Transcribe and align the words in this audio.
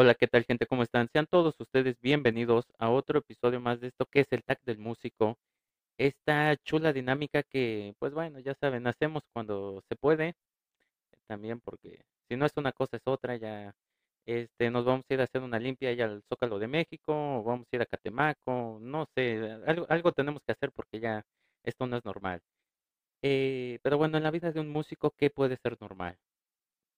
Hola, 0.00 0.14
¿qué 0.14 0.28
tal 0.28 0.44
gente? 0.44 0.66
¿Cómo 0.66 0.84
están? 0.84 1.08
Sean 1.12 1.26
todos 1.26 1.58
ustedes 1.58 1.96
bienvenidos 2.00 2.64
a 2.78 2.88
otro 2.88 3.18
episodio 3.18 3.60
más 3.60 3.80
de 3.80 3.88
esto 3.88 4.06
que 4.06 4.20
es 4.20 4.28
el 4.30 4.44
Tag 4.44 4.60
del 4.64 4.78
Músico. 4.78 5.36
Esta 5.98 6.56
chula 6.58 6.92
dinámica 6.92 7.42
que, 7.42 7.94
pues 7.98 8.12
bueno, 8.14 8.38
ya 8.40 8.54
saben, 8.60 8.86
hacemos 8.86 9.24
cuando 9.32 9.82
se 9.88 9.96
puede. 9.96 10.34
También 11.26 11.60
porque 11.60 12.00
si 12.28 12.36
no 12.36 12.46
es 12.46 12.52
una 12.56 12.72
cosa 12.72 12.98
es 12.98 13.02
otra, 13.06 13.36
ya 13.36 13.74
este, 14.26 14.70
nos 14.70 14.84
vamos 14.84 15.04
a 15.10 15.14
ir 15.14 15.20
a 15.20 15.24
hacer 15.24 15.42
una 15.42 15.58
limpia 15.58 15.92
ya 15.94 16.04
al 16.06 16.22
Zócalo 16.28 16.60
de 16.60 16.68
México, 16.68 17.12
o 17.40 17.42
vamos 17.44 17.66
a 17.72 17.76
ir 17.76 17.82
a 17.82 17.86
Catemaco, 17.86 18.78
no 18.80 19.06
sé, 19.16 19.40
algo, 19.66 19.86
algo 19.88 20.12
tenemos 20.12 20.42
que 20.46 20.52
hacer 20.52 20.70
porque 20.72 21.00
ya 21.00 21.24
esto 21.64 21.88
no 21.88 21.96
es 21.96 22.04
normal. 22.04 22.40
Eh, 23.22 23.78
pero 23.82 23.98
bueno, 23.98 24.18
en 24.18 24.24
la 24.24 24.30
vida 24.32 24.52
de 24.52 24.60
un 24.60 24.70
músico, 24.70 25.12
¿qué 25.16 25.30
puede 25.30 25.56
ser 25.58 25.76
normal? 25.80 26.18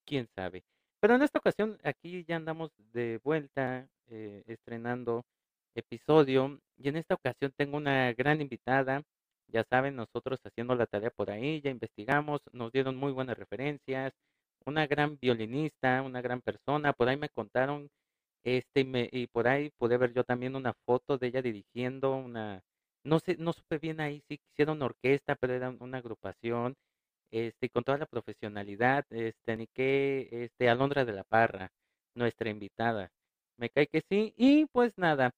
quién 0.04 0.28
sabe. 0.34 0.64
Pero 1.00 1.14
en 1.14 1.22
esta 1.22 1.38
ocasión, 1.38 1.78
aquí 1.82 2.24
ya 2.28 2.36
andamos 2.36 2.70
de 2.92 3.20
vuelta, 3.24 3.88
eh, 4.08 4.42
estrenando 4.46 5.24
episodio, 5.74 6.60
y 6.76 6.88
en 6.88 6.96
esta 6.96 7.14
ocasión 7.14 7.52
tengo 7.56 7.76
una 7.78 8.12
gran 8.12 8.40
invitada. 8.40 9.02
Ya 9.48 9.64
saben, 9.64 9.96
nosotros 9.96 10.40
haciendo 10.44 10.74
la 10.74 10.86
tarea 10.86 11.10
por 11.10 11.30
ahí, 11.30 11.60
ya 11.62 11.70
investigamos, 11.70 12.40
nos 12.52 12.70
dieron 12.72 12.96
muy 12.96 13.12
buenas 13.12 13.38
referencias, 13.38 14.12
una 14.66 14.86
gran 14.86 15.18
violinista, 15.20 16.02
una 16.02 16.20
gran 16.22 16.40
persona, 16.42 16.92
por 16.92 17.08
ahí 17.08 17.16
me 17.16 17.30
contaron, 17.30 17.88
este, 18.44 18.80
y, 18.82 18.84
me, 18.84 19.08
y 19.12 19.26
por 19.28 19.48
ahí 19.48 19.70
pude 19.78 19.96
ver 19.98 20.12
yo 20.14 20.24
también 20.24 20.56
una 20.56 20.74
foto 20.86 21.18
de 21.18 21.28
ella 21.28 21.42
dirigiendo 21.42 22.14
una, 22.16 22.62
no 23.04 23.20
sé, 23.20 23.36
no 23.38 23.52
supe 23.52 23.78
bien 23.78 24.00
ahí 24.00 24.22
si 24.28 24.40
hicieron 24.52 24.78
una 24.78 24.86
orquesta, 24.86 25.36
pero 25.36 25.54
era 25.54 25.70
una 25.80 25.98
agrupación, 25.98 26.76
este, 27.30 27.70
con 27.70 27.84
toda 27.84 27.98
la 27.98 28.06
profesionalidad, 28.06 29.06
este, 29.10 29.56
ni 29.56 29.66
que, 29.68 30.28
este, 30.30 30.68
Alondra 30.68 31.04
de 31.04 31.12
la 31.12 31.24
Parra, 31.24 31.72
nuestra 32.14 32.50
invitada. 32.50 33.10
Me 33.56 33.70
cae 33.70 33.86
que 33.86 34.02
sí, 34.08 34.34
y 34.36 34.66
pues 34.66 34.96
nada, 34.96 35.32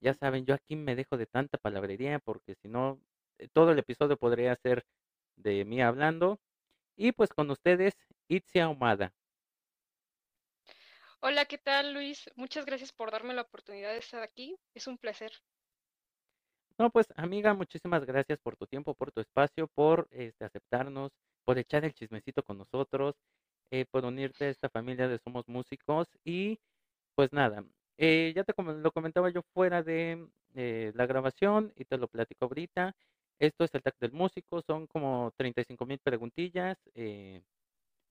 ya 0.00 0.14
saben, 0.14 0.46
yo 0.46 0.54
aquí 0.54 0.76
me 0.76 0.96
dejo 0.96 1.16
de 1.16 1.26
tanta 1.26 1.58
palabrería 1.58 2.18
porque 2.20 2.54
si 2.62 2.68
no, 2.68 3.00
eh, 3.38 3.48
todo 3.52 3.72
el 3.72 3.78
episodio 3.78 4.16
podría 4.16 4.54
ser 4.56 4.84
de 5.36 5.64
mí 5.64 5.82
hablando. 5.82 6.40
Y 6.96 7.12
pues 7.12 7.30
con 7.30 7.50
ustedes, 7.50 7.94
Itzia 8.28 8.64
Ahumada. 8.64 9.12
Hola, 11.20 11.46
¿qué 11.46 11.58
tal 11.58 11.94
Luis? 11.94 12.30
Muchas 12.36 12.64
gracias 12.64 12.92
por 12.92 13.10
darme 13.10 13.34
la 13.34 13.42
oportunidad 13.42 13.92
de 13.92 13.98
estar 13.98 14.22
aquí. 14.22 14.56
Es 14.74 14.86
un 14.86 14.98
placer. 14.98 15.32
No, 16.78 16.90
pues 16.90 17.08
amiga, 17.16 17.54
muchísimas 17.54 18.04
gracias 18.04 18.38
por 18.38 18.56
tu 18.56 18.66
tiempo, 18.66 18.94
por 18.94 19.10
tu 19.10 19.20
espacio, 19.20 19.66
por 19.66 20.06
este, 20.12 20.44
aceptarnos, 20.44 21.10
por 21.48 21.58
echar 21.58 21.82
el 21.86 21.94
chismecito 21.94 22.42
con 22.42 22.58
nosotros, 22.58 23.14
eh, 23.70 23.86
por 23.90 24.04
unirte 24.04 24.44
a 24.44 24.50
esta 24.50 24.68
familia 24.68 25.08
de 25.08 25.18
Somos 25.18 25.48
Músicos 25.48 26.06
y 26.22 26.60
pues 27.14 27.32
nada, 27.32 27.64
eh, 27.96 28.34
ya 28.36 28.44
te 28.44 28.52
lo 28.58 28.92
comentaba 28.92 29.30
yo 29.30 29.40
fuera 29.54 29.82
de 29.82 30.28
eh, 30.54 30.92
la 30.94 31.06
grabación 31.06 31.72
y 31.74 31.86
te 31.86 31.96
lo 31.96 32.06
platico 32.08 32.44
ahorita. 32.44 32.94
Esto 33.38 33.64
es 33.64 33.74
el 33.74 33.82
tag 33.82 33.94
del 33.98 34.12
músico, 34.12 34.60
son 34.60 34.86
como 34.88 35.32
35 35.38 35.86
mil 35.86 35.98
preguntillas. 36.00 36.76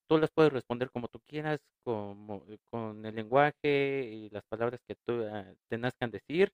tú 0.08 0.18
las 0.18 0.32
puedes 0.32 0.52
responder 0.52 0.90
como 0.90 1.08
tú 1.08 1.20
quieras, 1.28 1.60
como, 1.84 2.44
con 2.72 3.06
el 3.06 3.16
lenguaje 3.16 4.10
y 4.14 4.30
las 4.32 4.46
palabras 4.46 4.82
que 4.88 4.96
tú 5.06 5.24
ah, 5.32 5.46
te 5.68 5.78
nazcan 5.78 6.10
decir. 6.10 6.52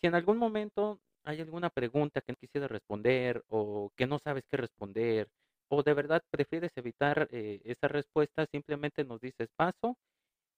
Si 0.00 0.08
en 0.08 0.14
algún 0.14 0.36
momento 0.38 1.00
hay 1.24 1.40
alguna 1.40 1.70
pregunta 1.70 2.20
que 2.20 2.32
no 2.32 2.36
quisieras 2.36 2.70
responder 2.70 3.42
o 3.48 3.92
que 3.96 4.06
no 4.06 4.18
sabes 4.18 4.44
qué 4.50 4.58
responder 4.58 5.30
o 5.68 5.82
de 5.82 5.94
verdad 5.94 6.22
prefieres 6.30 6.72
evitar 6.76 7.28
eh, 7.30 7.60
esa 7.64 7.88
respuesta, 7.88 8.46
simplemente 8.46 9.04
nos 9.04 9.20
dices 9.20 9.48
paso 9.56 9.96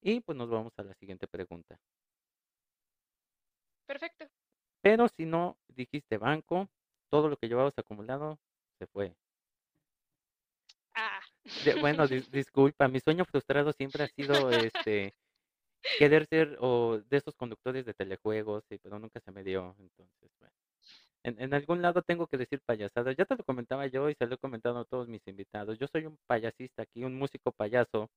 y 0.00 0.21
pues 0.21 0.37
nos 0.37 0.48
vamos 0.48 0.72
a 0.76 0.82
la 0.82 0.94
siguiente 0.94 1.26
pregunta. 1.26 1.78
Perfecto. 3.87 4.26
Pero 4.82 5.09
si 5.09 5.26
no 5.26 5.59
dijiste 5.69 6.16
banco, 6.16 6.69
todo 7.10 7.28
lo 7.28 7.37
que 7.37 7.49
llevabas 7.49 7.76
acumulado 7.76 8.38
se 8.78 8.87
fue. 8.87 9.15
Ah. 10.94 11.20
bueno, 11.81 12.06
disculpa, 12.32 12.88
mi 12.88 13.00
sueño 13.00 13.25
frustrado 13.25 13.72
siempre 13.72 14.04
ha 14.04 14.09
sido 14.09 14.50
este 14.50 15.15
querer 15.99 16.26
ser 16.26 16.56
o 16.60 16.99
de 16.99 17.16
esos 17.16 17.34
conductores 17.34 17.84
de 17.84 17.94
telejuegos, 17.94 18.65
sí, 18.69 18.78
pero 18.78 18.99
nunca 18.99 19.20
se 19.20 19.32
me 19.32 19.43
dio. 19.43 19.75
Entonces, 19.78 20.31
bueno. 20.38 20.54
En, 21.22 21.41
en 21.41 21.54
algún 21.54 21.82
lado 21.82 22.03
tengo 22.03 22.26
que 22.26 22.38
decir 22.38 22.60
payasadas. 22.64 23.16
Ya 23.16 23.25
te 23.25 23.36
lo 23.36 23.44
comentaba 23.44 23.86
yo 23.86 24.08
y 24.10 24.14
se 24.14 24.26
lo 24.26 24.34
he 24.34 24.38
comentado 24.38 24.78
a 24.78 24.84
todos 24.84 25.08
mis 25.08 25.26
invitados. 25.26 25.78
Yo 25.78 25.86
soy 25.88 26.06
un 26.06 26.19
payasista 26.26 26.82
aquí, 26.82 27.04
un 27.04 27.16
músico 27.19 27.53
payaso. 27.53 28.10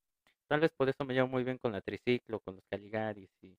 Tal 0.48 0.62
vez 0.62 0.72
por 0.78 0.90
eso 0.90 1.06
me 1.06 1.14
llevo 1.14 1.28
muy 1.28 1.44
bien 1.44 1.58
con 1.58 1.72
la 1.72 1.82
triciclo, 1.82 2.40
con 2.42 2.56
los 2.56 2.66
Caligaris 2.70 3.30
y 3.42 3.56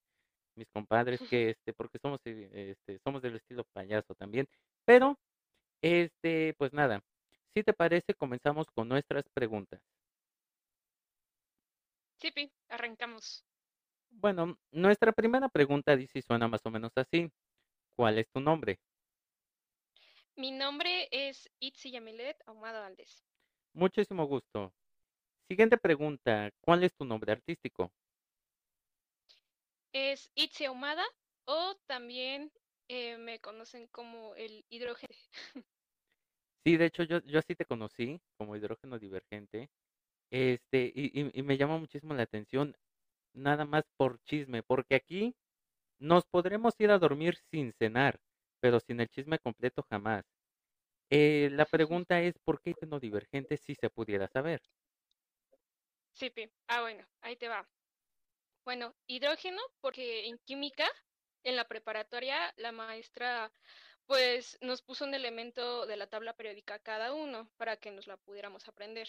mis 0.56 0.68
compadres, 0.70 1.20
que 1.30 1.50
este, 1.50 1.72
porque 1.72 1.98
somos, 1.98 2.20
eh, 2.24 2.76
este, 2.76 2.98
somos 3.04 3.22
del 3.22 3.36
estilo 3.36 3.64
payaso 3.72 4.14
también. 4.14 4.46
Pero, 4.84 5.18
este, 5.82 6.54
pues 6.58 6.72
nada, 6.72 7.02
si 7.54 7.62
te 7.62 7.72
parece, 7.72 8.14
comenzamos 8.14 8.66
con 8.74 8.88
nuestras 8.88 9.24
preguntas. 9.34 9.80
Sí, 12.20 12.32
arrancamos. 12.68 13.44
Bueno, 14.10 14.56
nuestra 14.72 15.12
primera 15.12 15.48
pregunta 15.48 15.96
dice 15.96 16.18
y 16.18 16.22
suena 16.22 16.48
más 16.48 16.60
o 16.64 16.70
menos 16.70 16.92
así. 16.96 17.30
¿Cuál 17.96 18.18
es 18.18 18.28
tu 18.30 18.40
nombre? 18.40 18.78
Mi 20.36 20.50
nombre 20.50 21.08
es 21.12 21.48
Itzi 21.60 21.92
Yamilet 21.92 22.36
Ahumada 22.46 22.80
Valdés. 22.80 23.24
Muchísimo 23.72 24.26
gusto. 24.26 24.72
Siguiente 25.48 25.78
pregunta. 25.78 26.50
¿Cuál 26.60 26.82
es 26.82 26.92
tu 26.94 27.04
nombre 27.04 27.32
artístico? 27.32 27.92
Es 29.92 30.30
Itzi 30.34 30.64
Ahumada 30.64 31.04
o 31.46 31.76
también 31.86 32.52
eh, 32.88 33.16
me 33.16 33.40
conocen 33.40 33.86
como 33.88 34.34
el 34.34 34.64
hidrógeno. 34.68 35.14
Sí, 36.64 36.76
de 36.78 36.86
hecho 36.86 37.02
yo, 37.02 37.20
yo 37.20 37.38
así 37.38 37.54
te 37.54 37.66
conocí 37.66 38.20
como 38.38 38.56
hidrógeno 38.56 38.98
divergente. 38.98 39.70
Este, 40.30 40.92
y, 40.94 41.30
y 41.38 41.42
me 41.42 41.56
llama 41.58 41.78
muchísimo 41.78 42.14
la 42.14 42.24
atención 42.24 42.74
nada 43.34 43.64
más 43.66 43.84
por 43.96 44.20
chisme, 44.24 44.62
porque 44.62 44.96
aquí 44.96 45.36
nos 45.98 46.26
podremos 46.26 46.74
ir 46.80 46.90
a 46.90 46.98
dormir 46.98 47.36
sin 47.50 47.72
cenar, 47.74 48.20
pero 48.64 48.80
sin 48.80 48.98
el 48.98 49.10
chisme 49.10 49.38
completo 49.38 49.84
jamás. 49.90 50.24
Eh, 51.10 51.50
la 51.52 51.66
pregunta 51.66 52.22
es, 52.22 52.32
¿por 52.38 52.62
qué 52.62 52.74
no 52.88 52.98
divergente 52.98 53.58
si 53.58 53.74
se 53.74 53.90
pudiera 53.90 54.26
saber? 54.26 54.62
Sí, 56.14 56.30
Pi. 56.30 56.50
Ah, 56.68 56.80
bueno, 56.80 57.06
ahí 57.20 57.36
te 57.36 57.46
va. 57.46 57.68
Bueno, 58.64 58.94
hidrógeno, 59.06 59.60
porque 59.82 60.28
en 60.28 60.38
química, 60.46 60.88
en 61.42 61.56
la 61.56 61.68
preparatoria, 61.68 62.54
la 62.56 62.72
maestra 62.72 63.52
pues 64.06 64.56
nos 64.62 64.80
puso 64.80 65.04
un 65.04 65.12
elemento 65.12 65.84
de 65.84 65.98
la 65.98 66.06
tabla 66.06 66.34
periódica 66.34 66.78
cada 66.78 67.12
uno 67.12 67.50
para 67.58 67.76
que 67.76 67.90
nos 67.90 68.06
la 68.06 68.16
pudiéramos 68.16 68.66
aprender 68.66 69.08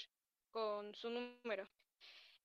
con 0.51 0.93
su 0.95 1.09
número. 1.09 1.65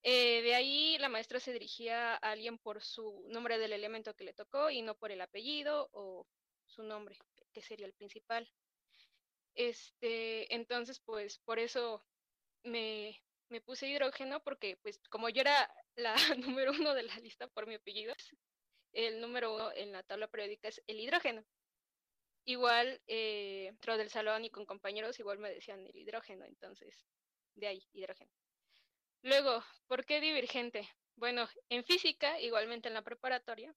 Eh, 0.04 0.42
de 0.42 0.54
ahí 0.54 0.96
la 0.98 1.08
maestra 1.08 1.40
se 1.40 1.52
dirigía 1.52 2.12
a 2.12 2.18
alguien 2.18 2.56
por 2.56 2.80
su 2.80 3.26
nombre 3.30 3.58
del 3.58 3.72
elemento 3.72 4.14
que 4.14 4.24
le 4.24 4.32
tocó 4.32 4.70
y 4.70 4.80
no 4.82 4.94
por 4.94 5.10
el 5.10 5.20
apellido 5.20 5.90
o 5.90 6.24
su 6.70 6.82
nombre, 6.82 7.18
que 7.52 7.62
sería 7.62 7.86
el 7.86 7.92
principal. 7.92 8.48
Este, 9.54 10.54
entonces, 10.54 11.00
pues 11.00 11.38
por 11.38 11.58
eso 11.58 12.04
me, 12.62 13.20
me 13.48 13.60
puse 13.60 13.88
hidrógeno, 13.88 14.40
porque 14.42 14.76
pues 14.82 14.98
como 15.10 15.28
yo 15.28 15.42
era 15.42 15.70
la 15.96 16.14
número 16.38 16.72
uno 16.72 16.94
de 16.94 17.02
la 17.02 17.16
lista 17.18 17.48
por 17.48 17.66
mi 17.66 17.74
apellido, 17.74 18.14
el 18.92 19.20
número 19.20 19.54
uno 19.54 19.72
en 19.72 19.92
la 19.92 20.02
tabla 20.02 20.28
periódica 20.28 20.68
es 20.68 20.82
el 20.86 21.00
hidrógeno. 21.00 21.44
Igual, 22.44 23.00
eh, 23.06 23.66
dentro 23.66 23.96
del 23.98 24.10
salón 24.10 24.44
y 24.44 24.50
con 24.50 24.64
compañeros, 24.64 25.18
igual 25.20 25.38
me 25.38 25.50
decían 25.50 25.86
el 25.86 25.96
hidrógeno, 25.96 26.44
entonces, 26.46 27.06
de 27.54 27.66
ahí, 27.68 27.82
hidrógeno. 27.92 28.30
Luego, 29.22 29.62
¿por 29.86 30.06
qué 30.06 30.20
divergente? 30.20 30.88
Bueno, 31.16 31.48
en 31.68 31.84
física, 31.84 32.40
igualmente 32.40 32.88
en 32.88 32.94
la 32.94 33.02
preparatoria, 33.02 33.74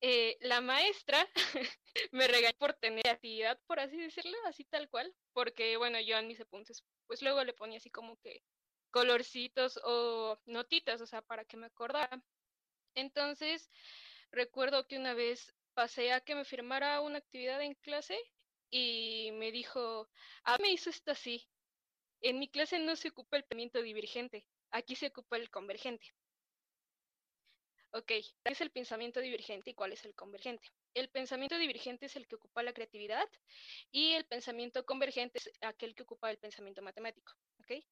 eh, 0.00 0.36
la 0.40 0.60
maestra 0.60 1.26
me 2.12 2.28
regañó 2.28 2.56
por 2.58 2.74
tener 2.74 3.06
actividad, 3.08 3.60
por 3.66 3.80
así 3.80 3.96
decirlo, 3.98 4.36
así 4.46 4.64
tal 4.64 4.88
cual, 4.88 5.14
porque 5.32 5.76
bueno, 5.76 6.00
yo 6.00 6.16
en 6.18 6.28
mis 6.28 6.40
apuntes, 6.40 6.84
pues 7.06 7.22
luego 7.22 7.44
le 7.44 7.54
ponía 7.54 7.78
así 7.78 7.90
como 7.90 8.16
que 8.18 8.42
colorcitos 8.90 9.80
o 9.84 10.38
notitas, 10.46 11.00
o 11.00 11.06
sea, 11.06 11.22
para 11.22 11.44
que 11.44 11.56
me 11.56 11.66
acordara. 11.66 12.22
Entonces, 12.94 13.70
recuerdo 14.32 14.86
que 14.86 14.98
una 14.98 15.14
vez 15.14 15.54
pasé 15.74 16.12
a 16.12 16.20
que 16.20 16.34
me 16.34 16.44
firmara 16.44 17.00
una 17.00 17.18
actividad 17.18 17.62
en 17.62 17.74
clase 17.74 18.18
y 18.70 19.30
me 19.34 19.52
dijo, 19.52 20.10
ah, 20.44 20.58
me 20.60 20.70
hizo 20.72 20.90
esto 20.90 21.12
así. 21.12 21.48
En 22.22 22.38
mi 22.38 22.48
clase 22.48 22.78
no 22.78 22.96
se 22.96 23.08
ocupa 23.08 23.36
el 23.36 23.44
pensamiento 23.44 23.82
divergente, 23.82 24.46
Aquí 24.72 24.94
se 24.94 25.08
ocupa 25.08 25.36
el 25.36 25.50
convergente. 25.50 26.06
Ok, 27.92 28.06
¿qué 28.06 28.24
es 28.44 28.60
el 28.60 28.70
pensamiento 28.70 29.20
divergente 29.20 29.70
y 29.70 29.74
cuál 29.74 29.92
es 29.92 30.04
el 30.04 30.14
convergente? 30.14 30.68
El 30.94 31.08
pensamiento 31.08 31.58
divergente 31.58 32.06
es 32.06 32.14
el 32.14 32.28
que 32.28 32.36
ocupa 32.36 32.62
la 32.62 32.72
creatividad 32.72 33.28
y 33.90 34.12
el 34.12 34.24
pensamiento 34.26 34.86
convergente 34.86 35.38
es 35.38 35.50
aquel 35.60 35.96
que 35.96 36.04
ocupa 36.04 36.30
el 36.30 36.38
pensamiento 36.38 36.82
matemático. 36.82 37.32
¿Ok? 37.58 37.84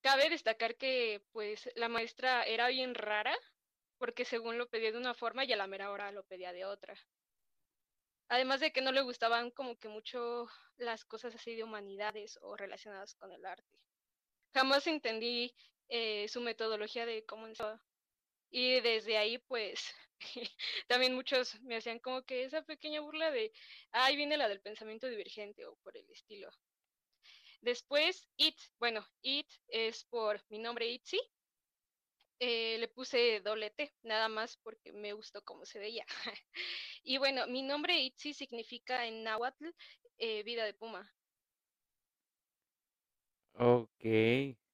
Cabe 0.00 0.28
destacar 0.28 0.76
que 0.76 1.24
pues 1.30 1.70
la 1.76 1.88
maestra 1.88 2.42
era 2.42 2.68
bien 2.68 2.94
rara 2.94 3.36
porque 3.96 4.24
según 4.24 4.58
lo 4.58 4.68
pedía 4.68 4.90
de 4.90 4.98
una 4.98 5.14
forma 5.14 5.44
y 5.44 5.52
a 5.52 5.56
la 5.56 5.68
mera 5.68 5.90
hora 5.92 6.10
lo 6.10 6.24
pedía 6.24 6.52
de 6.52 6.64
otra. 6.64 6.94
Además 8.28 8.58
de 8.58 8.72
que 8.72 8.80
no 8.80 8.90
le 8.90 9.02
gustaban 9.02 9.50
como 9.52 9.78
que 9.78 9.88
mucho 9.88 10.48
las 10.76 11.04
cosas 11.04 11.34
así 11.34 11.54
de 11.54 11.62
humanidades 11.62 12.38
o 12.42 12.56
relacionadas 12.56 13.14
con 13.14 13.30
el 13.30 13.46
arte. 13.46 13.78
Jamás 14.52 14.86
entendí 14.88 15.54
eh, 15.88 16.26
su 16.28 16.40
metodología 16.40 17.06
de 17.06 17.24
cómo 17.24 17.46
y 18.50 18.80
desde 18.80 19.16
ahí 19.16 19.38
pues 19.38 19.94
también 20.88 21.14
muchos 21.14 21.60
me 21.62 21.76
hacían 21.76 21.98
como 21.98 22.22
que 22.22 22.44
esa 22.44 22.62
pequeña 22.62 23.00
burla 23.00 23.30
de, 23.30 23.52
ahí 23.92 24.16
viene 24.16 24.36
la 24.36 24.48
del 24.48 24.60
pensamiento 24.60 25.08
divergente 25.08 25.64
o 25.66 25.76
por 25.76 25.96
el 25.96 26.08
estilo. 26.10 26.50
Después, 27.64 28.28
It, 28.36 28.56
bueno, 28.78 29.06
It 29.22 29.50
es 29.68 30.04
por 30.04 30.38
mi 30.50 30.58
nombre 30.58 30.86
Itzy. 30.86 31.18
Eh, 32.38 32.76
le 32.78 32.88
puse 32.88 33.40
doble 33.40 33.70
T, 33.70 33.90
nada 34.02 34.28
más 34.28 34.58
porque 34.58 34.92
me 34.92 35.14
gustó 35.14 35.42
cómo 35.42 35.64
se 35.64 35.78
veía. 35.78 36.04
y 37.02 37.16
bueno, 37.16 37.46
mi 37.46 37.62
nombre 37.62 37.98
Itzy 37.98 38.34
significa 38.34 39.06
en 39.06 39.22
náhuatl 39.22 39.70
eh, 40.18 40.42
vida 40.42 40.64
de 40.66 40.74
puma. 40.74 41.10
Ok. 43.54 44.04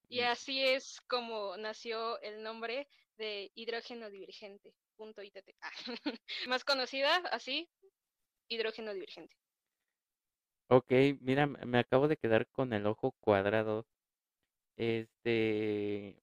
Y 0.09 0.21
así 0.23 0.61
es 0.61 1.01
como 1.03 1.57
nació 1.59 2.21
el 2.23 2.43
nombre 2.43 2.89
de 3.21 3.53
hidrógeno 3.55 4.11
divergente. 4.11 4.75
Punto 4.97 5.23
ITT. 5.23 5.55
Ah, 5.61 5.71
más 6.49 6.65
conocida 6.65 7.17
así, 7.31 7.69
hidrógeno 8.49 8.93
divergente. 8.95 9.37
Ok, 10.69 10.93
mira, 11.21 11.47
me 11.47 11.79
acabo 11.79 12.09
de 12.09 12.17
quedar 12.17 12.47
con 12.49 12.73
el 12.73 12.87
ojo 12.87 13.13
cuadrado. 13.21 13.87
Este 14.77 16.17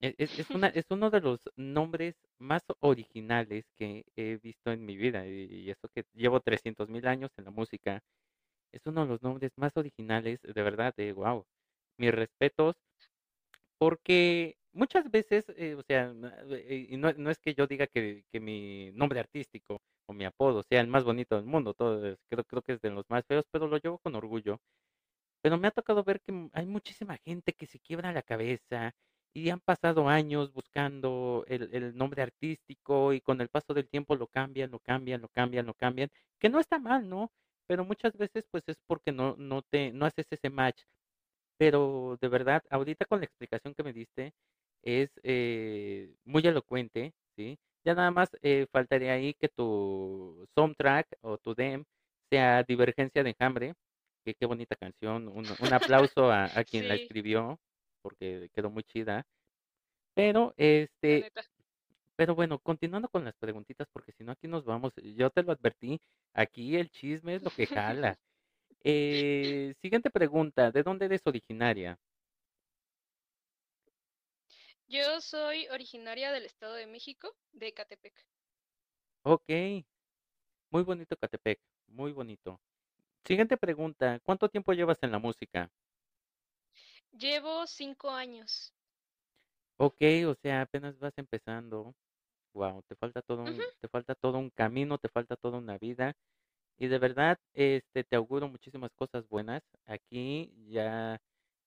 e, 0.00 0.14
es, 0.18 0.38
es, 0.38 0.50
una, 0.50 0.68
es 0.68 0.86
uno 0.90 1.10
de 1.10 1.20
los 1.20 1.40
nombres 1.56 2.14
más 2.38 2.62
originales 2.80 3.64
que 3.76 4.04
he 4.16 4.36
visto 4.36 4.72
en 4.72 4.86
mi 4.86 4.96
vida. 4.96 5.26
Y 5.26 5.70
eso 5.70 5.88
que 5.94 6.04
llevo 6.14 6.40
300 6.40 6.88
mil 6.88 7.06
años 7.06 7.30
en 7.36 7.44
la 7.44 7.50
música. 7.50 8.02
Es 8.72 8.86
uno 8.86 9.02
de 9.02 9.08
los 9.08 9.22
nombres 9.22 9.52
más 9.56 9.76
originales, 9.76 10.40
de 10.42 10.62
verdad, 10.62 10.94
de 10.96 11.12
wow. 11.12 11.44
Mis 11.98 12.12
respetos. 12.12 12.76
Porque 13.78 14.57
muchas 14.72 15.10
veces, 15.10 15.44
eh, 15.56 15.74
o 15.74 15.82
sea, 15.82 16.12
eh, 16.50 16.86
y 16.90 16.96
no, 16.96 17.12
no 17.14 17.30
es 17.30 17.38
que 17.38 17.54
yo 17.54 17.66
diga 17.66 17.86
que, 17.86 18.24
que 18.32 18.40
mi 18.40 18.90
nombre 18.92 19.20
artístico 19.20 19.80
o 20.06 20.12
mi 20.12 20.24
apodo 20.24 20.62
sea 20.62 20.80
el 20.80 20.86
más 20.88 21.04
bonito 21.04 21.36
del 21.36 21.44
mundo, 21.46 21.74
todo 21.74 22.16
creo, 22.28 22.44
creo 22.44 22.62
que 22.62 22.72
es 22.74 22.80
de 22.80 22.90
los 22.90 23.04
más 23.08 23.24
feos, 23.26 23.44
pero 23.50 23.66
lo 23.68 23.78
llevo 23.78 23.98
con 23.98 24.14
orgullo. 24.14 24.60
Pero 25.42 25.58
me 25.58 25.68
ha 25.68 25.70
tocado 25.70 26.04
ver 26.04 26.20
que 26.20 26.50
hay 26.52 26.66
muchísima 26.66 27.18
gente 27.24 27.52
que 27.52 27.66
se 27.66 27.80
quiebra 27.80 28.12
la 28.12 28.22
cabeza 28.22 28.92
y 29.34 29.50
han 29.50 29.60
pasado 29.60 30.08
años 30.08 30.52
buscando 30.52 31.44
el, 31.48 31.70
el 31.74 31.96
nombre 31.96 32.22
artístico 32.22 33.12
y 33.12 33.20
con 33.20 33.40
el 33.40 33.48
paso 33.48 33.74
del 33.74 33.88
tiempo 33.88 34.16
lo 34.16 34.26
cambian, 34.28 34.70
lo 34.70 34.80
cambian, 34.80 35.20
lo 35.22 35.28
cambian, 35.28 35.66
lo 35.66 35.74
cambian, 35.74 36.10
que 36.40 36.48
no 36.48 36.60
está 36.60 36.78
mal, 36.78 37.08
¿no? 37.08 37.30
Pero 37.66 37.84
muchas 37.84 38.16
veces 38.16 38.44
pues 38.50 38.64
es 38.68 38.76
porque 38.86 39.12
no, 39.12 39.36
no 39.38 39.62
te, 39.62 39.92
no 39.92 40.06
haces 40.06 40.26
ese 40.30 40.50
match. 40.50 40.82
Pero 41.58 42.16
de 42.20 42.28
verdad, 42.28 42.62
ahorita 42.70 43.04
con 43.06 43.20
la 43.20 43.26
explicación 43.26 43.74
que 43.74 43.82
me 43.82 43.92
diste, 43.92 44.32
es 44.88 45.10
eh, 45.22 46.14
muy 46.24 46.46
elocuente, 46.46 47.12
¿sí? 47.36 47.58
Ya 47.84 47.94
nada 47.94 48.10
más 48.10 48.30
eh, 48.42 48.66
faltaría 48.72 49.12
ahí 49.14 49.34
que 49.34 49.48
tu 49.48 50.46
soundtrack 50.54 51.06
o 51.22 51.38
tu 51.38 51.54
dem 51.54 51.84
sea 52.30 52.62
Divergencia 52.64 53.22
de 53.22 53.30
Enjambre, 53.30 53.74
que 54.24 54.34
qué 54.34 54.46
bonita 54.46 54.76
canción, 54.76 55.28
un, 55.28 55.46
un 55.60 55.72
aplauso 55.74 56.30
a, 56.30 56.44
a 56.46 56.64
quien 56.70 56.88
la 56.88 56.94
escribió, 56.96 57.58
porque 58.02 58.50
quedó 58.54 58.70
muy 58.70 58.84
chida. 58.84 59.24
Pero, 60.14 60.54
este, 60.56 61.30
pero 62.16 62.34
bueno, 62.34 62.58
continuando 62.60 63.08
con 63.08 63.24
las 63.24 63.36
preguntitas, 63.36 63.88
porque 63.92 64.12
si 64.12 64.24
no 64.24 64.32
aquí 64.32 64.48
nos 64.48 64.64
vamos, 64.64 64.92
yo 64.96 65.30
te 65.30 65.42
lo 65.42 65.52
advertí, 65.52 66.00
aquí 66.34 66.76
el 66.76 66.90
chisme 66.90 67.36
es 67.36 67.42
lo 67.42 67.50
que 67.50 67.66
jala. 67.66 68.16
Eh, 68.84 69.74
siguiente 69.82 70.10
pregunta, 70.10 70.70
¿de 70.70 70.82
dónde 70.84 71.06
eres 71.06 71.22
originaria? 71.26 71.98
Yo 74.88 75.20
soy 75.20 75.68
originaria 75.68 76.32
del 76.32 76.44
Estado 76.44 76.74
de 76.74 76.86
México, 76.86 77.36
de 77.52 77.72
Catepec. 77.72 78.26
Ok, 79.22 79.48
muy 80.70 80.82
bonito 80.82 81.16
Catepec, 81.16 81.60
muy 81.88 82.12
bonito. 82.12 82.60
Siguiente 83.24 83.56
pregunta, 83.56 84.20
¿cuánto 84.24 84.48
tiempo 84.48 84.72
llevas 84.72 84.98
en 85.02 85.12
la 85.12 85.18
música? 85.18 85.70
Llevo 87.12 87.66
cinco 87.66 88.08
años. 88.08 88.72
Ok, 89.76 90.02
o 90.26 90.34
sea, 90.42 90.62
apenas 90.62 90.98
vas 90.98 91.12
empezando. 91.16 91.94
Wow, 92.54 92.82
te 92.88 92.96
falta 92.96 93.22
todo 93.22 93.42
un, 93.44 93.58
te 93.80 93.88
falta 93.88 94.14
todo 94.14 94.38
un 94.38 94.50
camino, 94.50 94.98
te 94.98 95.08
falta 95.08 95.36
toda 95.36 95.58
una 95.58 95.78
vida. 95.78 96.14
Y 96.78 96.88
de 96.88 96.98
verdad, 96.98 97.38
este, 97.54 98.04
te 98.04 98.16
auguro 98.16 98.48
muchísimas 98.48 98.92
cosas 98.94 99.28
buenas. 99.28 99.62
Aquí 99.86 100.52
ya, 100.68 101.20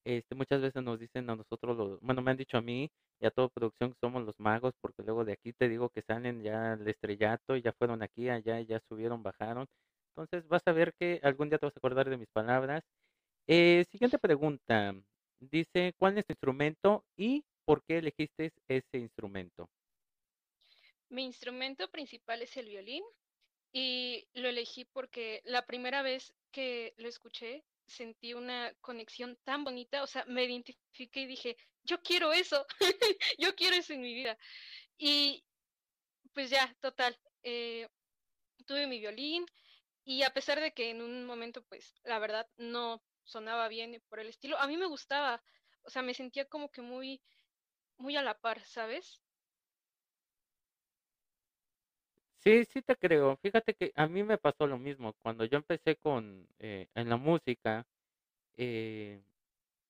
este, 0.04 0.36
muchas 0.36 0.62
veces 0.62 0.84
nos 0.84 1.00
dicen 1.00 1.30
a 1.30 1.36
nosotros, 1.36 2.00
bueno, 2.02 2.22
me 2.22 2.32
han 2.32 2.38
dicho 2.38 2.58
a 2.58 2.62
mí 2.62 2.90
y 3.20 3.26
a 3.26 3.32
toda 3.32 3.50
producción 3.50 3.92
que 3.92 4.00
somos 4.00 4.24
los 4.24 4.40
magos, 4.40 4.74
porque 4.82 5.04
luego 5.04 5.26
de 5.26 5.34
aquí 5.34 5.54
te 5.54 5.70
digo 5.70 5.90
que 5.90 6.02
salen 6.02 6.42
ya 6.44 6.74
el 6.74 6.88
estrellato 6.88 7.56
y 7.56 7.62
ya 7.62 7.74
fueron 7.74 8.02
aquí, 8.02 8.30
allá, 8.30 8.60
ya 8.62 8.82
subieron, 8.90 9.24
bajaron. 9.24 9.68
Entonces 10.16 10.48
vas 10.48 10.64
a 10.66 10.74
ver 10.74 10.94
que 11.00 11.20
algún 11.24 11.50
día 11.50 11.60
te 11.60 11.66
vas 11.68 11.76
a 11.76 11.80
acordar 11.80 12.10
de 12.10 12.18
mis 12.18 12.30
palabras. 12.30 12.84
Eh, 13.48 13.86
siguiente 13.92 14.18
pregunta. 14.18 14.96
Dice, 15.40 15.94
¿cuál 15.98 16.18
es 16.18 16.26
tu 16.26 16.34
instrumento 16.34 17.04
y 17.16 17.44
por 17.66 17.84
qué 17.84 18.00
elegiste 18.00 18.52
ese 18.68 18.98
instrumento? 18.98 19.70
Mi 21.10 21.26
instrumento 21.26 21.90
principal 21.90 22.42
es 22.42 22.56
el 22.58 22.68
violín 22.68 23.04
y 23.74 24.28
lo 24.34 24.48
elegí 24.50 24.86
porque 24.86 25.42
la 25.46 25.66
primera 25.66 26.02
vez 26.02 26.34
que 26.52 26.94
lo 26.98 27.08
escuché 27.08 27.64
sentí 27.92 28.34
una 28.34 28.74
conexión 28.82 29.38
tan 29.44 29.64
bonita, 29.64 30.04
o 30.04 30.08
sea, 30.08 30.26
me 30.26 30.44
identifiqué 30.46 31.22
y 31.22 31.28
dije, 31.28 31.58
yo 31.84 32.02
quiero 32.02 32.32
eso, 32.34 32.66
yo 33.40 33.56
quiero 33.56 33.76
eso 33.76 33.94
en 33.94 34.02
mi 34.02 34.14
vida. 34.14 34.38
Y 34.98 35.46
pues 36.34 36.50
ya, 36.50 36.76
total, 36.80 37.20
eh, 37.44 37.88
tuve 38.66 38.88
mi 38.88 39.00
violín 39.00 39.46
y 40.04 40.24
a 40.24 40.34
pesar 40.34 40.60
de 40.60 40.74
que 40.74 40.90
en 40.90 41.02
un 41.02 41.26
momento, 41.26 41.64
pues, 41.64 41.96
la 42.04 42.20
verdad 42.20 42.48
no 42.58 43.04
sonaba 43.24 43.68
bien 43.68 44.02
por 44.10 44.20
el 44.20 44.30
estilo, 44.30 44.58
a 44.60 44.68
mí 44.68 44.78
me 44.78 44.88
gustaba, 44.88 45.44
o 45.84 45.90
sea, 45.90 46.02
me 46.02 46.14
sentía 46.14 46.46
como 46.46 46.72
que 46.72 46.82
muy, 46.82 47.22
muy 47.98 48.16
a 48.16 48.24
la 48.24 48.40
par, 48.40 48.66
¿sabes? 48.66 49.22
Sí, 52.44 52.66
sí 52.66 52.82
te 52.82 52.96
creo. 52.96 53.38
Fíjate 53.38 53.76
que 53.76 53.92
a 53.96 54.08
mí 54.08 54.24
me 54.24 54.38
pasó 54.38 54.66
lo 54.66 54.78
mismo. 54.80 55.14
Cuando 55.22 55.46
yo 55.46 55.58
empecé 55.58 55.96
con 55.98 56.48
eh, 56.60 56.88
en 56.96 57.10
la 57.10 57.18
música, 57.18 57.86
eh, 58.58 59.22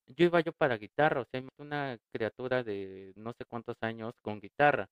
yo 0.07 0.25
iba 0.25 0.41
yo 0.41 0.53
para 0.53 0.77
guitarra, 0.77 1.21
o 1.21 1.25
sea, 1.31 1.43
una 1.57 1.97
criatura 2.11 2.63
de 2.63 3.13
no 3.17 3.33
sé 3.33 3.45
cuántos 3.45 3.77
años 3.81 4.13
con 4.21 4.41
guitarra. 4.41 4.87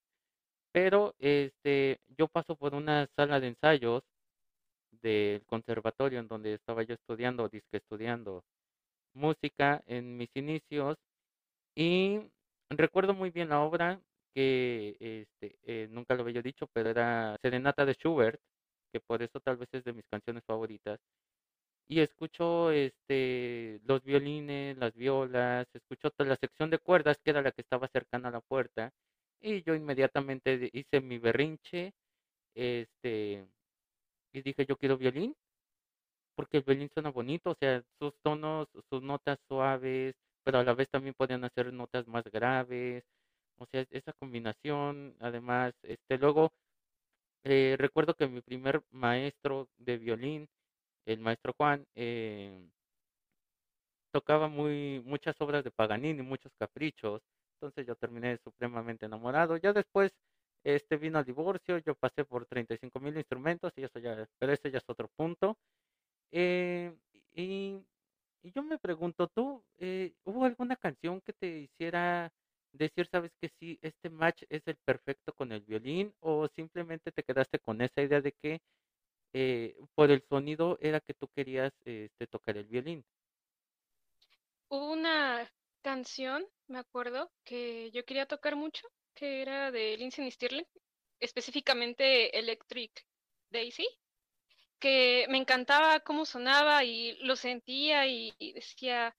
Pero 0.73 1.15
este, 1.19 1.99
yo 2.17 2.27
paso 2.29 2.55
por 2.55 2.75
una 2.75 3.07
sala 3.15 3.39
de 3.39 3.49
ensayos 3.49 4.03
del 5.01 5.45
conservatorio 5.45 6.19
en 6.19 6.27
donde 6.27 6.53
estaba 6.55 6.83
yo 6.83 6.93
estudiando, 6.95 7.49
disque 7.49 7.77
estudiando 7.77 8.43
música 9.13 9.83
en 9.87 10.17
mis 10.17 10.29
inicios 10.35 10.97
y 11.75 12.21
recuerdo 12.69 13.13
muy 13.15 13.31
bien 13.31 13.49
la 13.49 13.61
obra 13.61 14.01
que 14.33 14.95
este, 14.99 15.57
eh, 15.63 15.87
nunca 15.91 16.15
lo 16.15 16.23
había 16.23 16.41
dicho, 16.41 16.67
pero 16.73 16.89
era 16.89 17.37
Serenata 17.41 17.85
de 17.85 17.93
Schubert, 17.93 18.39
que 18.93 18.99
por 19.01 19.21
eso 19.23 19.39
tal 19.41 19.57
vez 19.57 19.69
es 19.73 19.83
de 19.83 19.93
mis 19.93 20.05
canciones 20.11 20.43
favoritas. 20.45 20.99
Y 21.87 22.01
escucho 22.01 22.71
este, 22.71 23.81
los 23.85 24.03
violines, 24.03 24.77
las 24.77 24.93
violas, 24.95 25.67
escucho 25.73 26.11
toda 26.11 26.29
la 26.29 26.35
sección 26.37 26.69
de 26.69 26.79
cuerdas 26.79 27.17
que 27.23 27.31
era 27.31 27.41
la 27.41 27.51
que 27.51 27.61
estaba 27.61 27.87
cercana 27.89 28.29
a 28.29 28.31
la 28.31 28.41
puerta. 28.41 28.91
Y 29.41 29.63
yo 29.63 29.75
inmediatamente 29.75 30.69
hice 30.73 31.01
mi 31.01 31.17
berrinche, 31.19 31.93
este, 32.55 33.47
y 34.33 34.41
dije, 34.41 34.65
yo 34.65 34.77
quiero 34.77 34.97
violín 34.97 35.35
porque 36.39 36.57
el 36.57 36.63
violín 36.63 36.89
suena 36.93 37.09
bonito, 37.11 37.51
o 37.51 37.55
sea, 37.59 37.83
sus 37.99 38.13
tonos, 38.23 38.69
sus 38.89 39.03
notas 39.03 39.37
suaves, 39.49 40.15
pero 40.45 40.59
a 40.59 40.63
la 40.63 40.73
vez 40.73 40.89
también 40.89 41.13
podían 41.13 41.43
hacer 41.43 41.73
notas 41.73 42.07
más 42.07 42.23
graves, 42.31 43.03
o 43.59 43.65
sea, 43.67 43.85
esa 43.91 44.13
combinación, 44.13 45.15
además, 45.19 45.73
este, 45.83 46.17
luego 46.17 46.51
eh, 47.43 47.75
recuerdo 47.79 48.15
que 48.15 48.27
mi 48.27 48.41
primer 48.41 48.81
maestro 48.91 49.69
de 49.77 49.97
violín, 49.97 50.47
el 51.05 51.19
maestro 51.19 51.53
Juan, 51.57 51.85
eh, 51.95 52.69
tocaba 54.11 54.47
muy, 54.47 55.01
muchas 55.05 55.39
obras 55.41 55.63
de 55.63 55.71
Paganini, 55.71 56.21
muchos 56.21 56.51
caprichos, 56.57 57.21
entonces 57.55 57.85
yo 57.85 57.95
terminé 57.95 58.37
supremamente 58.43 59.05
enamorado, 59.05 59.57
ya 59.57 59.73
después, 59.73 60.11
este, 60.63 60.97
vino 60.97 61.19
el 61.19 61.25
divorcio, 61.25 61.77
yo 61.79 61.95
pasé 61.95 62.25
por 62.25 62.45
treinta 62.45 62.73
y 62.73 62.77
cinco 62.77 62.99
mil 62.99 63.15
instrumentos 63.17 63.71
y 63.77 63.83
eso 63.83 63.99
ya, 63.99 64.27
pero 64.39 64.51
ese 64.53 64.71
ya 64.71 64.79
es 64.79 64.83
otro 64.89 65.07
punto. 65.15 65.57
Eh, 66.31 66.93
y, 67.33 67.79
y 68.43 68.51
yo 68.53 68.63
me 68.63 68.79
pregunto, 68.79 69.27
¿tú, 69.29 69.63
eh, 69.79 70.13
hubo 70.25 70.45
alguna 70.45 70.75
canción 70.77 71.21
que 71.21 71.33
te 71.33 71.47
hiciera 71.61 72.31
decir, 72.71 73.07
sabes 73.11 73.31
que 73.41 73.49
sí, 73.59 73.79
este 73.81 74.09
match 74.09 74.43
es 74.49 74.61
el 74.65 74.77
perfecto 74.85 75.33
con 75.33 75.51
el 75.51 75.61
violín 75.61 76.13
o 76.19 76.47
simplemente 76.55 77.11
te 77.11 77.23
quedaste 77.23 77.59
con 77.59 77.81
esa 77.81 78.01
idea 78.01 78.21
de 78.21 78.33
que 78.33 78.61
eh, 79.33 79.75
por 79.95 80.09
el 80.09 80.23
sonido 80.27 80.77
era 80.81 80.99
que 80.99 81.13
tú 81.13 81.27
querías 81.35 81.71
este, 81.85 82.27
tocar 82.27 82.57
el 82.57 82.65
violín? 82.65 83.05
Hubo 84.69 84.91
una 84.91 85.51
canción, 85.81 86.45
me 86.67 86.79
acuerdo, 86.79 87.31
que 87.43 87.91
yo 87.91 88.05
quería 88.05 88.25
tocar 88.25 88.55
mucho, 88.55 88.87
que 89.13 89.41
era 89.41 89.71
de 89.71 89.97
Lindsey 89.97 90.29
Stirling, 90.31 90.65
específicamente 91.19 92.37
Electric 92.37 93.05
Daisy, 93.51 93.87
que 94.79 95.25
me 95.29 95.37
encantaba 95.37 95.99
cómo 95.99 96.25
sonaba 96.25 96.83
y 96.83 97.17
lo 97.23 97.35
sentía 97.35 98.07
y, 98.07 98.33
y 98.39 98.53
decía, 98.53 99.15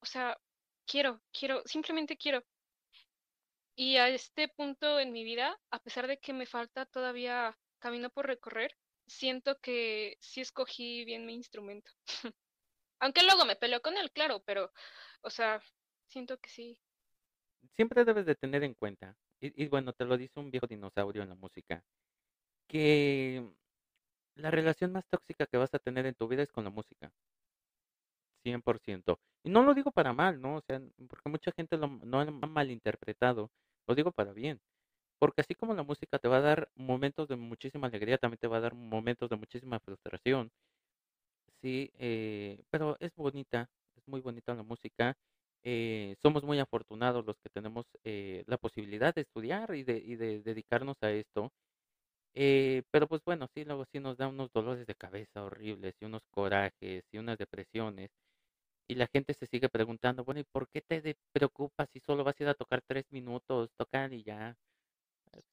o 0.00 0.06
sea, 0.06 0.38
quiero, 0.86 1.20
quiero, 1.32 1.62
simplemente 1.66 2.16
quiero. 2.16 2.44
Y 3.80 3.96
a 3.96 4.08
este 4.08 4.48
punto 4.48 4.98
en 4.98 5.12
mi 5.12 5.22
vida, 5.22 5.56
a 5.70 5.78
pesar 5.78 6.08
de 6.08 6.18
que 6.18 6.32
me 6.32 6.46
falta 6.46 6.84
todavía 6.84 7.56
camino 7.78 8.10
por 8.10 8.26
recorrer, 8.26 8.76
siento 9.06 9.56
que 9.60 10.16
sí 10.18 10.40
escogí 10.40 11.04
bien 11.04 11.24
mi 11.24 11.34
instrumento. 11.34 11.92
Aunque 12.98 13.22
luego 13.22 13.44
me 13.44 13.54
peleo 13.54 13.80
con 13.80 13.96
él, 13.96 14.10
claro, 14.10 14.42
pero, 14.44 14.72
o 15.22 15.30
sea, 15.30 15.62
siento 16.08 16.38
que 16.38 16.50
sí. 16.50 16.76
Siempre 17.76 18.04
debes 18.04 18.26
de 18.26 18.34
tener 18.34 18.64
en 18.64 18.74
cuenta, 18.74 19.14
y, 19.40 19.62
y 19.62 19.68
bueno, 19.68 19.92
te 19.92 20.04
lo 20.04 20.16
dice 20.16 20.40
un 20.40 20.50
viejo 20.50 20.66
dinosaurio 20.66 21.22
en 21.22 21.28
la 21.28 21.36
música, 21.36 21.80
que 22.66 23.48
la 24.34 24.50
relación 24.50 24.90
más 24.90 25.04
tóxica 25.08 25.46
que 25.46 25.56
vas 25.56 25.72
a 25.72 25.78
tener 25.78 26.04
en 26.06 26.16
tu 26.16 26.26
vida 26.26 26.42
es 26.42 26.50
con 26.50 26.64
la 26.64 26.70
música. 26.70 27.12
100%. 28.44 29.20
Y 29.44 29.50
no 29.50 29.62
lo 29.62 29.74
digo 29.74 29.90
para 29.92 30.12
mal, 30.12 30.40
¿no? 30.40 30.56
O 30.56 30.60
sea, 30.62 30.80
porque 31.08 31.28
mucha 31.28 31.52
gente 31.52 31.76
lo, 31.76 31.86
no 31.88 32.24
lo 32.24 32.30
ha 32.42 32.46
malinterpretado. 32.46 33.50
Lo 33.88 33.96
digo 33.96 34.12
para 34.12 34.32
bien. 34.32 34.60
Porque 35.18 35.42
así 35.42 35.54
como 35.54 35.74
la 35.74 35.82
música 35.84 36.18
te 36.18 36.28
va 36.28 36.38
a 36.38 36.42
dar 36.42 36.70
momentos 36.76 37.28
de 37.28 37.36
muchísima 37.36 37.88
alegría, 37.88 38.18
también 38.18 38.38
te 38.40 38.48
va 38.48 38.58
a 38.58 38.60
dar 38.60 38.74
momentos 38.74 39.30
de 39.30 39.36
muchísima 39.36 39.80
frustración. 39.80 40.50
Sí, 41.60 41.90
eh, 41.98 42.62
pero 42.70 42.96
es 43.00 43.12
bonita, 43.16 43.68
es 43.96 44.06
muy 44.06 44.20
bonita 44.20 44.54
la 44.54 44.62
música. 44.62 45.16
Eh, 45.64 46.14
somos 46.22 46.44
muy 46.44 46.58
afortunados 46.60 47.24
los 47.26 47.36
que 47.42 47.48
tenemos 47.50 47.84
eh, 48.04 48.44
la 48.46 48.58
posibilidad 48.58 49.12
de 49.14 49.22
estudiar 49.22 49.74
y 49.74 49.82
de, 49.82 49.98
y 49.98 50.14
de 50.16 50.40
dedicarnos 50.42 50.96
a 51.02 51.10
esto. 51.10 51.50
Pero 52.90 53.08
pues 53.08 53.22
bueno, 53.24 53.48
sí, 53.54 53.64
luego 53.64 53.84
sí 53.92 54.00
nos 54.00 54.16
da 54.16 54.28
unos 54.28 54.50
dolores 54.52 54.86
de 54.86 54.94
cabeza 54.94 55.42
horribles 55.44 55.94
y 56.00 56.04
unos 56.04 56.22
corajes 56.30 57.04
y 57.12 57.18
unas 57.18 57.38
depresiones. 57.38 58.10
Y 58.88 58.94
la 58.96 59.06
gente 59.08 59.34
se 59.34 59.46
sigue 59.46 59.68
preguntando, 59.68 60.24
bueno, 60.24 60.40
¿y 60.40 60.44
por 60.44 60.68
qué 60.70 60.80
te 60.82 61.16
preocupas 61.32 61.88
si 61.92 62.00
solo 62.00 62.24
vas 62.24 62.40
a 62.40 62.42
ir 62.44 62.48
a 62.48 62.54
tocar 62.54 62.82
tres 62.86 63.04
minutos, 63.10 63.70
tocar 63.76 64.12
y 64.12 64.22
ya? 64.24 64.56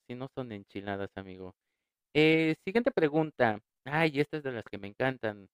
Si 0.07 0.15
no 0.15 0.27
son 0.35 0.51
enchiladas, 0.51 1.09
amigo. 1.15 1.55
Eh, 2.13 2.55
siguiente 2.65 2.91
pregunta. 2.91 3.59
Ay, 3.85 4.19
esta 4.19 4.37
es 4.37 4.43
de 4.43 4.51
las 4.53 4.65
que 4.65 4.77
me 4.77 4.87
encantan. 4.87 5.49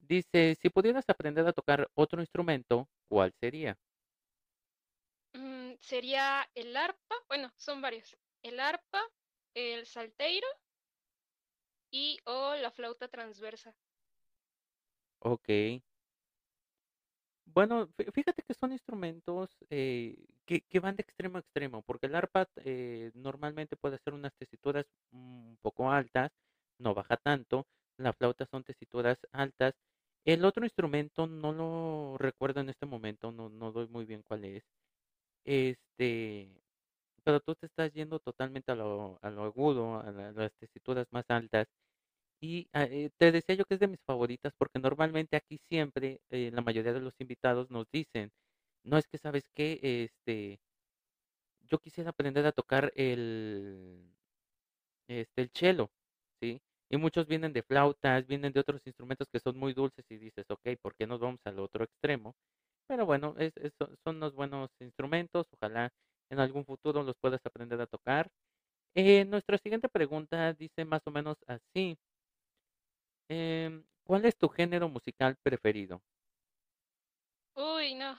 Dice, 0.00 0.56
si 0.60 0.70
pudieras 0.70 1.04
aprender 1.08 1.46
a 1.46 1.52
tocar 1.52 1.88
otro 1.94 2.20
instrumento, 2.20 2.88
¿cuál 3.08 3.32
sería? 3.40 3.76
Mm, 5.34 5.74
sería 5.80 6.48
el 6.54 6.76
arpa, 6.76 7.14
bueno, 7.28 7.52
son 7.56 7.80
varios. 7.80 8.16
El 8.42 8.58
arpa, 8.60 9.00
el 9.54 9.86
salteiro 9.86 10.48
y 11.90 12.20
o 12.26 12.54
la 12.54 12.70
flauta 12.70 13.08
transversa. 13.08 13.74
Ok. 15.20 15.82
Bueno, 17.46 17.88
fí- 17.96 18.10
fíjate 18.12 18.42
que 18.42 18.54
son 18.54 18.72
instrumentos 18.72 19.50
eh, 19.70 20.16
que, 20.46 20.80
van 20.80 20.96
de 20.96 21.02
extremo 21.02 21.36
a 21.38 21.40
extremo, 21.40 21.82
porque 21.82 22.06
el 22.06 22.14
arpa 22.14 22.48
eh, 22.56 23.10
normalmente 23.14 23.76
puede 23.76 23.98
ser 23.98 24.14
unas 24.14 24.34
tesituras 24.34 24.84
un 25.12 25.56
poco 25.62 25.90
altas, 25.90 26.32
no 26.78 26.92
baja 26.94 27.16
tanto, 27.16 27.66
la 27.98 28.12
flauta 28.12 28.46
son 28.46 28.64
tesituras 28.64 29.18
altas. 29.32 29.74
El 30.24 30.44
otro 30.44 30.64
instrumento 30.64 31.26
no 31.26 31.52
lo 31.52 32.16
recuerdo 32.18 32.60
en 32.60 32.68
este 32.70 32.84
momento, 32.86 33.30
no, 33.32 33.48
doy 33.72 33.86
muy 33.88 34.04
bien 34.04 34.22
cuál 34.22 34.44
es. 34.44 34.64
Este, 35.44 36.50
pero 37.24 37.40
tú 37.40 37.54
te 37.56 37.66
estás 37.66 37.92
yendo 37.92 38.20
totalmente 38.20 38.72
a 38.72 38.76
lo, 38.76 39.18
a 39.22 39.30
lo 39.30 39.44
agudo, 39.44 40.00
a 40.00 40.10
la- 40.12 40.32
las 40.32 40.52
tesituras 40.56 41.06
más 41.12 41.24
altas. 41.30 41.68
Y 42.40 42.68
ah, 42.72 42.84
eh, 42.84 43.10
te 43.18 43.32
decía 43.32 43.54
yo 43.56 43.64
que 43.64 43.74
es 43.74 43.80
de 43.80 43.88
mis 43.88 44.02
favoritas 44.04 44.52
porque 44.58 44.78
normalmente 44.78 45.36
aquí 45.36 45.58
siempre 45.68 46.20
eh, 46.30 46.50
la 46.52 46.62
mayoría 46.62 46.92
de 46.92 47.00
los 47.00 47.14
invitados 47.20 47.70
nos 47.70 47.86
dicen, 47.90 48.30
no 48.84 48.98
es 48.98 49.06
que 49.08 49.18
sabes 49.18 49.44
qué, 49.54 49.80
este, 49.82 50.60
yo 51.68 51.78
quisiera 51.78 52.10
aprender 52.10 52.46
a 52.46 52.52
tocar 52.52 52.92
el, 52.94 54.12
este, 55.08 55.42
el 55.42 55.50
cello, 55.52 55.90
¿sí? 56.40 56.60
Y 56.90 56.96
muchos 56.98 57.26
vienen 57.26 57.52
de 57.52 57.62
flautas, 57.62 58.26
vienen 58.26 58.52
de 58.52 58.60
otros 58.60 58.80
instrumentos 58.86 59.28
que 59.32 59.40
son 59.40 59.56
muy 59.58 59.74
dulces 59.74 60.04
y 60.10 60.18
dices, 60.18 60.46
ok, 60.50 60.62
¿por 60.82 60.94
qué 60.96 61.06
nos 61.06 61.20
vamos 61.20 61.40
al 61.44 61.58
otro 61.60 61.84
extremo? 61.84 62.34
Pero 62.88 63.06
bueno, 63.06 63.34
son 64.04 64.16
unos 64.18 64.34
buenos 64.34 64.70
instrumentos, 64.80 65.48
ojalá 65.52 65.90
en 66.30 66.40
algún 66.40 66.64
futuro 66.66 67.02
los 67.02 67.16
puedas 67.18 67.40
aprender 67.46 67.80
a 67.80 67.86
tocar. 67.88 68.28
Eh, 68.96 69.24
nuestra 69.26 69.58
siguiente 69.58 69.88
pregunta 69.88 70.52
dice 70.54 70.84
más 70.84 71.02
o 71.06 71.10
menos 71.12 71.38
así. 71.48 71.98
Em, 73.28 73.84
¿cuál 74.04 74.24
es 74.24 74.36
tu 74.36 74.48
género 74.48 74.88
musical 74.88 75.36
preferido? 75.42 76.02
Uy, 77.54 77.94
no, 77.94 78.18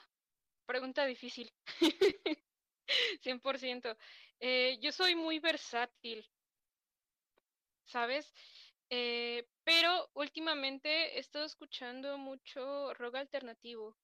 pregunta 0.66 1.06
difícil. 1.06 1.52
100%. 3.22 3.98
Eh, 4.40 4.78
yo 4.82 4.92
soy 4.92 5.16
muy 5.16 5.40
versátil, 5.40 6.26
¿sabes? 7.86 8.32
Eh, 8.90 9.46
pero 9.64 10.10
últimamente 10.14 11.18
he 11.18 11.20
estado 11.20 11.46
escuchando 11.46 12.18
mucho 12.18 12.94
rock 12.94 13.16
alternativo. 13.16 13.98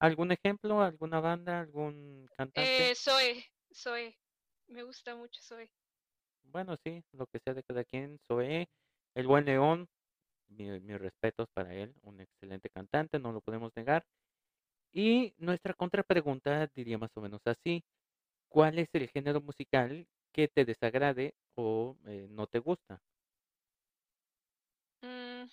¿Algún 0.00 0.32
ejemplo? 0.32 0.80
¿Alguna 0.80 1.20
banda? 1.20 1.60
¿Algún 1.60 2.26
cantante? 2.36 2.90
Eh, 2.90 2.94
Zoe, 2.94 3.44
Zoe, 3.72 4.18
me 4.68 4.82
gusta 4.82 5.14
mucho 5.14 5.40
Zoe. 5.42 5.70
Bueno, 6.52 6.76
sí, 6.84 7.02
lo 7.12 7.26
que 7.26 7.38
sea 7.40 7.54
de 7.54 7.62
cada 7.62 7.84
quien. 7.84 8.18
Zoé, 8.28 8.68
El 9.14 9.26
Buen 9.26 9.44
León, 9.46 9.88
mi- 10.48 10.80
mis 10.80 10.98
respetos 11.00 11.48
para 11.54 11.74
él, 11.74 11.94
un 12.02 12.20
excelente 12.20 12.70
cantante, 12.70 13.18
no 13.20 13.32
lo 13.32 13.40
podemos 13.42 13.72
negar. 13.76 14.06
Y 14.92 15.34
nuestra 15.38 15.74
contrapregunta 15.74 16.68
diría 16.74 16.98
más 16.98 17.10
o 17.16 17.20
menos 17.22 17.42
así. 17.46 17.84
¿Cuál 18.50 18.78
es 18.80 18.88
el 18.94 19.08
género 19.10 19.40
musical 19.42 20.08
que 20.32 20.48
te 20.48 20.64
desagrade 20.66 21.34
o 21.56 21.96
eh, 22.06 22.28
no 22.30 22.46
te 22.48 22.60
gusta? 22.60 23.02
Mm, 25.02 25.44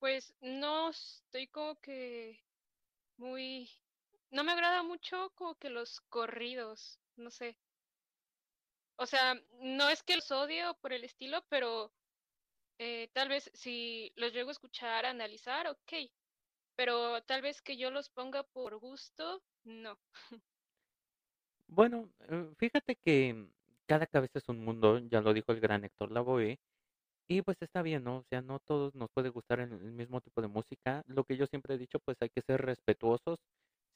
pues 0.00 0.34
no 0.42 0.90
estoy 0.90 1.48
como 1.48 1.76
que 1.80 2.40
muy... 3.18 3.70
No 4.30 4.44
me 4.44 4.52
agrada 4.52 4.82
mucho 4.84 5.32
como 5.36 5.56
que 5.56 5.70
los 5.70 6.00
corridos, 6.02 7.00
no 7.16 7.30
sé. 7.30 7.58
O 9.00 9.06
sea, 9.06 9.34
no 9.60 9.88
es 9.88 10.02
que 10.04 10.14
los 10.14 10.30
odio 10.30 10.74
por 10.80 10.92
el 10.92 11.02
estilo, 11.04 11.44
pero 11.48 11.92
eh, 12.78 13.08
tal 13.14 13.28
vez 13.30 13.50
si 13.54 14.12
los 14.16 14.32
llego 14.32 14.50
a 14.50 14.52
escuchar, 14.52 15.06
a 15.06 15.10
analizar, 15.10 15.66
ok. 15.68 15.92
Pero 16.76 17.22
tal 17.24 17.42
vez 17.42 17.62
que 17.62 17.76
yo 17.78 17.90
los 17.90 18.10
ponga 18.10 18.42
por 18.44 18.78
gusto, 18.78 19.42
no. 19.64 19.98
Bueno, 21.68 22.10
eh, 22.28 22.52
fíjate 22.58 22.96
que 22.96 23.48
cada 23.86 24.06
cabeza 24.06 24.38
es 24.38 24.48
un 24.48 24.64
mundo, 24.64 24.98
ya 24.98 25.20
lo 25.20 25.32
dijo 25.32 25.52
el 25.52 25.60
gran 25.60 25.84
Héctor 25.84 26.10
Lavoe, 26.10 26.58
Y 27.28 27.42
pues 27.42 27.58
está 27.62 27.82
bien, 27.82 28.04
¿no? 28.04 28.18
O 28.18 28.24
sea, 28.30 28.42
no 28.42 28.60
todos 28.60 28.94
nos 28.94 29.10
puede 29.12 29.30
gustar 29.30 29.60
el, 29.60 29.72
el 29.72 29.92
mismo 29.92 30.20
tipo 30.22 30.42
de 30.42 30.48
música. 30.48 31.02
Lo 31.06 31.24
que 31.24 31.36
yo 31.38 31.46
siempre 31.46 31.74
he 31.76 31.78
dicho, 31.78 32.00
pues 32.00 32.18
hay 32.20 32.30
que 32.30 32.42
ser 32.42 32.62
respetuosos. 32.62 33.38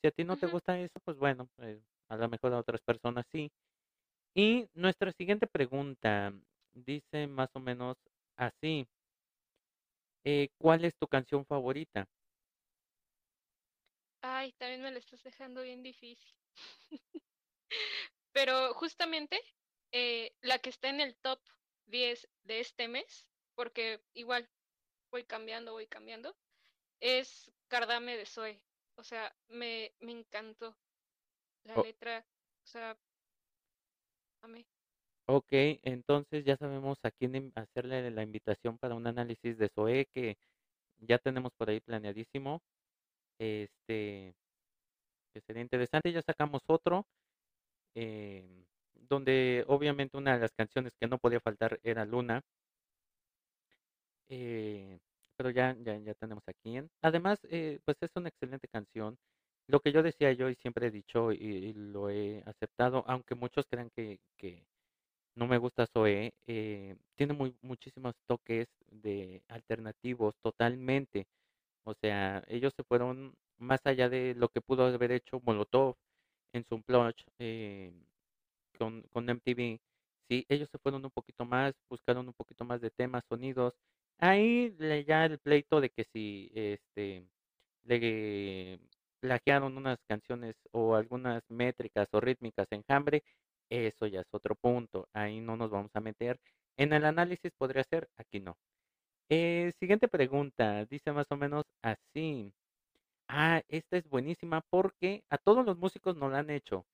Si 0.03 0.09
a 0.09 0.13
ti 0.13 0.25
no 0.25 0.37
te 0.39 0.47
gusta 0.49 0.79
eso, 0.81 1.01
pues 1.05 1.19
bueno, 1.19 1.49
eh, 1.59 1.83
a 2.09 2.17
lo 2.17 2.29
mejor 2.31 2.55
a 2.55 2.61
otras 2.61 2.83
personas 2.83 3.27
sí. 3.33 3.51
Y 4.35 4.69
nuestra 4.75 5.13
siguiente 5.13 5.47
pregunta 5.49 6.33
dice 6.73 7.27
más 7.27 7.49
o 7.55 7.61
menos 7.61 7.97
así. 8.37 8.87
eh, 10.25 10.49
¿cuál 10.59 10.85
es 10.85 10.95
tu 10.99 11.07
canción 11.07 11.47
favorita? 11.47 12.07
Ay, 14.23 14.53
también 14.55 14.83
me 14.83 14.91
lo 14.91 14.99
estás 14.99 15.23
dejando 15.23 15.63
bien 15.63 15.83
difícil. 15.85 16.35
Pero 18.33 18.75
justamente 18.75 19.41
eh, 19.93 20.35
la 20.41 20.59
que 20.59 20.71
está 20.71 20.89
en 20.89 21.01
el 21.01 21.17
top 21.17 21.41
10 21.87 22.29
de 22.43 22.61
este 22.61 22.89
mes, 22.89 23.27
porque 23.55 24.03
igual 24.15 24.51
voy 25.11 25.25
cambiando, 25.25 25.73
voy 25.73 25.87
cambiando, 25.87 26.37
es 27.01 27.53
Cardame 27.69 28.17
de 28.17 28.27
Zoe. 28.27 28.63
O 28.97 29.05
sea, 29.05 29.37
me, 29.49 29.95
me 30.01 30.13
encantó 30.13 30.79
la 31.65 31.79
letra. 31.79 32.27
O 32.65 32.69
sea, 32.69 32.99
ok, 35.27 35.47
entonces 35.83 36.45
ya 36.45 36.57
sabemos 36.57 36.99
a 37.03 37.11
quién 37.11 37.53
hacerle 37.57 38.11
la 38.11 38.23
invitación 38.23 38.79
para 38.79 38.95
un 38.95 39.07
análisis 39.07 39.59
de 39.59 39.69
Zoé 39.75 40.07
que 40.15 40.37
ya 40.99 41.19
tenemos 41.19 41.53
por 41.57 41.71
ahí 41.71 41.81
planeadísimo. 41.81 42.63
Este, 43.39 44.35
que 45.33 45.41
sería 45.43 45.63
interesante. 45.63 46.13
Ya 46.13 46.23
sacamos 46.23 46.63
otro, 46.67 47.07
eh, 47.95 48.65
donde 48.95 49.65
obviamente 49.69 50.17
una 50.19 50.35
de 50.35 50.41
las 50.43 50.53
canciones 50.53 50.95
que 51.01 51.09
no 51.09 51.19
podía 51.19 51.41
faltar 51.41 51.81
era 51.85 52.05
Luna. 52.05 52.43
Eh, 54.29 54.99
pero 55.37 55.51
ya, 55.51 55.75
ya, 55.81 55.99
ya 55.99 56.15
tenemos 56.15 56.45
aquí. 56.47 56.77
en- 56.77 56.91
Además, 57.03 57.39
eh, 57.51 57.81
pues 57.85 57.97
es 58.01 58.11
una 58.17 58.29
excelente 58.29 58.69
canción. 58.69 59.17
Lo 59.67 59.81
que 59.81 59.93
yo 59.93 60.03
decía 60.03 60.33
yo 60.33 60.49
y 60.51 60.55
siempre 60.57 60.87
he 60.89 60.91
dicho 60.91 61.33
y, 61.33 61.73
lo 61.75 62.11
he 62.11 62.43
aceptado, 62.47 63.05
aunque 63.07 63.35
muchos 63.35 63.67
crean 63.67 63.91
que, 63.91 64.21
que 64.37 64.67
no 65.37 65.47
me 65.47 65.59
gusta 65.59 65.87
Zoé, 65.87 66.35
eh, 66.47 66.97
tiene 67.17 67.35
muy, 67.35 67.57
muchísimos 67.63 68.15
toques 68.27 68.69
de 68.91 69.43
alternativos 69.49 70.37
totalmente. 70.43 71.27
O 71.85 71.95
sea, 71.95 72.45
ellos 72.49 72.75
se 72.77 72.85
fueron 72.85 73.35
más 73.59 73.81
allá 73.87 74.09
de 74.09 74.35
lo 74.37 74.49
que 74.51 74.61
pudo 74.63 74.87
haber 74.87 75.13
hecho 75.13 75.41
Molotov 75.45 75.97
en 76.53 76.65
su 76.67 76.77
Unplugged, 76.77 77.25
eh, 77.39 77.93
con, 78.79 79.03
con 79.13 79.29
MTV. 79.29 79.81
Sí, 80.29 80.47
ellos 80.49 80.69
se 80.71 80.79
fueron 80.79 81.05
un 81.05 81.11
poquito 81.11 81.45
más, 81.45 81.75
buscaron 81.89 82.27
un 82.29 82.35
poquito 82.35 82.65
más 82.65 82.81
de 82.81 82.91
temas, 82.91 83.25
sonidos. 83.29 83.75
Ahí 84.19 84.71
le- 84.79 85.05
ya 85.05 85.27
el 85.27 85.39
pleito 85.39 85.81
de 85.81 85.91
que 85.91 86.05
si 86.05 86.51
este 86.55 87.27
le 87.85 88.81
plagiaron 89.25 89.79
unas 89.79 89.99
canciones 90.07 90.55
o 90.71 90.97
algunas 90.97 91.43
métricas 91.49 92.09
o 92.13 92.21
rítmicas 92.21 92.67
en 92.73 92.85
Hambre, 92.89 93.25
eso 93.71 94.07
ya 94.07 94.21
es 94.21 94.27
otro 94.33 94.55
punto. 94.55 95.09
Ahí 95.15 95.41
no 95.41 95.57
nos 95.57 95.71
vamos 95.71 95.91
a 95.95 96.01
meter. 96.01 96.39
En 96.77 96.93
el 96.93 97.07
análisis 97.07 97.51
podría 97.57 97.85
ser, 97.85 98.07
aquí 98.19 98.41
no. 98.41 98.59
Eh, 99.31 99.73
siguiente 99.81 100.09
pregunta, 100.09 100.85
dice 100.87 101.13
más 101.13 101.27
o 101.31 101.37
menos 101.37 101.65
así. 101.83 102.53
Ah, 103.29 103.63
esta 103.69 103.97
es 103.99 104.09
buenísima 104.09 104.63
porque 104.71 105.25
a 105.31 105.39
todos 105.39 105.65
los 105.67 105.79
músicos 105.79 106.17
nos 106.17 106.33
la 106.33 106.41
han 106.41 106.51
hecho. 106.51 106.87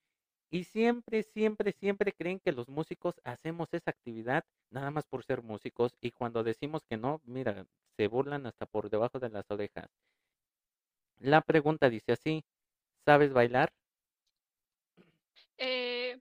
Y 0.50 0.64
siempre, 0.64 1.25
siempre, 1.25 1.72
siempre 1.72 2.12
creen 2.12 2.40
que 2.40 2.52
los 2.52 2.68
músicos 2.68 3.16
hacemos 3.25 3.68
esa 3.72 3.90
actividad 3.90 4.44
nada 4.70 4.90
más 4.92 5.06
por 5.06 5.25
ser 5.25 5.42
músicos 5.42 5.96
y 6.00 6.12
cuando 6.12 6.44
decimos 6.44 6.84
que 6.88 6.96
no, 6.96 7.20
mira, 7.25 7.66
se 7.96 8.08
burlan 8.08 8.46
hasta 8.46 8.66
por 8.66 8.90
debajo 8.90 9.18
de 9.20 9.30
las 9.30 9.50
orejas. 9.50 9.88
La 11.21 11.41
pregunta 11.41 11.89
dice 11.89 12.11
así, 12.12 12.43
¿sabes 13.07 13.33
bailar? 13.33 13.73
Eh, 15.59 16.21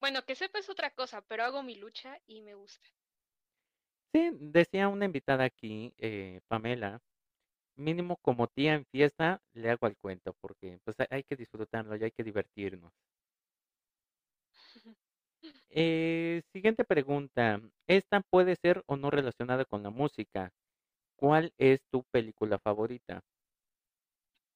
bueno, 0.00 0.24
que 0.24 0.34
sepa 0.36 0.58
es 0.58 0.68
otra 0.70 0.90
cosa, 0.92 1.22
pero 1.22 1.44
hago 1.44 1.62
mi 1.62 1.76
lucha 1.76 2.20
y 2.26 2.42
me 2.42 2.54
gusta. 2.54 2.88
Sí, 4.12 4.30
decía 4.40 4.88
una 4.88 5.04
invitada 5.04 5.44
aquí, 5.44 5.92
eh, 5.98 6.40
Pamela, 6.48 7.00
mínimo 7.76 8.16
como 8.18 8.48
tía 8.48 8.74
en 8.74 8.86
fiesta 8.86 9.42
le 9.54 9.70
hago 9.70 9.86
al 9.86 9.96
cuento 9.98 10.34
porque 10.40 10.80
pues 10.84 10.96
hay 11.10 11.24
que 11.24 11.36
disfrutarlo 11.36 11.96
y 11.96 12.04
hay 12.04 12.12
que 12.12 12.24
divertirnos. 12.24 12.92
Eh, 15.70 16.42
siguiente 16.52 16.84
pregunta. 16.84 17.60
Esta 17.86 18.20
puede 18.22 18.56
ser 18.56 18.82
o 18.86 18.96
no 18.96 19.10
relacionada 19.10 19.64
con 19.64 19.82
la 19.82 19.90
música. 19.90 20.50
¿Cuál 21.16 21.52
es 21.58 21.80
tu 21.90 22.04
película 22.12 22.58
favorita? 22.58 23.22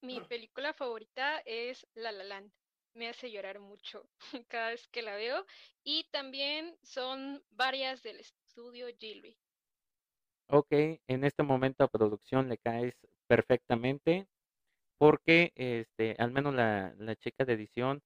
Mi 0.02 0.20
película 0.20 0.74
favorita 0.74 1.38
es 1.46 1.86
La 1.94 2.12
La 2.12 2.24
Land. 2.24 2.52
Me 2.94 3.08
hace 3.08 3.30
llorar 3.30 3.60
mucho 3.60 4.10
cada 4.48 4.70
vez 4.70 4.88
que 4.88 5.02
la 5.02 5.16
veo. 5.16 5.46
Y 5.84 6.04
también 6.10 6.76
son 6.82 7.42
varias 7.50 8.02
del 8.02 8.20
estudio 8.20 8.88
Gilby. 8.98 9.38
Ok, 10.48 10.68
en 10.72 11.24
este 11.24 11.42
momento 11.42 11.84
a 11.84 11.88
producción 11.88 12.48
le 12.48 12.58
caes 12.58 12.94
perfectamente 13.28 14.26
porque 14.98 15.52
este, 15.56 16.16
al 16.18 16.32
menos 16.32 16.54
la, 16.54 16.94
la 16.98 17.16
chica 17.16 17.44
de 17.44 17.54
edición 17.54 18.02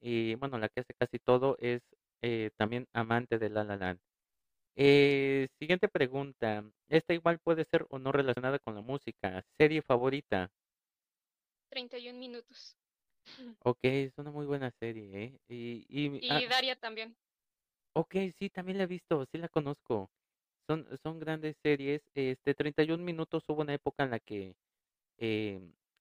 y 0.00 0.34
bueno, 0.36 0.58
la 0.58 0.68
que 0.68 0.80
hace 0.80 0.94
casi 0.94 1.18
todo 1.18 1.56
es 1.60 1.82
eh, 2.22 2.50
también 2.58 2.86
amante 2.94 3.38
de 3.38 3.50
La 3.50 3.64
La 3.64 3.76
Land. 3.76 4.00
Eh, 4.76 5.48
siguiente 5.58 5.88
pregunta. 5.88 6.64
Esta 6.88 7.14
igual 7.14 7.40
puede 7.40 7.64
ser 7.66 7.86
o 7.90 7.98
no 7.98 8.12
relacionada 8.12 8.58
con 8.60 8.74
la 8.76 8.82
música. 8.82 9.44
Serie 9.58 9.82
favorita. 9.82 10.50
31 11.76 12.18
minutos. 12.18 12.74
Ok, 13.64 13.80
es 13.82 14.16
una 14.16 14.30
muy 14.30 14.46
buena 14.46 14.70
serie, 14.80 15.24
¿eh? 15.24 15.38
Y, 15.48 15.84
y, 15.90 16.30
ah, 16.30 16.40
Y 16.40 16.46
Daria 16.46 16.74
también. 16.76 17.14
ok, 17.94 18.14
sí, 18.38 18.48
también 18.50 18.78
la 18.78 18.84
he 18.84 18.86
visto, 18.86 19.26
sí 19.26 19.38
la 19.38 19.48
conozco. 19.48 20.10
Son, 20.66 20.86
son 21.02 21.18
grandes 21.20 21.56
series. 21.62 22.02
Este, 22.14 22.54
31 22.54 23.04
minutos 23.04 23.44
hubo 23.48 23.62
una 23.62 23.74
época 23.74 24.04
en 24.04 24.10
la 24.10 24.20
que 24.20 24.56
eh, 25.18 25.60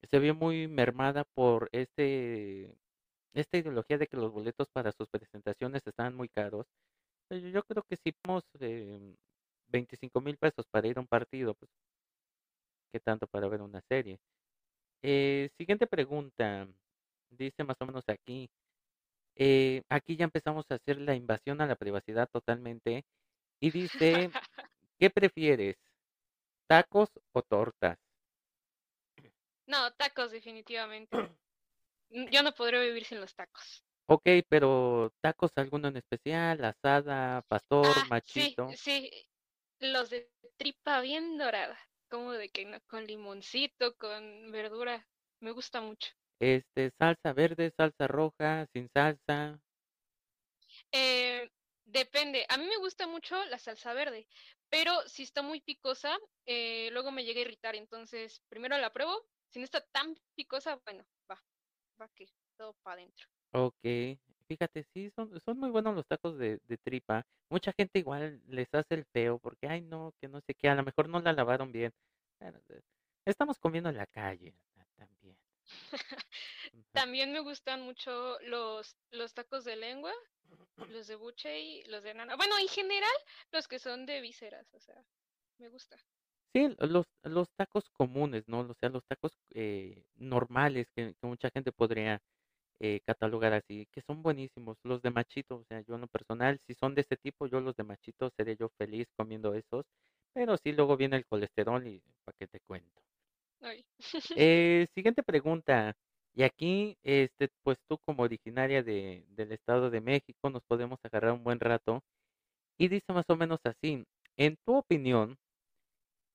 se 0.10 0.20
vio 0.20 0.36
muy 0.36 0.68
mermada 0.68 1.26
por 1.26 1.70
este, 1.74 2.74
esta 3.34 3.58
ideología 3.58 3.98
de 3.98 4.08
que 4.08 4.18
los 4.18 4.32
boletos 4.32 4.70
para 4.72 4.92
sus 4.94 5.10
presentaciones 5.10 5.84
estaban 5.86 6.16
muy 6.16 6.30
caros. 6.30 6.68
Yo 7.32 7.38
yo 7.40 7.64
creo 7.64 7.84
que 7.84 7.98
si 7.98 8.14
vamos 8.26 8.44
eh, 8.62 9.16
25 9.70 10.22
mil 10.22 10.38
pesos 10.38 10.66
para 10.72 10.88
ir 10.88 10.98
a 10.98 11.02
un 11.02 11.08
partido, 11.08 11.54
pues 11.56 11.72
qué 12.92 13.00
tanto 13.00 13.28
para 13.28 13.48
ver 13.48 13.62
una 13.62 13.82
serie. 13.90 14.20
Eh, 15.02 15.50
siguiente 15.58 15.88
pregunta. 15.88 16.68
Dice 17.30 17.64
más 17.64 17.78
o 17.80 17.86
menos 17.86 18.04
aquí. 18.08 18.50
eh, 19.36 19.84
aquí 19.90 20.18
ya 20.18 20.26
empezamos 20.26 20.66
a 20.70 20.76
hacer 20.76 21.00
la 21.02 21.16
invasión 21.16 21.62
a 21.62 21.68
la 21.68 21.76
privacidad 21.76 22.30
totalmente. 22.32 23.06
Y 23.62 23.72
dice, 23.72 24.30
¿qué 25.00 25.10
prefieres? 25.10 25.78
¿Tacos 26.68 27.10
o 27.34 27.42
tortas? 27.44 27.98
No, 29.68 29.92
tacos 29.94 30.32
definitivamente. 30.32 31.12
Mm, 32.12 32.28
Yo 32.30 32.44
no 32.44 32.54
podría 32.54 32.80
vivir 32.82 33.04
sin 33.04 33.20
los 33.20 33.34
tacos. 33.34 33.84
Ok, 34.08 34.28
pero 34.48 35.12
tacos 35.22 35.52
alguno 35.56 35.88
en 35.88 35.98
especial, 35.98 36.64
asada, 36.64 37.42
pastor, 37.48 37.88
Ah, 37.88 38.06
sí, 38.06 38.10
machito, 38.10 38.68
sí. 38.78 39.10
Los 39.80 40.12
de 40.12 40.30
tripa 40.58 41.02
bien 41.02 41.40
dorada. 41.40 41.80
Como 42.16 42.32
de 42.32 42.48
que 42.48 42.64
no, 42.64 42.80
con 42.88 43.06
limoncito, 43.06 43.98
con 43.98 44.50
verdura. 44.50 45.06
Me 45.42 45.52
gusta 45.52 45.82
mucho. 45.82 46.14
este, 46.40 46.92
salsa 46.98 47.34
verde, 47.34 47.74
salsa 47.76 48.08
roja, 48.08 48.68
sin 48.72 48.90
salsa. 48.94 49.60
Eh, 50.94 51.50
depende. 51.86 52.46
A 52.48 52.58
mí 52.58 52.66
me 52.68 52.78
gusta 52.78 53.06
mucho 53.06 53.36
la 53.48 53.60
salsa 53.60 53.94
verde, 53.94 54.28
pero 54.70 54.94
si 55.10 55.24
está 55.24 55.42
muy 55.42 55.60
picosa, 55.60 56.18
eh, 56.46 56.90
luego 56.92 57.12
me 57.12 57.26
llega 57.26 57.40
a 57.40 57.42
irritar. 57.42 57.76
Entonces, 57.76 58.42
primero 58.48 58.78
la 58.78 58.94
pruebo. 58.94 59.28
Si 59.50 59.60
no 59.60 59.66
está 59.66 59.82
tan 59.92 60.16
picosa, 60.36 60.80
bueno, 60.86 61.06
va, 61.30 61.44
va 62.02 62.08
que 62.16 62.28
todo 62.58 62.76
para 62.84 63.02
adentro. 63.02 63.28
Ok, 63.54 63.84
fíjate, 64.48 64.86
sí, 64.94 65.10
son, 65.16 65.40
son 65.42 65.58
muy 65.60 65.70
buenos 65.70 65.96
los 65.96 66.08
tacos 66.08 66.38
de, 66.38 66.60
de 66.68 66.78
tripa. 66.78 67.26
Mucha 67.50 67.74
gente 67.74 68.00
igual 68.00 68.42
les 68.48 68.74
hace 68.74 68.96
el 68.96 69.06
feo 69.06 69.40
porque, 69.40 69.68
ay, 69.68 69.82
no, 69.82 70.14
que 70.20 70.28
no 70.28 70.42
sé 70.42 70.54
qué, 70.56 70.70
a 70.70 70.76
lo 70.76 70.84
mejor 70.84 71.10
no 71.10 71.20
la 71.22 71.34
lavaron 71.34 71.72
bien. 71.72 71.92
Bueno, 72.40 72.60
eh, 72.70 72.82
estamos 73.26 73.60
comiendo 73.60 73.90
en 73.90 73.98
la 73.98 74.06
calle 74.08 74.54
ah, 74.78 74.86
también. 74.96 75.38
Ujú. 76.74 76.84
También 76.92 77.32
me 77.32 77.40
gustan 77.40 77.82
mucho 77.82 78.40
los, 78.42 78.96
los 79.12 79.34
tacos 79.34 79.64
de 79.64 79.76
lengua, 79.76 80.14
los 80.90 81.08
de 81.08 81.16
buche 81.16 81.60
y 81.60 81.84
los 81.86 82.04
de 82.04 82.14
nana. 82.14 82.36
Bueno, 82.36 82.58
en 82.60 82.68
general, 82.68 83.16
los 83.52 83.68
que 83.68 83.80
son 83.80 84.06
de 84.06 84.22
vísceras, 84.22 84.74
o 84.74 84.80
sea, 84.80 85.04
me 85.58 85.70
gusta. 85.70 85.98
Sí, 86.54 86.74
los, 86.80 87.06
los 87.24 87.50
tacos 87.58 87.90
comunes, 87.90 88.48
¿no? 88.48 88.62
O 88.62 88.74
sea, 88.76 88.90
los 88.90 89.04
tacos 89.06 89.38
eh, 89.54 90.06
normales 90.16 90.88
que, 90.96 91.14
que 91.20 91.28
mucha 91.28 91.50
gente 91.50 91.72
podría 91.74 92.22
eh, 92.80 93.00
catalogar 93.06 93.54
así, 93.54 93.88
que 93.92 94.02
son 94.02 94.22
buenísimos. 94.24 94.78
Los 94.84 95.02
de 95.02 95.12
machito, 95.12 95.58
o 95.58 95.64
sea, 95.66 95.82
yo 95.82 95.96
en 95.96 96.02
lo 96.02 96.08
personal, 96.08 96.60
si 96.68 96.74
son 96.76 96.96
de 96.96 97.02
este 97.02 97.18
tipo, 97.18 97.48
yo 97.48 97.60
los 97.62 97.76
de 97.76 97.84
machito 97.84 98.30
seré 98.38 98.56
yo 98.58 98.70
feliz 98.78 99.08
comiendo 99.18 99.54
esos, 99.54 99.86
pero 100.34 100.58
sí 100.58 100.72
luego 100.74 100.98
viene 100.98 101.18
el 101.18 101.26
colesterol 101.26 101.86
y 101.88 102.02
para 102.24 102.36
qué 102.40 102.48
te 102.48 102.60
cuento. 102.62 103.02
Eh, 103.62 103.88
siguiente 104.96 105.24
pregunta. 105.24 105.96
Y 106.34 106.44
aquí, 106.44 106.98
este, 107.04 107.50
pues 107.64 107.78
tú 107.88 107.98
como 108.06 108.24
originaria 108.24 108.84
de, 108.84 109.26
del 109.30 109.52
Estado 109.54 109.90
de 109.90 110.02
México, 110.02 110.50
nos 110.50 110.64
podemos 110.64 111.00
agarrar 111.04 111.34
un 111.34 111.44
buen 111.44 111.60
rato. 111.60 112.04
Y 112.78 112.90
dice 112.90 113.14
más 113.14 113.26
o 113.30 113.36
menos 113.38 113.60
así, 113.66 114.06
en 114.38 114.58
tu 114.66 114.76
opinión, 114.78 115.38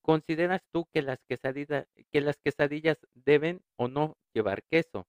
¿consideras 0.03 0.61
tú 0.71 0.85
que 0.93 1.01
las 1.01 1.17
quesadillas, 1.27 1.87
que 2.11 2.21
las 2.21 2.37
quesadillas 2.37 2.97
deben 3.13 3.61
o 3.77 3.87
no 3.87 4.15
llevar 4.33 4.63
queso? 4.69 5.07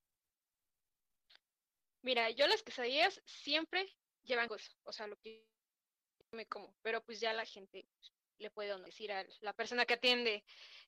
Mira, 2.02 2.30
yo 2.30 2.46
las 2.46 2.62
quesadillas 2.62 3.20
siempre 3.24 3.86
llevan 4.24 4.48
queso, 4.48 4.72
o 4.84 4.92
sea, 4.92 5.06
lo 5.06 5.16
que 5.16 5.46
me 6.32 6.46
como, 6.46 6.74
pero 6.82 7.00
pues 7.02 7.20
ya 7.20 7.32
la 7.32 7.44
gente 7.44 7.86
pues, 7.96 8.12
le 8.38 8.50
puede 8.50 8.76
decir 8.82 9.12
a 9.12 9.24
la 9.40 9.52
persona 9.52 9.84
que 9.84 9.94
atiende, 9.94 10.42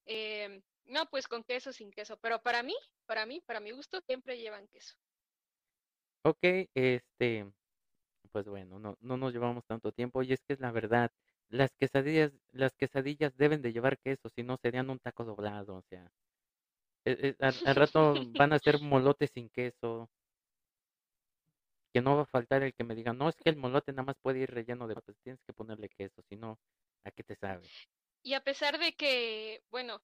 em, 0.07 0.63
no, 0.87 1.07
pues 1.07 1.29
con 1.29 1.45
queso, 1.45 1.73
sin 1.73 1.91
queso, 1.91 2.19
pero 2.19 2.41
para 2.43 2.63
mí, 2.63 2.75
para 3.07 3.27
mí, 3.27 3.41
para 3.47 3.61
mi 3.61 3.71
gusto, 3.71 4.01
siempre 4.01 4.39
llevan 4.39 4.67
queso. 4.69 4.95
Ok, 6.23 6.69
este, 6.75 7.53
pues 8.33 8.47
bueno, 8.47 8.79
no, 8.79 8.97
no 9.01 9.17
nos 9.17 9.33
llevamos 9.33 9.65
tanto 9.67 9.93
tiempo 9.93 10.23
y 10.23 10.33
es 10.33 10.41
que 10.43 10.55
es 10.55 10.61
la 10.61 10.73
verdad, 10.73 11.13
las 11.49 11.71
quesadillas, 11.77 12.33
las 12.51 12.75
quesadillas 12.75 13.37
deben 13.37 13.63
de 13.63 13.73
llevar 13.73 13.99
queso, 13.99 14.29
si 14.31 14.43
no 14.43 14.57
serían 14.57 14.91
un 14.91 14.99
taco 14.99 15.25
doblado, 15.25 15.77
o 15.77 15.83
sea. 15.83 16.11
Eh, 17.07 17.19
eh, 17.21 17.37
al, 17.41 17.55
al 17.67 17.77
rato 17.77 18.15
van 18.41 18.53
a 18.53 18.59
ser 18.59 18.81
molotes 18.81 19.31
sin 19.35 19.51
queso, 19.51 20.11
que 21.95 22.03
no 22.03 22.17
va 22.17 22.23
a 22.25 22.27
faltar 22.27 22.63
el 22.65 22.75
que 22.75 22.85
me 22.85 22.97
diga, 22.97 23.15
no, 23.15 23.31
es 23.31 23.37
que 23.37 23.51
el 23.51 23.57
molote 23.57 23.93
nada 23.93 24.05
más 24.05 24.17
puede 24.23 24.41
ir 24.41 24.51
relleno 24.53 24.89
de 24.89 24.97
papas, 24.97 25.17
tienes 25.25 25.43
que 25.47 25.55
ponerle 25.55 25.89
queso, 25.91 26.23
si 26.29 26.37
no, 26.37 26.59
¿a 27.05 27.13
qué 27.13 27.25
te 27.25 27.37
sabe? 27.37 27.73
Y 28.23 28.35
a 28.35 28.43
pesar 28.43 28.79
de 28.79 28.95
que, 28.97 29.63
bueno, 29.71 30.03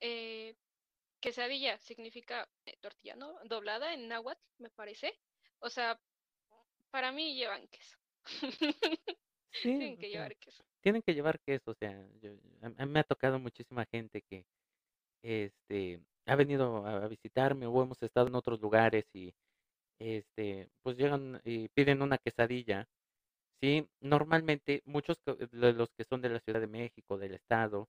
eh, 0.00 0.56
quesadilla 1.20 1.78
significa 1.78 2.48
eh, 2.66 2.76
tortilla, 2.80 3.16
¿no? 3.16 3.38
Doblada 3.44 3.94
en 3.94 4.08
náhuatl, 4.08 4.42
me 4.58 4.70
parece. 4.70 5.12
O 5.60 5.70
sea, 5.70 6.00
para 6.90 7.12
mí 7.12 7.34
llevan 7.36 7.68
queso. 7.68 7.96
Sí, 9.52 9.68
Tienen 9.78 9.98
que 9.98 10.08
sea, 10.08 10.08
llevar 10.08 10.36
queso. 10.36 10.64
tienen 10.82 11.02
que 11.02 11.14
llevar 11.14 11.40
queso, 11.40 11.72
o 11.72 11.74
sea, 11.74 12.06
yo, 12.22 12.32
a, 12.62 12.66
a 12.68 12.86
mí 12.86 12.92
me 12.92 13.00
ha 13.00 13.04
tocado 13.04 13.38
muchísima 13.38 13.86
gente 13.86 14.22
que, 14.22 14.46
este, 15.22 16.00
ha 16.26 16.36
venido 16.36 16.86
a, 16.86 17.04
a 17.04 17.08
visitarme 17.08 17.66
o 17.66 17.82
hemos 17.82 18.02
estado 18.02 18.28
en 18.28 18.34
otros 18.36 18.60
lugares 18.60 19.06
y, 19.14 19.34
este, 19.98 20.70
pues 20.82 20.96
llegan 20.96 21.40
y 21.44 21.68
piden 21.70 22.02
una 22.02 22.18
quesadilla 22.18 22.88
Sí, 23.60 23.88
normalmente 24.00 24.82
muchos 24.86 25.20
co- 25.20 25.36
de 25.36 25.72
los 25.72 25.90
que 25.94 26.04
son 26.04 26.20
de 26.20 26.28
la 26.28 26.40
Ciudad 26.40 26.60
de 26.60 26.66
México, 26.66 27.16
del 27.18 27.34
estado, 27.34 27.88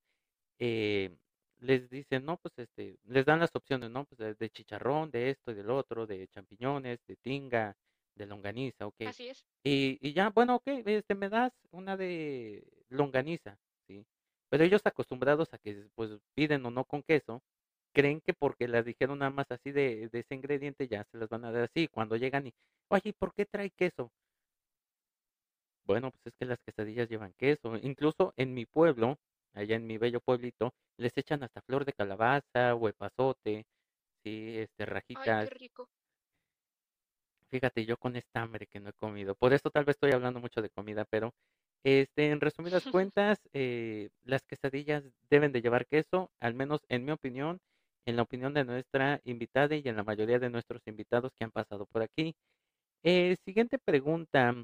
eh, 0.59 1.17
les 1.59 1.89
dicen, 1.89 2.25
no, 2.25 2.37
pues 2.37 2.53
este, 2.59 2.99
les 3.05 3.25
dan 3.25 3.39
las 3.39 3.55
opciones, 3.55 3.91
¿no? 3.91 4.05
Pues 4.05 4.19
de, 4.19 4.35
de 4.35 4.49
chicharrón, 4.51 5.11
de 5.11 5.29
esto 5.31 5.51
y 5.51 5.55
del 5.55 5.69
otro, 5.71 6.07
de 6.07 6.27
champiñones, 6.29 6.99
de 7.07 7.17
tinga, 7.17 7.75
de 8.15 8.25
longaniza, 8.27 8.87
ok. 8.87 9.01
Así 9.05 9.27
es. 9.29 9.45
Y, 9.63 9.97
y 10.01 10.13
ya, 10.13 10.29
bueno, 10.29 10.55
ok, 10.55 10.67
este, 10.85 11.15
me 11.15 11.29
das 11.29 11.53
una 11.71 11.95
de 11.97 12.67
longaniza, 12.89 13.57
¿sí? 13.87 14.05
Pero 14.49 14.63
ellos 14.65 14.81
acostumbrados 14.85 15.53
a 15.53 15.57
que 15.57 15.87
pues 15.95 16.11
piden 16.35 16.65
o 16.65 16.71
no 16.71 16.85
con 16.85 17.01
queso, 17.03 17.43
creen 17.93 18.21
que 18.21 18.33
porque 18.33 18.67
las 18.67 18.85
dijeron 18.85 19.19
nada 19.19 19.31
más 19.31 19.49
así 19.51 19.71
de, 19.71 20.09
de 20.09 20.19
ese 20.19 20.35
ingrediente 20.35 20.87
ya 20.87 21.03
se 21.11 21.17
las 21.17 21.29
van 21.29 21.45
a 21.45 21.51
dar 21.51 21.63
así. 21.63 21.87
Cuando 21.87 22.15
llegan 22.17 22.47
y, 22.47 22.53
oye, 22.89 23.13
¿por 23.13 23.33
qué 23.33 23.45
trae 23.45 23.69
queso? 23.71 24.11
Bueno, 25.85 26.11
pues 26.11 26.27
es 26.27 26.33
que 26.39 26.45
las 26.45 26.59
quesadillas 26.65 27.09
llevan 27.09 27.33
queso. 27.33 27.75
Incluso 27.77 28.33
en 28.37 28.53
mi 28.53 28.65
pueblo, 28.65 29.17
allá 29.53 29.75
en 29.75 29.85
mi 29.87 29.97
bello 29.97 30.21
pueblito, 30.21 30.73
les 30.97 31.11
echan 31.17 31.43
hasta 31.43 31.61
flor 31.61 31.85
de 31.85 31.93
calabaza 31.93 32.75
o 32.75 32.87
epazote, 32.87 33.65
sí, 34.23 34.57
este, 34.59 34.83
Ay, 34.83 34.85
rajitas. 34.85 35.49
qué 35.49 35.55
rico. 35.55 35.89
Fíjate, 37.49 37.85
yo 37.85 37.97
con 37.97 38.15
esta 38.15 38.41
hambre 38.41 38.65
que 38.67 38.79
no 38.79 38.89
he 38.89 38.93
comido. 38.93 39.35
Por 39.35 39.53
eso 39.53 39.69
tal 39.69 39.85
vez 39.85 39.95
estoy 39.95 40.11
hablando 40.11 40.39
mucho 40.39 40.61
de 40.61 40.69
comida, 40.69 41.05
pero 41.05 41.33
este, 41.83 42.31
en 42.31 42.41
resumidas 42.41 42.83
cuentas, 42.97 43.39
eh, 43.53 44.09
las 44.23 44.43
quesadillas 44.45 45.03
deben 45.29 45.51
de 45.51 45.61
llevar 45.61 45.85
queso, 45.85 46.31
al 46.39 46.55
menos 46.55 46.81
en 46.89 47.05
mi 47.05 47.11
opinión, 47.11 47.59
en 48.05 48.15
la 48.17 48.23
opinión 48.23 48.53
de 48.53 48.65
nuestra 48.65 49.21
invitada 49.25 49.75
y 49.75 49.83
en 49.87 49.95
la 49.97 50.03
mayoría 50.03 50.39
de 50.39 50.49
nuestros 50.49 50.81
invitados 50.87 51.31
que 51.37 51.45
han 51.45 51.51
pasado 51.51 51.85
por 51.87 52.01
aquí. 52.03 52.35
Eh, 53.03 53.37
siguiente 53.45 53.79
pregunta. 53.79 54.55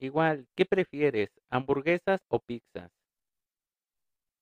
Igual, 0.00 0.46
¿qué 0.56 0.66
prefieres? 0.66 1.30
¿Hamburguesas 1.50 2.20
o 2.28 2.40
pizzas? 2.40 2.90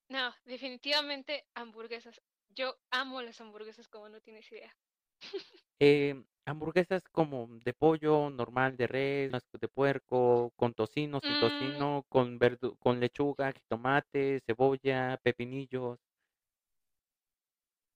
No, 0.08 0.32
definitivamente 0.44 1.44
hamburguesas. 1.54 2.22
Yo 2.48 2.76
amo 2.90 3.20
las 3.22 3.40
hamburguesas 3.40 3.88
como 3.88 4.08
no 4.08 4.20
tienes 4.20 4.50
idea. 4.52 4.76
Eh, 5.80 6.22
hamburguesas 6.46 7.02
como 7.10 7.48
de 7.64 7.74
pollo, 7.74 8.30
normal, 8.30 8.76
de 8.76 8.86
res, 8.86 9.32
de 9.60 9.68
puerco, 9.68 10.52
con 10.56 10.74
tocino, 10.74 11.20
sin 11.20 11.36
Mm, 11.36 11.36
tocino, 11.36 12.04
con 12.08 12.38
verdu- 12.38 12.76
con 12.78 13.00
lechuga, 13.00 13.52
jitomate, 13.52 14.40
cebolla, 14.46 15.18
pepinillos. 15.22 15.98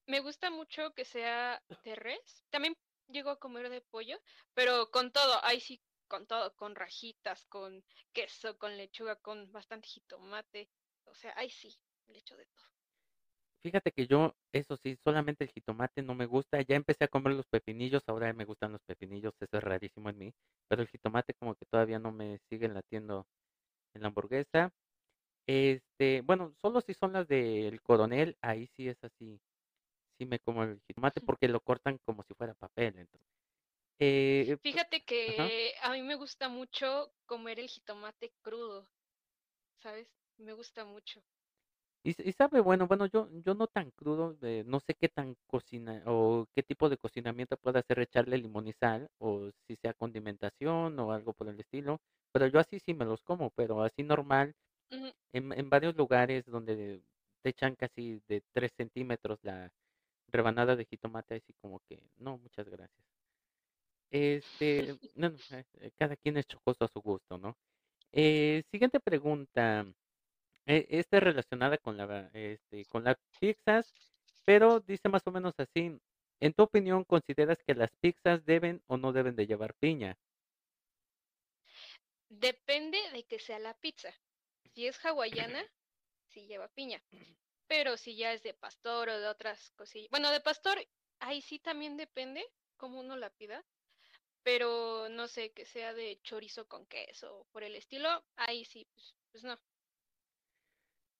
Me 0.06 0.20
gusta 0.20 0.50
mucho 0.50 0.92
que 0.94 1.04
sea 1.04 1.62
de 1.84 1.94
res. 1.94 2.44
También 2.50 2.76
llego 3.08 3.30
a 3.30 3.38
comer 3.38 3.68
de 3.70 3.80
pollo, 3.80 4.18
pero 4.54 4.90
con 4.90 5.12
todo, 5.12 5.44
ahí 5.44 5.60
sí, 5.60 5.80
con 6.08 6.26
todo, 6.26 6.54
con 6.54 6.74
rajitas, 6.74 7.44
con 7.46 7.84
queso, 8.12 8.56
con 8.58 8.76
lechuga, 8.76 9.16
con 9.16 9.50
bastante 9.52 9.88
jitomate. 9.88 10.68
O 11.04 11.14
sea, 11.14 11.32
ahí 11.36 11.50
sí, 11.50 11.74
le 12.08 12.18
echo 12.18 12.36
de 12.36 12.46
todo. 12.46 12.64
Fíjate 13.62 13.90
que 13.90 14.06
yo, 14.06 14.36
eso 14.52 14.76
sí, 14.76 14.96
solamente 15.02 15.42
el 15.44 15.50
jitomate 15.50 16.02
no 16.02 16.14
me 16.14 16.26
gusta. 16.26 16.62
Ya 16.62 16.76
empecé 16.76 17.04
a 17.04 17.08
comer 17.08 17.34
los 17.34 17.46
pepinillos, 17.46 18.04
ahora 18.06 18.32
me 18.32 18.44
gustan 18.44 18.72
los 18.72 18.82
pepinillos, 18.82 19.34
eso 19.40 19.56
es 19.56 19.64
rarísimo 19.64 20.08
en 20.08 20.18
mí. 20.18 20.34
Pero 20.68 20.82
el 20.82 20.88
jitomate 20.88 21.34
como 21.34 21.54
que 21.56 21.66
todavía 21.66 21.98
no 21.98 22.12
me 22.12 22.38
sigue 22.48 22.68
latiendo 22.68 23.26
en 23.94 24.02
la 24.02 24.08
hamburguesa. 24.08 24.72
Este, 25.48 26.22
bueno, 26.22 26.54
solo 26.60 26.80
si 26.80 26.94
son 26.94 27.12
las 27.12 27.28
del 27.28 27.80
coronel, 27.82 28.36
ahí 28.40 28.68
sí 28.76 28.88
es 28.88 29.02
así, 29.04 29.40
sí 30.18 30.26
me 30.26 30.40
como 30.40 30.64
el 30.64 30.80
jitomate 30.86 31.20
porque 31.22 31.48
lo 31.48 31.60
cortan 31.60 31.98
como 32.04 32.22
si 32.24 32.34
fuera 32.34 32.54
papel. 32.54 32.98
Entonces, 32.98 33.28
eh, 34.00 34.58
p- 34.70 34.80
Fíjate 34.80 35.02
ajá. 35.26 35.52
que 35.52 35.72
a 35.80 35.92
mí 35.92 36.02
me 36.02 36.14
gusta 36.14 36.50
mucho 36.50 37.14
comer 37.24 37.58
el 37.58 37.68
jitomate 37.70 38.34
crudo, 38.42 38.86
¿sabes? 39.82 40.08
Me 40.38 40.52
gusta 40.54 40.84
mucho. 40.84 41.22
Y, 42.04 42.12
sabe, 42.32 42.60
bueno, 42.60 42.86
bueno, 42.86 43.06
yo, 43.06 43.28
yo 43.44 43.54
no 43.54 43.66
tan 43.66 43.90
crudo, 43.90 44.34
de- 44.34 44.62
no 44.64 44.78
sé 44.80 44.94
qué 44.94 45.08
tan 45.08 45.34
cocina 45.48 46.02
o 46.06 46.46
qué 46.54 46.62
tipo 46.62 46.88
de 46.88 46.98
cocinamiento 46.98 47.56
puede 47.56 47.80
hacer 47.80 47.98
echarle 47.98 48.38
limón 48.38 48.68
y 48.68 48.72
sal, 48.74 49.08
o 49.18 49.50
si 49.66 49.74
sea 49.76 49.92
condimentación 49.94 50.98
o 51.00 51.12
algo 51.12 51.32
por 51.34 51.48
el 51.48 51.58
estilo, 51.58 52.00
pero 52.32 52.46
yo 52.46 52.60
así 52.60 52.78
sí 52.78 52.94
me 52.94 53.04
los 53.04 53.22
como, 53.22 53.50
pero 53.50 53.82
así 53.82 54.04
normal, 54.04 54.54
en, 55.32 55.52
en 55.52 55.70
varios 55.70 55.96
lugares 55.96 56.44
donde 56.46 57.02
te 57.42 57.50
echan 57.50 57.76
casi 57.76 58.22
de 58.28 58.42
3 58.52 58.72
centímetros 58.76 59.38
la 59.42 59.70
rebanada 60.28 60.76
de 60.76 60.86
jitomate, 60.86 61.36
así 61.36 61.52
como 61.54 61.80
que, 61.88 62.02
no, 62.18 62.38
muchas 62.38 62.68
gracias. 62.68 63.06
Este, 64.10 64.98
no, 65.14 65.30
no, 65.30 65.38
eh, 65.50 65.64
eh, 65.80 65.90
cada 65.98 66.16
quien 66.16 66.36
es 66.36 66.46
chocoso 66.46 66.84
a 66.84 66.88
su 66.88 67.00
gusto, 67.00 67.38
¿no? 67.38 67.56
Eh, 68.12 68.64
siguiente 68.70 69.00
pregunta. 69.00 69.86
eh, 70.66 70.86
esta 70.90 71.18
es 71.18 71.24
relacionada 71.24 71.78
con 71.78 71.96
la, 71.98 72.30
este, 72.34 72.86
con 72.86 73.04
las 73.04 73.16
pizzas, 73.40 73.94
pero 74.44 74.80
dice 74.80 75.08
más 75.10 75.22
o 75.26 75.32
menos 75.32 75.54
así. 75.58 75.98
En 76.40 76.54
tu 76.54 76.64
opinión, 76.64 77.04
¿consideras 77.04 77.58
que 77.66 77.74
las 77.74 77.90
pizzas 78.00 78.44
deben 78.46 78.82
o 78.88 78.96
no 78.98 79.12
deben 79.12 79.36
de 79.36 79.46
llevar 79.46 79.74
piña? 79.76 80.16
Depende 82.28 82.98
de 83.14 83.24
que 83.24 83.38
sea 83.40 83.58
la 83.58 83.74
pizza. 83.74 84.14
Si 84.72 84.86
es 84.86 85.04
hawaiana, 85.04 85.64
sí 86.28 86.46
lleva 86.46 86.68
piña. 86.68 87.02
Pero 87.68 87.96
si 87.96 88.16
ya 88.16 88.32
es 88.32 88.42
de 88.42 88.54
pastor 88.54 89.08
o 89.08 89.20
de 89.20 89.28
otras 89.28 89.70
cosillas. 89.72 90.08
Bueno, 90.10 90.30
de 90.30 90.40
pastor, 90.40 90.78
ahí 91.20 91.40
sí 91.42 91.58
también 91.58 91.96
depende 91.96 92.44
cómo 92.76 93.00
uno 93.00 93.16
la 93.16 93.30
pida. 93.30 93.64
Pero 94.44 95.08
no 95.10 95.28
sé, 95.28 95.52
que 95.52 95.66
sea 95.66 95.94
de 95.94 96.20
chorizo 96.22 96.68
con 96.68 96.86
queso 96.86 97.38
o 97.40 97.44
por 97.46 97.64
el 97.64 97.76
estilo, 97.76 98.24
ahí 98.36 98.64
sí, 98.64 98.86
pues, 98.94 99.16
pues 99.32 99.44
no. 99.44 99.60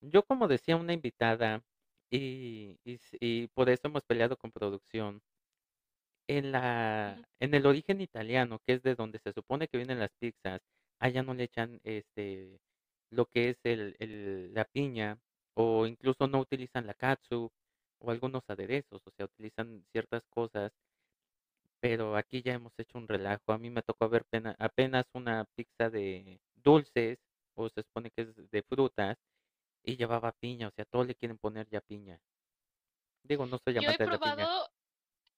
Yo, 0.00 0.22
como 0.24 0.48
decía 0.48 0.76
una 0.76 0.94
invitada, 0.94 1.62
y, 2.11 2.78
y, 2.85 2.98
y 3.20 3.48
por 3.48 3.68
eso 3.68 3.88
hemos 3.88 4.04
peleado 4.04 4.37
con 4.38 4.50
producción, 4.52 5.22
en 6.28 6.52
la, 6.52 7.28
en 7.40 7.54
el 7.54 7.66
origen 7.66 8.00
italiano, 8.00 8.61
que 8.66 8.74
es 8.74 8.82
de 8.82 8.94
donde 8.94 9.18
se 9.18 9.32
supone 9.32 9.68
que 9.68 9.76
vienen 9.78 9.98
las 10.00 10.11
pizzas, 10.18 10.61
allá 11.00 11.22
no 11.22 11.35
le 11.35 11.44
echan 11.44 11.80
este, 11.85 12.59
lo 13.11 13.26
que 13.26 13.50
es 13.50 13.59
el, 13.64 13.96
el- 13.98 14.52
la 14.54 14.64
piña, 14.64 15.18
o 15.56 15.86
incluso 15.86 16.28
no 16.28 16.40
utilizan 16.40 16.86
la 16.86 16.94
katsu 16.94 17.50
o 18.00 18.12
algunos 18.12 18.44
aderezos, 18.48 19.02
o 19.06 19.12
sea, 19.12 19.26
utilizan 19.26 19.86
ciertas 19.92 20.24
cosas 20.30 20.72
pero 21.80 22.16
aquí 22.16 22.42
ya 22.42 22.54
hemos 22.54 22.72
hecho 22.78 22.98
un 22.98 23.08
relajo. 23.08 23.52
A 23.52 23.58
mí 23.58 23.70
me 23.70 23.82
tocó 23.82 24.08
ver 24.08 24.24
pena- 24.26 24.56
apenas 24.58 25.06
una 25.14 25.44
pizza 25.54 25.88
de 25.90 26.40
dulces, 26.54 27.18
o 27.54 27.68
se 27.68 27.82
supone 27.82 28.10
que 28.10 28.22
es 28.22 28.50
de 28.50 28.62
frutas, 28.62 29.16
y 29.84 29.96
llevaba 29.96 30.32
piña, 30.32 30.68
o 30.68 30.72
sea, 30.72 30.84
todo 30.86 31.04
le 31.04 31.14
quieren 31.16 31.38
poner 31.38 31.68
ya 31.70 31.80
piña. 31.80 32.20
Digo, 33.22 33.44
no 33.44 33.58
soy 33.58 33.76
Yo 33.76 33.90
he 33.90 33.98
amante 33.98 34.04
de 34.04 34.08
la 34.08 34.18
piña. 34.18 34.48
probado 34.48 34.70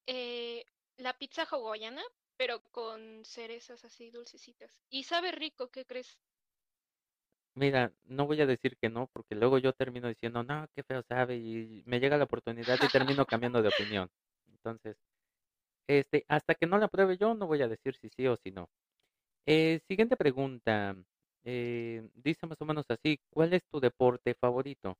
eh, 0.07 0.65
la 0.97 1.17
pizza 1.17 1.43
hawaiana, 1.45 2.03
pero 2.37 2.63
con 2.71 3.25
cerezas 3.25 3.85
así 3.85 4.11
dulcecitas. 4.11 4.81
Y 4.89 5.03
sabe 5.05 5.31
rico, 5.31 5.71
¿qué 5.71 5.85
crees? 5.85 6.19
Mira, 7.55 7.91
no 8.05 8.25
voy 8.25 8.39
a 8.41 8.45
decir 8.45 8.77
que 8.77 8.89
no, 8.89 9.07
porque 9.13 9.35
luego 9.35 9.57
yo 9.57 9.73
termino 9.73 10.07
diciendo, 10.07 10.43
no, 10.43 10.67
qué 10.75 10.83
feo 10.83 11.03
sabe, 11.03 11.37
y 11.37 11.83
me 11.85 11.99
llega 11.99 12.17
la 12.17 12.23
oportunidad 12.25 12.81
y 12.81 12.89
termino 12.89 13.25
cambiando 13.25 13.61
de 13.61 13.69
opinión. 13.69 14.09
Entonces, 14.47 14.97
este, 15.87 16.25
hasta 16.29 16.55
que 16.55 16.67
no 16.67 16.77
la 16.79 16.87
pruebe 16.89 17.17
yo, 17.17 17.33
no 17.35 17.47
voy 17.47 17.61
a 17.63 17.67
decir 17.69 17.95
si 17.97 18.09
sí 18.09 18.27
o 18.27 18.37
si 18.37 18.51
no. 18.51 18.69
Eh, 19.47 19.81
siguiente 19.87 20.17
pregunta. 20.17 20.95
eh, 21.45 22.09
dice 22.15 22.47
más 22.47 22.61
o 22.61 22.65
menos 22.65 22.85
así, 22.89 23.19
¿cuál 23.31 23.53
es 23.53 23.63
tu 23.71 23.79
deporte 23.81 24.35
favorito? 24.35 24.97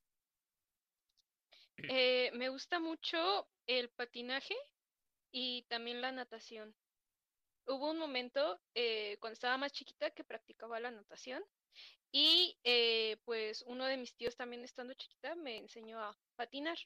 Eh, 1.87 2.31
me 2.33 2.49
gusta 2.49 2.79
mucho 2.79 3.47
el 3.67 3.89
patinaje 3.89 4.55
y 5.31 5.63
también 5.69 6.01
la 6.01 6.11
natación. 6.11 6.75
Hubo 7.67 7.91
un 7.91 7.99
momento 7.99 8.59
eh, 8.75 9.17
cuando 9.19 9.33
estaba 9.35 9.57
más 9.57 9.71
chiquita 9.73 10.11
que 10.11 10.23
practicaba 10.23 10.79
la 10.79 10.91
natación 10.91 11.43
y 12.11 12.57
eh, 12.63 13.17
pues 13.25 13.63
uno 13.67 13.85
de 13.85 13.97
mis 13.97 14.15
tíos 14.15 14.35
también 14.35 14.63
estando 14.63 14.93
chiquita 14.93 15.35
me 15.35 15.57
enseñó 15.57 15.99
a 15.99 16.17
patinar 16.35 16.77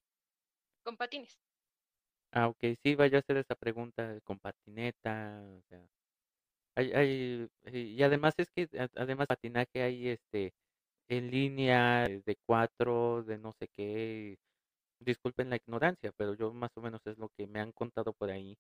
con 0.84 0.98
patines. 0.98 1.40
Ah, 2.32 2.48
ok, 2.48 2.58
sí, 2.84 2.96
vaya 2.96 3.18
a 3.18 3.20
hacer 3.20 3.38
esa 3.38 3.56
pregunta 3.56 4.20
con 4.24 4.40
patineta, 4.40 5.44
o 5.46 5.62
sea, 5.70 5.86
hay, 6.76 6.92
hay, 6.94 7.50
eh, 7.66 7.80
y 7.80 8.04
además 8.04 8.34
es 8.38 8.50
que, 8.52 8.70
además 8.96 9.28
patinaje 9.28 9.82
hay, 9.84 10.10
este, 10.10 10.54
en 11.10 11.32
línea, 11.32 12.08
eh, 12.08 12.22
de 12.26 12.38
cuatro, 12.46 13.24
de 13.24 13.38
no 13.40 13.54
sé 13.60 13.68
qué, 13.70 14.38
disculpen 15.00 15.50
la 15.52 15.58
ignorancia, 15.58 16.12
pero 16.18 16.36
yo 16.36 16.54
más 16.54 16.72
o 16.76 16.82
menos 16.82 17.02
es 17.06 17.18
lo 17.20 17.30
que 17.38 17.48
me 17.48 17.60
han 17.62 17.72
contado 17.74 18.14
por 18.14 18.32
ahí. 18.32 18.58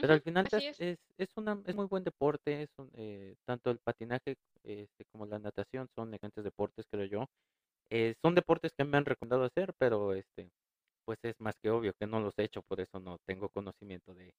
Pero 0.00 0.12
al 0.14 0.22
final 0.24 0.46
así 0.46 0.66
es. 0.66 0.80
es, 0.80 0.98
es 1.18 1.28
una, 1.36 1.60
es 1.66 1.74
muy 1.74 1.86
buen 1.86 2.04
deporte, 2.04 2.62
es 2.62 2.70
un, 2.78 2.90
eh, 2.94 3.36
tanto 3.46 3.70
el 3.70 3.78
patinaje, 3.78 4.36
este, 4.64 5.04
como 5.12 5.26
la 5.26 5.38
natación 5.38 5.88
son 5.94 6.12
excelentes 6.14 6.44
deportes, 6.44 6.86
creo 6.90 7.06
yo. 7.06 7.26
Eh, 7.90 8.14
son 8.22 8.34
deportes 8.34 8.72
que 8.76 8.84
me 8.84 8.96
han 8.98 9.04
recomendado 9.04 9.44
hacer, 9.44 9.74
pero 9.78 10.14
este, 10.14 10.50
pues 11.04 11.18
es 11.24 11.38
más 11.40 11.56
que 11.62 11.70
obvio 11.70 11.94
que 11.94 12.06
no 12.06 12.20
los 12.20 12.38
he 12.38 12.44
hecho, 12.44 12.62
por 12.62 12.80
eso 12.80 13.00
no 13.00 13.18
tengo 13.26 13.48
conocimiento 13.50 14.14
de, 14.14 14.34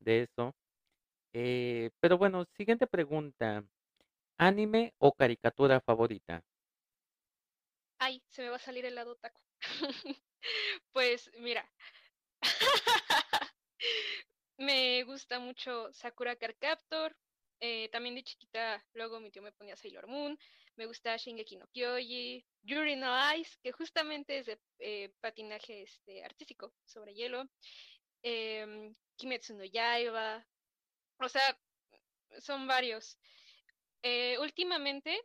de 0.00 0.22
eso. 0.22 0.54
Eh, 1.34 1.90
pero 2.00 2.18
bueno, 2.18 2.44
siguiente 2.56 2.86
pregunta. 2.86 3.64
¿Anime 4.38 4.94
o 4.98 5.12
caricatura 5.14 5.80
favorita? 5.80 6.42
Ay, 8.00 8.22
se 8.28 8.42
me 8.42 8.48
va 8.50 8.56
a 8.56 8.58
salir 8.58 8.84
el 8.86 8.94
lado 8.96 9.14
taco. 9.16 9.40
Pues 10.92 11.30
mira, 11.38 11.68
me 14.68 15.02
gusta 15.04 15.38
mucho 15.38 15.90
Sakura 15.92 16.36
Card 16.36 16.56
Captor. 16.58 17.16
eh, 17.60 17.88
también 17.90 18.14
de 18.14 18.22
chiquita, 18.22 18.84
luego 18.92 19.18
mi 19.20 19.30
tío 19.30 19.42
me 19.42 19.52
ponía 19.52 19.76
Sailor 19.76 20.06
Moon. 20.06 20.38
Me 20.76 20.86
gusta 20.86 21.16
Shingeki 21.16 21.56
no 21.56 21.66
Kyoji. 21.68 22.44
Yuri 22.62 22.96
no 22.96 23.10
Ice, 23.36 23.56
que 23.62 23.72
justamente 23.72 24.38
es 24.38 24.46
de 24.46 24.60
eh, 24.80 25.10
patinaje 25.20 25.82
este, 25.82 26.22
artístico 26.24 26.72
sobre 26.84 27.14
hielo. 27.14 27.48
em, 28.22 28.92
Kimetsu 29.16 29.54
no 29.54 29.64
Yaiba. 29.64 30.46
O 31.20 31.28
sea, 31.28 31.58
son 32.40 32.66
varios. 32.66 33.18
Eh, 34.02 34.36
últimamente, 34.40 35.18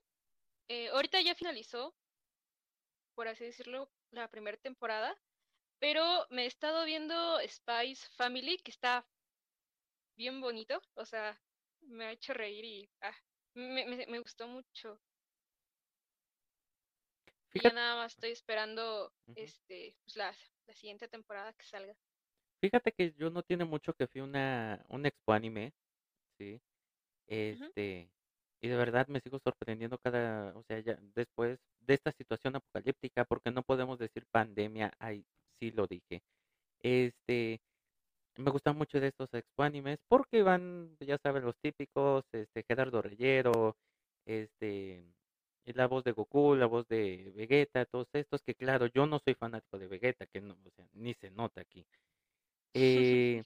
eh, 0.70 0.90
ahorita 0.90 1.22
ya 1.22 1.36
finalizó, 1.36 1.94
por 3.16 3.28
así 3.28 3.44
decirlo, 3.46 3.92
la 4.12 4.28
primera 4.30 4.58
temporada, 4.58 5.16
pero 5.80 6.26
me 6.30 6.44
he 6.44 6.48
estado 6.48 6.86
viendo 6.86 7.40
Spice 7.48 8.08
Family, 8.18 8.58
que 8.60 8.72
está 8.72 9.06
bien 10.16 10.42
bonito, 10.42 10.82
o 10.96 11.06
sea, 11.06 11.40
me 11.82 12.06
ha 12.06 12.12
hecho 12.12 12.34
reír 12.34 12.66
y 12.66 12.90
ah, 13.02 13.16
me, 13.56 13.86
me- 13.86 14.08
me 14.08 14.20
gustó 14.20 14.48
mucho. 14.48 15.00
Y 17.54 17.62
ya 17.62 17.72
nada 17.74 17.96
más 17.96 18.14
estoy 18.14 18.32
esperando 18.32 19.14
este, 19.36 19.96
pues 20.04 20.16
la, 20.18 20.36
la 20.68 20.74
siguiente 20.74 21.08
temporada 21.08 21.54
que 21.54 21.66
salga. 21.66 21.96
Fíjate 22.62 22.92
que 22.94 23.14
yo 23.14 23.30
no 23.30 23.44
tiene 23.44 23.66
mucho 23.66 23.94
que 23.94 24.08
fui 24.08 24.22
una, 24.22 24.84
un 24.90 25.06
expo 25.06 25.34
anime, 25.34 25.74
¿sí? 26.40 26.62
Este, 27.28 28.12
y 28.62 28.70
de 28.70 28.78
verdad 28.78 29.08
me 29.08 29.22
sigo 29.22 29.40
sorprendiendo 29.40 29.98
cada, 30.00 30.56
o 30.58 30.64
sea, 30.64 30.80
ya 30.80 30.98
después 31.16 31.60
de 31.80 31.94
esta 31.96 32.12
situación 32.14 32.56
apocalíptica, 32.56 33.26
porque 33.26 33.52
no 33.52 33.64
podemos 33.64 34.00
decir 34.00 34.26
pandemia, 34.32 34.94
ay, 35.00 35.26
sí 35.60 35.72
lo 35.72 35.88
dije. 35.88 36.24
Este, 36.82 37.62
me 38.38 38.52
gustan 38.52 38.78
mucho 38.78 39.00
de 39.00 39.08
estos 39.08 39.34
expoanimes 39.34 40.00
porque 40.08 40.44
van, 40.44 40.96
ya 41.00 41.18
saben, 41.18 41.44
los 41.44 41.58
típicos, 41.58 42.26
este, 42.32 42.64
Gerardo 42.64 43.02
Reyero, 43.02 43.78
este, 44.26 45.04
la 45.66 45.88
voz 45.88 46.04
de 46.04 46.12
Goku, 46.12 46.56
la 46.56 46.66
voz 46.66 46.88
de 46.88 47.32
Vegeta, 47.36 47.86
todos 47.86 48.08
estos 48.14 48.42
que 48.44 48.56
claro, 48.56 48.88
yo 48.88 49.06
no 49.06 49.20
soy 49.20 49.36
fanático 49.36 49.80
de 49.80 49.88
Vegeta, 49.88 50.26
que 50.28 50.42
no, 50.42 50.54
o 50.66 50.72
sea, 50.76 50.88
ni 50.94 51.14
se 51.16 51.32
nota 51.32 51.62
aquí. 51.62 51.86
Eh, 52.74 53.44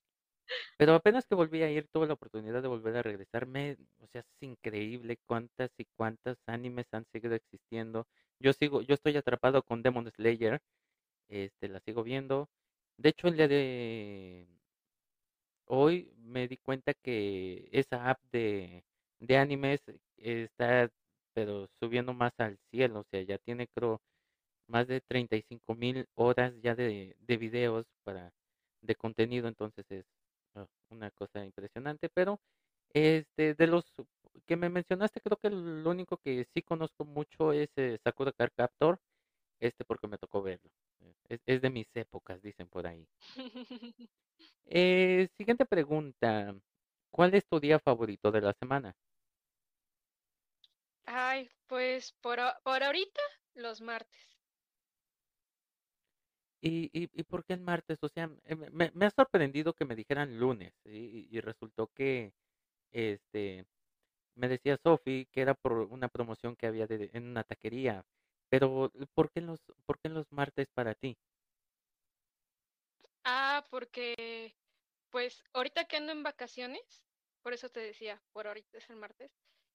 pero 0.78 0.96
apenas 0.96 1.26
que 1.28 1.36
volví 1.36 1.62
a 1.64 1.72
ir, 1.72 1.88
tuve 1.92 2.08
la 2.08 2.14
oportunidad 2.14 2.62
de 2.62 2.68
volver 2.68 2.98
a 2.98 3.04
regresarme. 3.04 3.78
O 4.02 4.08
sea, 4.08 4.22
es 4.22 4.28
increíble 4.42 5.18
cuántas 5.26 5.72
y 5.78 5.86
cuántas 5.96 6.38
animes 6.48 6.88
han 6.94 7.06
seguido 7.12 7.36
existiendo. 7.36 8.08
Yo 8.40 8.54
sigo, 8.54 8.82
yo 8.82 8.96
estoy 8.96 9.18
atrapado 9.18 9.64
con 9.64 9.84
Demon 9.84 10.12
Slayer, 10.12 10.62
este, 11.30 11.70
la 11.70 11.80
sigo 11.82 12.04
viendo. 12.04 12.50
De 12.98 13.10
hecho, 13.10 13.28
el 13.28 13.38
día 13.38 13.48
de 13.48 14.48
hoy 15.68 16.12
me 16.18 16.48
di 16.48 16.58
cuenta 16.58 16.94
que 16.94 17.70
esa 17.72 18.10
app 18.10 18.20
de, 18.32 18.84
de 19.20 19.38
animes 19.38 19.82
está, 20.18 20.90
pero 21.34 21.68
subiendo 21.80 22.14
más 22.14 22.34
al 22.40 22.58
cielo. 22.72 23.02
O 23.02 23.06
sea, 23.12 23.22
ya 23.24 23.38
tiene, 23.40 23.68
creo, 23.68 24.02
más 24.68 24.88
de 24.88 25.02
treinta 25.02 25.36
y 25.36 25.44
cinco 25.44 25.76
mil 25.76 26.08
horas 26.16 26.54
ya 26.62 26.76
de, 26.76 27.16
de 27.20 27.38
videos 27.38 27.86
para 28.04 28.32
de 28.82 28.96
contenido, 28.96 29.48
entonces 29.48 29.86
es 29.90 30.06
ah, 30.56 30.68
una 30.90 31.12
cosa 31.12 31.46
impresionante, 31.46 32.10
pero 32.10 32.40
este 32.94 33.54
de 33.56 33.68
los 33.68 33.86
que 34.46 34.56
me 34.56 34.70
mencionaste, 34.70 35.22
creo 35.22 35.38
que 35.38 35.48
el 35.48 35.86
único 35.88 36.18
que 36.18 36.46
sí 36.54 36.62
conozco 36.62 37.06
mucho 37.06 37.54
es 37.54 37.70
eh, 37.78 37.98
Sakura 38.04 38.32
Card 38.34 38.52
Captor, 38.56 39.00
este 39.60 39.86
porque 39.86 40.08
me 40.08 40.18
tocó 40.18 40.42
verlo. 40.42 40.72
eh, 41.02 41.16
Es, 41.30 41.42
es 41.46 41.62
de 41.62 41.70
mis 41.70 41.88
épocas, 41.96 42.42
dicen 42.42 42.68
por 42.70 42.88
ahí. 42.88 43.08
Eh, 44.68 45.30
siguiente 45.38 45.66
pregunta. 45.66 46.56
¿Cuál 47.12 47.34
es 47.36 47.48
tu 47.48 47.60
día 47.60 47.80
favorito 47.80 48.32
de 48.32 48.42
la 48.42 48.54
semana? 48.54 48.96
Ay, 51.08 51.50
pues 51.66 52.12
por, 52.22 52.40
por 52.64 52.84
ahorita, 52.84 53.22
los 53.56 53.82
martes. 53.82 54.38
¿Y, 56.62 56.90
y, 56.94 57.10
y 57.14 57.24
por 57.24 57.46
qué 57.46 57.54
el 57.54 57.62
martes? 57.62 57.98
O 58.02 58.10
sea, 58.10 58.30
eh, 58.46 58.56
me, 58.56 58.92
me- 58.94 59.06
ha 59.06 59.12
sorprendido 59.12 59.74
que 59.74 59.86
me 59.86 59.96
dijeran 59.96 60.40
lunes 60.40 60.74
y, 60.86 61.28
y 61.32 61.40
resultó 61.42 61.88
que 61.94 62.34
este 62.92 63.66
Me 64.36 64.50
decía 64.50 64.80
Sophie 64.84 65.28
que 65.32 65.42
era 65.42 65.56
por 65.56 65.74
una 65.74 66.10
promoción 66.10 66.56
que 66.58 66.68
había 66.68 66.88
de, 66.88 67.12
en 67.14 67.26
una 67.28 67.44
taquería, 67.46 68.06
pero 68.50 68.92
¿por 69.14 69.32
qué 69.32 69.42
los, 69.42 69.62
por 69.86 70.00
qué 70.00 70.10
los 70.10 70.32
martes 70.32 70.70
para 70.74 70.96
ti? 70.96 71.18
Ah, 73.24 73.68
porque 73.70 74.56
pues 75.12 75.44
ahorita 75.54 75.86
que 75.86 75.98
ando 75.98 76.12
en 76.14 76.24
vacaciones, 76.24 77.06
por 77.44 77.54
eso 77.54 77.70
te 77.70 77.80
decía, 77.82 78.24
por 78.34 78.48
ahorita 78.48 78.78
es 78.80 78.90
el 78.90 78.96
martes, 78.98 79.32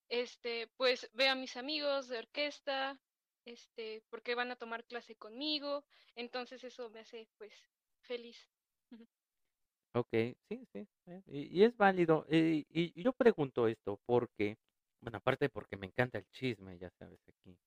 este, 0.08 0.68
pues 0.76 1.10
veo 1.14 1.32
a 1.32 1.36
mis 1.36 1.56
amigos 1.56 2.08
de 2.08 2.18
orquesta, 2.18 3.00
este, 3.44 4.04
porque 4.10 4.34
van 4.34 4.50
a 4.50 4.56
tomar 4.56 4.84
clase 4.86 5.16
conmigo, 5.16 5.86
entonces 6.16 6.64
eso 6.64 6.90
me 6.90 7.00
hace 7.00 7.30
pues 7.38 7.54
feliz. 8.02 8.50
Ok, 9.94 10.08
sí, 10.48 10.64
sí, 10.72 10.88
eh, 11.06 11.22
y, 11.26 11.60
y 11.60 11.64
es 11.64 11.76
válido. 11.76 12.24
eh, 12.28 12.64
y, 12.68 12.98
y 12.98 13.02
yo 13.04 13.12
pregunto 13.12 13.68
esto 13.68 14.00
porque, 14.06 14.56
bueno, 15.02 15.18
aparte 15.18 15.50
porque 15.50 15.76
me 15.76 15.86
encanta 15.86 16.18
el 16.18 16.26
chisme, 16.30 16.78
ya 16.78 16.90
sabes, 16.98 17.20
aquí, 17.28 17.58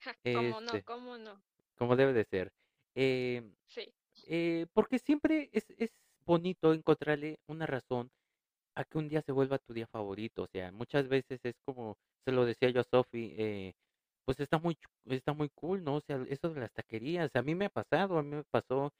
¿Cómo 0.32 0.60
no? 0.60 0.72
este, 0.72 0.84
¿Cómo 0.84 1.18
no? 1.18 1.40
como 1.76 1.96
debe 1.96 2.12
de 2.12 2.24
ser. 2.24 2.52
eh, 2.94 3.42
Sí. 3.66 3.92
eh, 4.26 4.66
porque 4.72 4.98
siempre 4.98 5.50
es, 5.52 5.66
es 5.78 5.90
bonito 6.26 6.72
encontrarle 6.74 7.38
una 7.48 7.66
razón 7.66 8.10
a 8.76 8.84
que 8.84 8.98
un 8.98 9.08
día 9.08 9.22
se 9.22 9.32
vuelva 9.32 9.58
tu 9.58 9.72
día 9.74 9.86
favorito. 9.88 10.44
O 10.44 10.48
sea, 10.48 10.72
muchas 10.72 11.08
veces 11.08 11.40
es 11.44 11.54
como, 11.64 11.96
se 12.24 12.32
lo 12.32 12.44
decía 12.46 12.70
yo 12.70 12.80
a 12.82 12.84
Sophie, 12.84 13.34
eh, 13.38 13.74
pues 14.24 14.40
está 14.40 14.58
muy, 14.58 14.78
está 15.06 15.32
muy 15.34 15.50
cool, 15.50 15.84
¿no? 15.84 15.96
O 15.96 16.00
sea, 16.02 16.24
eso 16.28 16.50
de 16.54 16.60
las 16.60 16.72
taquerías, 16.72 17.30
a 17.36 17.42
mí 17.42 17.54
me 17.54 17.66
ha 17.66 17.70
pasado, 17.70 18.18
a 18.18 18.22
mí 18.22 18.36
me 18.36 18.44
pasó 18.44 18.92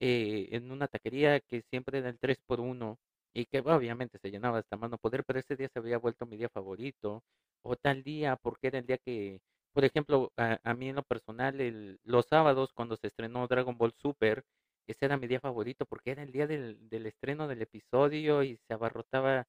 eh, 0.00 0.48
en 0.52 0.70
una 0.70 0.88
taquería 0.88 1.40
que 1.40 1.62
siempre 1.70 1.98
era 1.98 2.08
el 2.10 2.18
3 2.18 2.38
por 2.46 2.60
uno 2.60 2.98
y 3.34 3.46
que 3.46 3.60
bueno, 3.60 3.78
obviamente 3.78 4.18
se 4.18 4.30
llenaba 4.30 4.58
hasta 4.58 4.76
más 4.76 4.90
no 4.90 4.98
poder, 4.98 5.24
pero 5.24 5.38
ese 5.40 5.56
día 5.56 5.68
se 5.72 5.78
había 5.78 5.98
vuelto 5.98 6.26
mi 6.26 6.36
día 6.36 6.48
favorito. 6.48 7.22
O 7.62 7.74
tal 7.76 8.02
día, 8.04 8.36
porque 8.36 8.68
era 8.68 8.78
el 8.78 8.86
día 8.86 8.98
que, 8.98 9.40
por 9.76 9.84
ejemplo, 9.84 10.32
a, 10.38 10.58
a 10.64 10.74
mí 10.74 10.88
en 10.88 10.96
lo 10.96 11.02
personal, 11.02 11.60
el, 11.60 12.00
los 12.02 12.24
sábados 12.26 12.72
cuando 12.72 12.96
se 12.96 13.08
estrenó 13.08 13.46
Dragon 13.46 13.76
Ball 13.76 13.92
Super, 13.92 14.42
ese 14.86 15.04
era 15.04 15.18
mi 15.18 15.26
día 15.26 15.38
favorito 15.38 15.84
porque 15.84 16.12
era 16.12 16.22
el 16.22 16.32
día 16.32 16.46
del, 16.46 16.88
estreno 17.06 17.46
del 17.46 17.60
episodio 17.60 18.42
y 18.42 18.56
se 18.66 18.72
abarrotaba 18.72 19.46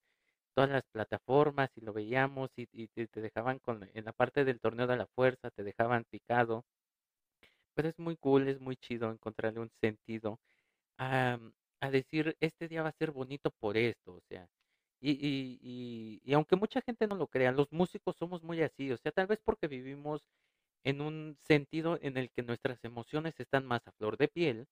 todas 0.54 0.70
las 0.70 0.84
plataformas 0.92 1.70
y 1.76 1.80
lo 1.82 1.94
veíamos 1.94 2.50
y, 2.56 2.66
te 2.88 3.20
dejaban 3.22 3.58
con, 3.60 3.88
en 3.94 4.04
la 4.04 4.12
parte 4.12 4.44
del 4.44 4.60
torneo 4.60 4.86
de 4.86 4.98
la 4.98 5.06
fuerza, 5.06 5.50
te 5.50 5.64
dejaban 5.64 6.04
picado. 6.04 6.64
Pero 7.74 7.88
es 7.88 7.98
muy 7.98 8.16
cool, 8.18 8.48
es 8.48 8.60
muy 8.60 8.76
chido 8.76 9.10
encontrarle 9.10 9.60
un 9.60 9.70
sentido 9.80 10.38
a, 10.98 11.38
a 11.80 11.90
decir, 11.90 12.36
este 12.40 12.68
día 12.68 12.82
va 12.82 12.90
a 12.90 12.92
ser 12.98 13.12
bonito 13.12 13.50
por 13.60 13.76
esto, 13.78 14.14
o 14.16 14.20
sea. 14.28 14.48
Y, 15.00 15.12
y, 15.12 16.20
y, 16.24 16.34
aunque 16.34 16.56
mucha 16.56 16.80
gente 16.82 17.06
no 17.06 17.14
lo 17.16 17.28
crea, 17.28 17.52
los 17.52 17.70
músicos 17.72 18.16
somos 18.16 18.42
muy 18.42 18.62
así, 18.62 18.90
o 18.90 18.96
sea, 18.96 19.12
tal 19.12 19.28
vez 19.28 19.40
porque 19.44 19.68
vivimos 19.68 20.22
en 20.84 21.00
un 21.02 21.36
sentido 21.40 21.98
en 22.02 22.16
el 22.16 22.30
que 22.30 22.42
nuestras 22.42 22.82
emociones 22.84 23.38
están 23.40 23.66
más 23.66 23.86
a 23.86 23.92
flor 23.92 24.16
de 24.18 24.28
piel, 24.28 24.66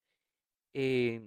eh, 0.75 1.23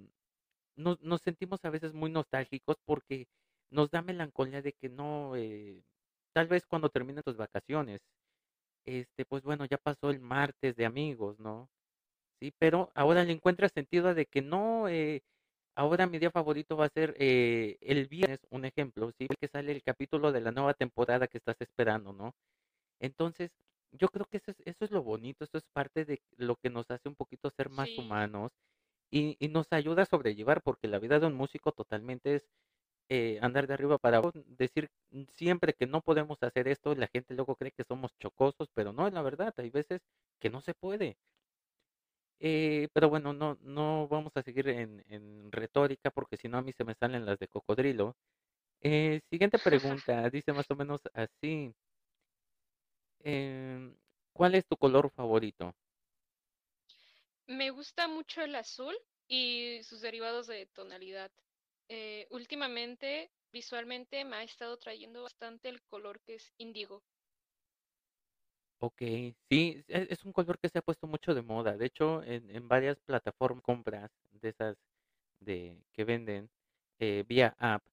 nos, 0.78 1.02
nos 1.02 1.22
sentimos 1.22 1.66
a 1.66 1.70
veces 1.70 1.94
muy 1.94 2.12
nostálgicos 2.12 2.78
porque 2.86 3.28
nos 3.72 3.92
da 3.92 4.02
melancolía 4.02 4.62
de 4.62 4.74
que 4.74 4.90
no, 4.90 5.36
eh, 5.36 5.84
tal 6.34 6.48
vez 6.48 6.66
cuando 6.68 6.90
terminen 6.90 7.24
tus 7.24 7.38
vacaciones, 7.38 8.02
este, 8.86 9.26
pues 9.26 9.44
bueno, 9.44 9.66
ya 9.66 9.78
pasó 9.78 10.10
el 10.10 10.20
martes 10.20 10.76
de 10.76 10.86
amigos, 10.86 11.40
¿no? 11.40 11.70
Sí, 12.42 12.54
pero 12.60 12.92
ahora 12.96 13.24
le 13.24 13.34
encuentras 13.34 13.72
sentido 13.74 14.14
de 14.14 14.26
que 14.26 14.42
no, 14.42 14.88
eh, 14.90 15.24
ahora 15.80 16.08
mi 16.08 16.20
día 16.20 16.32
favorito 16.32 16.78
va 16.78 16.86
a 16.86 16.90
ser 16.90 17.16
eh, 17.20 17.78
el 17.82 18.08
viernes, 18.08 18.40
un 18.52 18.66
ejemplo, 18.66 19.12
¿sí? 19.18 19.28
Que 19.40 19.48
sale 19.48 19.72
el 19.72 19.84
capítulo 19.84 20.32
de 20.32 20.42
la 20.42 20.52
nueva 20.52 20.74
temporada 20.76 21.28
que 21.28 21.38
estás 21.40 21.58
esperando, 21.62 22.14
¿no? 22.14 22.34
Entonces, 23.00 23.52
yo 23.92 24.10
creo 24.10 24.26
que 24.28 24.38
eso 24.38 24.52
es, 24.52 24.58
eso 24.66 24.86
es 24.86 24.92
lo 24.92 25.04
bonito, 25.04 25.44
eso 25.46 25.58
es 25.58 25.66
parte 25.74 26.06
de 26.06 26.22
lo 26.38 26.56
que 26.58 26.70
nos 26.70 26.90
hace 26.92 27.10
un 27.10 27.16
poquito 27.16 27.50
ser 27.52 27.70
más 27.70 27.90
Sí, 27.90 27.96
humanos 27.98 28.52
y, 29.12 29.38
y 29.40 29.50
nos 29.50 29.68
ayuda 29.74 30.04
a 30.04 30.08
sobrellevar, 30.08 30.62
porque 30.64 30.88
la 30.90 31.00
vida 31.00 31.20
de 31.20 31.28
un 31.28 31.36
músico 31.36 31.72
totalmente 31.74 32.36
es 32.38 32.44
eh, 33.10 33.40
andar 33.42 33.68
de 33.68 33.74
arriba 33.74 33.98
para 33.98 34.18
abajo, 34.18 34.34
decir 34.46 34.90
siempre 35.30 35.74
que 35.74 35.88
no 35.88 36.02
podemos 36.02 36.38
hacer 36.44 36.68
esto, 36.68 36.96
la 36.96 37.08
gente 37.08 37.34
luego 37.34 37.56
cree 37.56 37.72
que 37.72 37.84
somos 37.84 38.12
chocosos, 38.20 38.70
pero 38.74 38.94
no 38.94 39.08
es 39.08 39.14
la 39.14 39.22
verdad, 39.24 39.54
hay 39.58 39.70
veces 39.72 40.02
que 40.40 40.50
no 40.50 40.62
se 40.62 40.74
puede. 40.76 41.18
Eh, 42.40 42.88
pero 42.94 43.10
bueno, 43.10 43.34
no, 43.34 43.58
no 43.62 44.08
vamos 44.08 44.32
a 44.36 44.44
seguir 44.44 44.70
en, 44.70 45.04
en 45.10 45.52
retórica 45.52 46.12
porque 46.12 46.38
si 46.38 46.48
no 46.48 46.58
a 46.58 46.62
mí 46.62 46.72
se 46.74 46.84
me 46.86 46.96
salen 46.96 47.26
las 47.26 47.40
de 47.40 47.48
cocodrilo. 47.48 48.16
Eh, 48.82 49.22
siguiente 49.32 49.60
pregunta, 49.60 50.30
dice 50.32 50.54
más 50.54 50.70
o 50.72 50.76
menos 50.78 51.02
así. 51.14 51.74
em, 53.24 53.96
¿cuál 54.34 54.56
es 54.56 54.66
tu 54.68 54.76
color 54.78 55.10
favorito? 55.16 55.74
me 57.48 57.70
gusta 57.72 58.08
mucho 58.08 58.42
el 58.42 58.56
azul 58.56 58.96
y 59.28 59.82
sus 59.84 60.02
derivados 60.02 60.48
de 60.48 60.68
tonalidad. 60.68 61.32
Eh, 61.90 62.28
últimamente, 62.32 63.32
visualmente, 63.52 64.24
me 64.26 64.38
ha 64.38 64.44
estado 64.44 64.78
trayendo 64.78 65.24
bastante 65.24 65.68
el 65.70 65.82
color 65.84 66.22
que 66.22 66.36
es 66.36 66.54
índigo. 66.58 67.04
Ok, 68.82 69.02
sí, 69.50 69.84
es, 69.88 70.10
es 70.10 70.24
un 70.26 70.32
color 70.34 70.58
que 70.60 70.70
se 70.70 70.80
ha 70.80 70.82
puesto 70.82 71.06
mucho 71.08 71.34
de 71.34 71.42
moda. 71.42 71.76
De 71.78 71.86
hecho, 71.86 72.24
en, 72.24 72.50
en 72.50 72.68
varias 72.68 72.98
plataformas 73.02 73.62
compras 73.64 74.10
de 74.32 74.50
esas 74.50 74.78
de 75.40 75.78
que 75.94 76.06
venden 76.06 76.50
eh, 77.00 77.26
vía 77.28 77.56
app, 77.60 77.84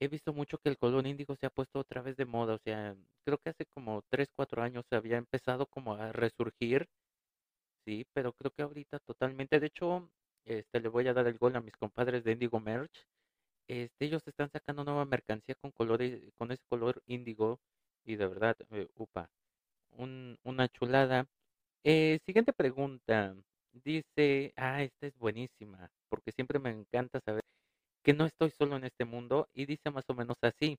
he 0.00 0.08
visto 0.08 0.32
mucho 0.34 0.58
que 0.58 0.68
el 0.70 0.78
color 0.78 1.06
índigo 1.06 1.36
se 1.36 1.46
ha 1.46 1.50
puesto 1.50 1.80
otra 1.80 2.02
vez 2.02 2.16
de 2.16 2.26
moda. 2.26 2.54
O 2.54 2.58
sea, 2.58 2.96
creo 3.24 3.38
que 3.38 3.50
hace 3.50 3.66
como 3.66 4.02
3 4.10 4.28
4 4.36 4.62
años 4.62 4.86
se 4.90 4.96
había 4.96 5.18
empezado 5.18 5.66
como 5.66 5.94
a 5.94 6.12
resurgir, 6.12 6.88
sí, 7.84 8.06
pero 8.12 8.32
creo 8.32 8.50
que 8.52 8.62
ahorita 8.62 8.98
totalmente. 9.00 9.60
De 9.60 9.66
hecho, 9.66 10.10
este, 10.44 10.80
le 10.80 10.88
voy 10.88 11.08
a 11.08 11.14
dar 11.14 11.26
el 11.26 11.38
gol 11.38 11.56
a 11.56 11.60
mis 11.60 11.76
compadres 11.76 12.24
de 12.24 12.32
Indigo 12.32 12.60
Merch. 12.60 13.06
Este, 13.68 14.06
ellos 14.06 14.22
están 14.26 14.50
sacando 14.50 14.84
nueva 14.84 15.04
mercancía 15.06 15.54
con 15.56 15.72
colores, 15.72 16.22
con 16.36 16.52
ese 16.52 16.64
color 16.68 17.02
índigo 17.06 17.60
y 18.04 18.16
de 18.16 18.26
verdad, 18.28 18.56
eh, 18.72 18.88
upa 18.96 19.30
un- 19.92 20.38
una 20.44 20.68
chulada. 20.68 21.26
Eh, 21.84 22.20
siguiente 22.26 22.52
pregunta. 22.52 23.36
Dice, 23.72 24.52
ah, 24.56 24.82
esta 24.82 25.06
es 25.08 25.16
buenísima, 25.18 25.90
porque 26.10 26.32
siempre 26.32 26.58
me 26.60 26.70
encanta 26.70 27.20
saber 27.20 27.44
que 28.04 28.14
no 28.14 28.26
estoy 28.26 28.50
solo 28.50 28.76
en 28.76 28.84
este 28.84 29.04
mundo 29.06 29.48
y 29.54 29.66
dice 29.66 29.90
más 29.92 30.04
o 30.08 30.14
menos 30.14 30.36
así, 30.42 30.78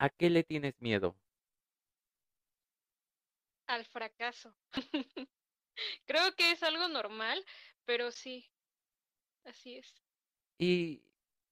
¿a 0.00 0.10
qué 0.10 0.30
le 0.30 0.44
tienes 0.44 0.74
miedo? 0.80 1.16
Al 3.66 3.84
fracaso. 3.84 4.56
Creo 6.06 6.34
que 6.36 6.52
es 6.52 6.62
algo 6.62 6.88
normal, 6.88 7.44
pero 7.84 8.10
sí, 8.12 8.50
así 9.44 9.76
es. 9.78 10.02
Y, 10.58 11.02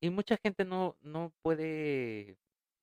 y 0.00 0.10
mucha 0.10 0.36
gente 0.42 0.64
no, 0.64 0.96
no 1.00 1.32
puede 1.42 2.38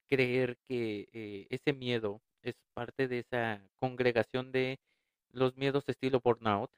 creer 0.07 0.57
que 0.67 1.09
eh, 1.13 1.47
ese 1.49 1.73
miedo 1.73 2.21
es 2.43 2.55
parte 2.73 3.07
de 3.07 3.19
esa 3.19 3.61
congregación 3.79 4.51
de 4.51 4.79
los 5.31 5.57
miedos 5.57 5.87
estilo 5.89 6.21
burnout, 6.21 6.71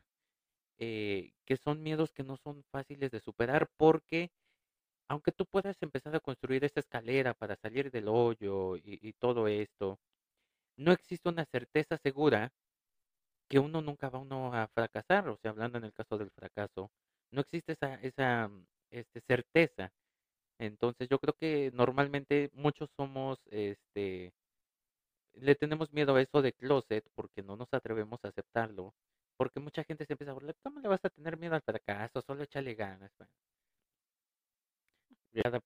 eh, 0.79 1.31
que 1.45 1.57
son 1.57 1.83
miedos 1.83 2.11
que 2.11 2.23
no 2.23 2.37
son 2.37 2.63
fáciles 2.71 3.11
de 3.11 3.19
superar 3.19 3.69
porque 3.77 4.31
aunque 5.11 5.31
tú 5.33 5.45
puedas 5.45 5.77
empezar 5.81 6.15
a 6.15 6.21
construir 6.21 6.63
esta 6.63 6.79
escalera 6.79 7.33
para 7.33 7.57
salir 7.57 7.91
del 7.91 8.07
hoyo 8.07 8.77
y, 8.77 9.13
todo 9.19 9.47
esto, 9.49 9.99
no 10.77 10.93
existe 10.93 11.29
una 11.29 11.45
certeza 11.45 11.97
segura 11.97 12.51
que 13.49 13.59
uno 13.59 13.81
nunca 13.81 14.09
va 14.09 14.19
uno 14.19 14.53
a 14.53 14.67
fracasar, 14.69 15.27
o 15.27 15.37
sea, 15.37 15.51
hablando 15.51 15.77
en 15.77 15.85
el 15.85 15.93
caso 15.93 16.17
del 16.17 16.31
fracaso, 16.31 16.91
no 17.31 17.41
existe 17.41 17.73
esa, 17.73 17.95
esa 17.95 18.47
mm, 18.47 18.65
este, 18.91 19.21
certeza. 19.21 19.91
Entonces 20.59 21.09
yo 21.09 21.19
creo 21.19 21.33
que 21.33 21.71
normalmente 21.73 22.49
muchos 22.53 22.89
somos, 22.95 23.39
este, 23.51 24.33
le 25.33 25.55
tenemos 25.55 25.91
miedo 25.93 26.15
a 26.15 26.21
eso 26.21 26.41
de 26.41 26.53
closet 26.53 27.05
porque 27.15 27.43
no 27.43 27.55
nos 27.57 27.69
atrevemos 27.73 28.19
a 28.23 28.29
aceptarlo, 28.29 28.95
porque 29.37 29.59
mucha 29.59 29.83
gente 29.83 30.05
se 30.05 30.13
empieza 30.13 30.31
a 30.31 30.35
burlar, 30.35 30.55
¿cómo 30.63 30.79
le 30.79 30.87
vas 30.89 31.03
a 31.03 31.09
tener 31.09 31.37
miedo 31.37 31.55
al 31.55 31.61
fracaso? 31.63 32.21
Solo 32.21 32.43
échale 32.43 32.75
ganas. 32.75 33.11
Bueno, 33.17 33.31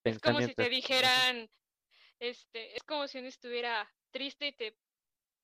Es 0.04 0.20
como 0.20 0.42
si 0.42 0.56
te 0.56 0.70
dijeran, 0.70 1.50
este, 2.20 2.76
es 2.78 2.84
como 2.84 3.08
si 3.08 3.20
uno 3.20 3.28
estuviera 3.28 3.90
triste 4.12 4.48
y 4.48 4.54
te 4.54 4.78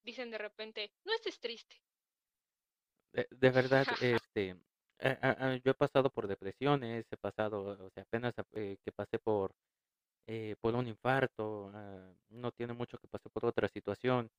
dicen 0.03 0.31
de 0.31 0.38
repente, 0.38 0.93
no 1.05 1.13
estés 1.13 1.39
triste. 1.39 1.75
De, 3.13 3.27
de 3.31 3.49
verdad, 3.49 3.86
este, 4.01 4.57
a- 4.99 5.17
a- 5.29 5.47
a- 5.51 5.55
yo 5.57 5.71
he 5.71 5.73
pasado 5.73 6.10
por 6.12 6.27
depresiones, 6.27 7.05
he 7.12 7.17
pasado, 7.17 7.63
o 7.88 7.89
sea, 7.91 8.03
apenas 8.03 8.34
eh, 8.53 8.77
que 8.84 8.91
pasé 8.91 9.19
por, 9.19 9.53
eh, 10.27 10.55
por 10.62 10.75
un 10.75 10.88
infarto, 10.88 11.71
ah, 11.73 12.13
no 12.29 12.51
tiene 12.51 12.73
mucho 12.73 12.97
que 12.97 13.07
pasé 13.07 13.29
por 13.29 13.45
otra 13.45 13.67
situación, 13.69 14.29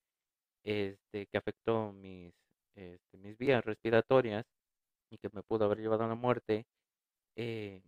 este, 0.65 1.27
que 1.27 1.39
afectó 1.39 1.93
mis, 1.93 2.35
este, 2.75 3.19
mis 3.19 3.37
vías 3.39 3.65
respiratorias 3.65 4.47
y 5.11 5.19
que 5.19 5.31
me 5.33 5.43
pudo 5.43 5.65
haber 5.67 5.79
llevado 5.81 6.05
a 6.05 6.09
la 6.09 6.15
muerte. 6.15 6.67
Eh, 7.37 7.83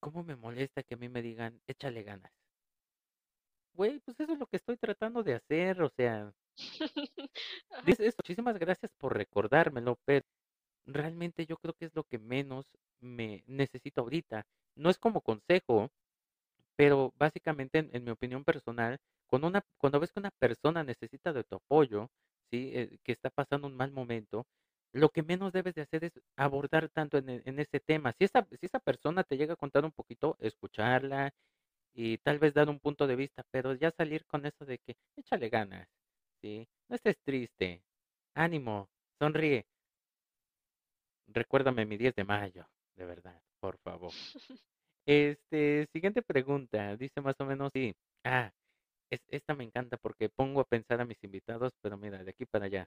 ¿cómo 0.00 0.24
me 0.24 0.36
molesta 0.36 0.82
que 0.82 0.94
a 0.94 0.98
mí 0.98 1.08
me 1.08 1.22
digan, 1.22 1.60
échale 1.66 2.02
ganas? 2.02 2.32
Güey, 3.74 4.00
pues 4.00 4.18
eso 4.20 4.32
es 4.32 4.38
lo 4.38 4.46
que 4.46 4.56
estoy 4.56 4.76
tratando 4.76 5.22
de 5.22 5.34
hacer, 5.34 5.80
o 5.82 5.88
sea, 5.90 6.32
dices, 7.86 8.14
muchísimas 8.18 8.58
gracias 8.58 8.90
por 8.98 9.16
recordármelo, 9.16 9.98
pero 10.04 10.26
realmente 10.86 11.46
yo 11.46 11.56
creo 11.58 11.74
que 11.74 11.86
es 11.86 11.94
lo 11.94 12.04
que 12.04 12.18
menos 12.18 12.66
me 13.00 13.42
necesito 13.46 14.02
ahorita. 14.02 14.46
No 14.76 14.90
es 14.90 14.98
como 14.98 15.20
consejo, 15.22 15.90
pero 16.80 17.12
básicamente, 17.18 17.90
en, 17.92 18.04
mi 18.04 18.10
opinión 18.10 18.42
personal, 18.42 18.98
cuando 19.26 19.48
una, 19.48 19.62
cuando 19.76 20.00
ves 20.00 20.12
que 20.12 20.20
una 20.20 20.30
persona 20.30 20.82
necesita 20.82 21.30
de 21.30 21.44
tu 21.44 21.56
apoyo, 21.56 22.08
¿sí? 22.50 22.70
Eh, 22.74 22.98
que 23.04 23.12
está 23.12 23.28
pasando 23.28 23.66
un 23.66 23.76
mal 23.76 23.92
momento, 23.92 24.46
lo 24.94 25.10
que 25.10 25.22
menos 25.22 25.52
debes 25.52 25.74
de 25.74 25.82
hacer 25.82 26.04
es 26.04 26.12
abordar 26.36 26.88
tanto 26.88 27.18
en, 27.18 27.42
en 27.44 27.58
ese 27.58 27.80
tema. 27.80 28.14
Si 28.16 28.24
esa, 28.24 28.46
si 28.58 28.64
esa 28.64 28.78
persona 28.78 29.24
te 29.24 29.36
llega 29.36 29.52
a 29.52 29.56
contar 29.56 29.84
un 29.84 29.92
poquito, 29.92 30.38
escucharla 30.40 31.34
y 31.92 32.16
tal 32.18 32.38
vez 32.38 32.54
dar 32.54 32.70
un 32.70 32.80
punto 32.80 33.06
de 33.06 33.16
vista, 33.16 33.44
pero 33.50 33.74
ya 33.74 33.90
salir 33.90 34.24
con 34.24 34.46
eso 34.46 34.64
de 34.64 34.78
que 34.78 34.96
échale 35.16 35.50
ganas, 35.50 35.86
¿sí? 36.40 36.66
No 36.88 36.96
estés 36.96 37.18
triste, 37.22 37.82
ánimo, 38.34 38.88
sonríe. 39.18 39.66
Recuérdame 41.26 41.84
mi 41.84 41.98
10 41.98 42.14
de 42.14 42.24
mayo, 42.24 42.66
de 42.96 43.04
verdad, 43.04 43.42
por 43.60 43.76
favor. 43.78 44.12
Este, 45.06 45.86
siguiente 45.92 46.22
pregunta, 46.22 46.96
dice 46.96 47.20
más 47.20 47.34
o 47.40 47.44
menos 47.44 47.70
sí. 47.74 47.94
Ah, 48.24 48.52
es- 49.10 49.22
esta 49.28 49.54
me 49.54 49.64
encanta 49.64 49.96
porque 49.98 50.28
pongo 50.30 50.60
a 50.60 50.64
pensar 50.66 51.00
a 51.00 51.04
mis 51.06 51.22
invitados, 51.24 51.72
pero 51.82 51.98
mira, 51.98 52.24
de 52.24 52.30
aquí 52.30 52.46
para 52.46 52.66
allá. 52.66 52.86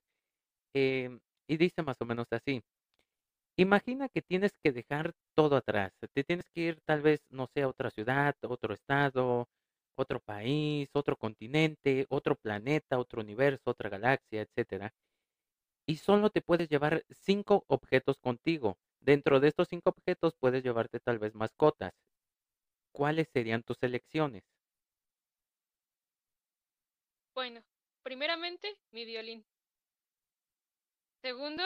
Em, 0.75 1.19
y 1.49 1.57
dice 1.57 1.83
más 1.83 1.97
o 2.01 2.05
menos 2.05 2.27
así. 2.31 2.61
Imagina 3.57 4.09
que 4.09 4.21
tienes 4.21 4.53
que 4.63 4.71
dejar 4.71 5.13
todo 5.35 5.55
atrás. 5.57 5.91
Te 6.13 6.23
tienes 6.23 6.49
que 6.51 6.61
ir 6.61 6.81
tal 6.85 7.01
vez, 7.01 7.21
no 7.29 7.47
sé, 7.53 7.63
a 7.63 7.67
otra 7.67 7.89
ciudad, 7.91 8.35
otro 8.43 8.73
estado, 8.73 9.47
otro 9.97 10.19
país, 10.19 10.89
otro 10.93 11.17
continente, 11.17 12.05
otro 12.09 12.35
planeta, 12.35 12.99
otro 12.99 13.21
universo, 13.21 13.71
otra 13.71 13.89
galaxia, 13.89 14.41
etcétera. 14.43 14.93
Y 15.87 15.97
solo 15.97 16.29
te 16.29 16.41
puedes 16.41 16.69
llevar 16.69 17.05
cinco 17.09 17.63
objetos 17.67 18.17
contigo. 18.19 18.77
Dentro 19.03 19.41
de 19.41 19.49
estos 19.49 19.67
cinco 19.67 19.89
objetos 19.89 20.33
puedes 20.39 20.63
llevarte 20.63 20.99
tal 21.01 21.19
vez 21.19 21.35
mascotas. 21.35 21.93
¿Cuáles 22.93 23.27
serían 23.33 23.61
tus 23.61 23.77
elecciones? 23.81 24.43
bueno, 27.33 27.63
primeramente, 28.03 28.77
mi 28.91 29.05
violín. 29.05 29.45
Segundo, 31.21 31.63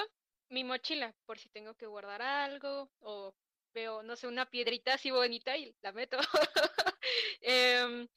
mi 0.50 0.64
mochila, 0.64 1.14
por 1.26 1.38
si 1.40 1.50
tengo 1.50 1.76
que 1.76 1.86
guardar 1.86 2.22
algo 2.22 2.90
o 3.00 3.36
veo, 3.74 4.02
no 4.04 4.16
sé, 4.16 4.28
una 4.28 4.50
piedrita 4.50 4.94
así 4.96 5.12
bonita 5.12 5.58
y 5.58 5.76
la 5.82 5.92
meto. 5.92 6.18
Em, 7.42 8.08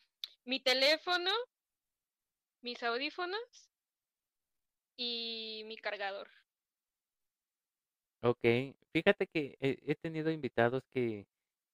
mi 0.45 0.61
teléfono, 0.61 1.31
mis 2.62 2.83
audífonos 2.83 3.71
y 4.97 5.62
mi 5.66 5.77
cargador. 5.77 6.39
Okey. 8.23 8.77
Fíjate 8.93 9.27
que 9.29 9.57
he 9.61 9.95
tenido 9.95 10.31
invitados 10.31 10.83
que 10.91 11.27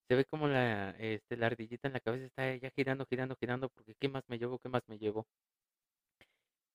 se 0.09 0.17
ve 0.17 0.25
como 0.27 0.49
la, 0.49 0.91
este, 0.93 1.37
la 1.37 1.47
ardillita 1.47 1.89
en 1.89 1.95
la 1.95 2.01
cabeza 2.01 2.27
está 2.27 2.51
ella 2.53 2.71
girando, 2.77 3.07
girando, 3.07 3.37
girando, 3.41 3.69
porque 3.71 3.95
qué 3.97 4.09
más 4.09 4.25
me 4.29 4.39
llevo, 4.39 4.59
qué 4.61 4.69
más 4.69 4.83
me 4.89 4.99
llevo. 4.99 5.27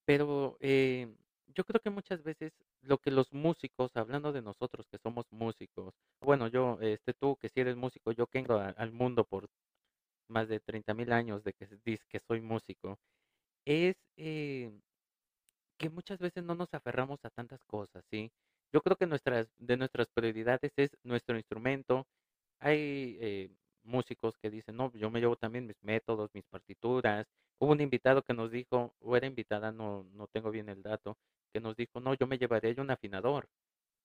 Pero, 0.05 0.57
eh, 0.59 1.15
yo 1.47 1.63
creo 1.65 1.79
que 1.81 1.89
muchas 1.89 2.23
veces 2.23 2.53
lo 2.81 2.97
que 2.97 3.11
los 3.11 3.31
músicos, 3.33 3.95
hablando 3.95 4.31
de 4.31 4.41
nosotros 4.41 4.87
que 4.89 4.97
somos 4.97 5.25
músicos, 5.31 5.93
bueno, 6.21 6.47
yo, 6.47 6.77
este, 6.81 7.13
tú 7.13 7.37
que 7.37 7.49
si 7.49 7.59
eres 7.61 7.75
músico, 7.75 8.11
yo 8.11 8.27
que 8.27 8.39
vengo 8.39 8.55
a 8.55 8.69
al 8.69 8.91
mundo 8.91 9.25
por 9.25 9.47
más 10.29 10.49
de 10.49 10.59
30,000 10.61 11.11
años 11.13 11.43
de 11.43 11.53
que 11.53 11.67
dizque 11.85 12.19
soy 12.19 12.41
músico, 12.41 12.99
es, 13.65 13.97
eh, 14.17 14.71
que 15.77 15.89
muchas 15.89 16.17
veces 16.19 16.45
no 16.45 16.55
nos 16.55 16.73
aferramos 16.73 17.19
a 17.25 17.29
tantas 17.29 17.61
cosas, 17.65 18.05
¿sí? 18.09 18.31
Prioridades 20.09 20.71
es 20.77 20.91
nuestro 21.03 21.37
instrumento. 21.37 22.07
Hay 22.59 23.17
eh, 23.21 23.51
músicos 23.83 24.37
que 24.37 24.49
dicen, 24.49 24.77
no, 24.77 24.91
yo 24.93 25.09
me 25.11 25.19
llevo 25.19 25.35
también 25.35 25.67
mis 25.67 25.81
métodos, 25.83 26.31
mis 26.33 26.45
partituras. 26.45 27.27
Hubo 27.59 27.71
un 27.73 27.81
invitado 27.81 28.23
que 28.23 28.33
nos 28.33 28.51
dijo, 28.51 28.93
o 28.99 29.17
era 29.17 29.27
invitada, 29.27 29.71
no, 29.71 30.05
no 30.13 30.27
tengo 30.27 30.51
bien 30.51 30.69
el 30.69 30.81
dato, 30.83 31.17
que 31.53 31.59
nos 31.59 31.75
dijo, 31.75 31.99
no, 31.99 32.13
yo 32.15 32.27
me 32.27 32.37
llevaré 32.37 32.75
un 32.79 32.91
afinador 32.91 33.47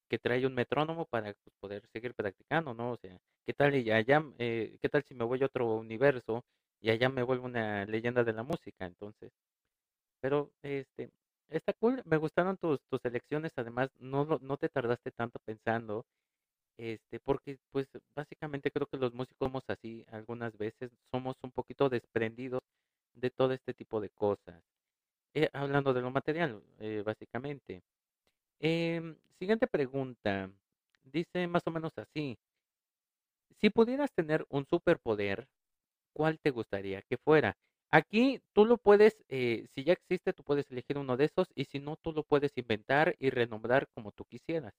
que 0.09 0.19
trae 0.19 0.47
un 0.47 0.55
metrónomo 0.55 1.07
para 1.07 1.35
pues, 1.35 1.55
poder 1.61 1.87
seguir 1.93 2.15
practicando, 2.15 2.75
¿no? 2.75 2.93
O 2.93 2.97
sea, 2.97 3.19
¿qué 3.47 3.53
tal 3.55 3.75
y 3.77 3.91
allá, 3.91 4.23
eh, 4.39 4.77
qué 4.81 4.89
tal 4.89 5.03
si 5.05 5.15
me 5.15 5.25
voy 5.25 5.43
a 5.43 5.47
otro 5.47 5.75
universo 5.77 6.45
y 6.81 6.91
allá 6.91 7.09
me 7.09 7.23
vuelvo 7.23 7.47
una 7.47 7.85
leyenda 7.87 8.25
de 8.25 8.33
la 8.33 8.43
música? 8.43 8.87
Entonces, 8.87 9.33
pero 10.21 10.53
este, 10.63 11.11
está 11.49 11.73
cool, 11.75 12.03
me 12.05 12.17
gustaron 12.17 12.57
tus, 12.57 12.81
tus 12.91 13.05
elecciones, 13.05 13.53
además 13.57 13.91
no, 13.99 14.25
no 14.41 14.57
te 14.57 14.69
tardaste 14.69 15.11
tanto 15.13 15.39
pensando, 15.45 16.05
este, 16.79 17.21
porque 17.21 17.59
pues 17.71 17.89
básicamente 18.15 18.71
creo 18.71 18.87
que 18.87 18.99
los 18.99 19.15
músicos 19.15 19.47
somos 19.47 19.65
así 19.69 20.05
algunas 20.11 20.57
veces, 20.59 20.91
somos 21.11 21.37
un 21.43 21.53
poquito 21.53 21.89
desprendidos 21.89 22.63
de 23.15 23.31
todo 23.31 23.53
este 23.53 23.75
tipo 23.75 24.01
de 24.01 24.11
cosas. 24.11 24.63
Eh, 25.35 25.51
hablando 25.53 25.95
de 25.95 26.03
lo 26.03 26.11
material, 26.11 26.63
eh, 26.81 27.03
básicamente. 27.05 27.83
Em, 28.61 29.17
siguiente 29.39 29.67
pregunta. 29.67 30.51
Dice 31.05 31.47
más 31.49 31.63
o 31.67 31.71
menos 31.71 31.93
así. 31.99 32.39
Si 33.61 33.71
pudieras 33.71 34.13
tener 34.13 34.47
un 34.51 34.67
superpoder, 34.67 35.49
¿cuál 36.15 36.39
te 36.41 36.51
gustaría 36.51 37.03
que 37.03 37.19
fuera? 37.19 37.57
Aquí 37.97 38.43
tú 38.53 38.67
lo 38.67 38.77
puedes, 38.77 39.17
eh, 39.31 39.67
si 39.75 39.83
ya 39.83 39.95
existe, 39.95 40.35
tú 40.35 40.45
puedes 40.45 40.71
elegir 40.71 40.99
uno 40.99 41.17
de 41.17 41.25
esos 41.25 41.49
y 41.55 41.65
si 41.65 41.79
no, 41.79 41.97
tú 41.97 42.13
lo 42.13 42.25
puedes 42.25 42.53
inventar 42.55 43.17
y 43.19 43.31
renombrar 43.31 43.89
como 43.95 44.13
tú 44.13 44.27
quisieras. 44.27 44.75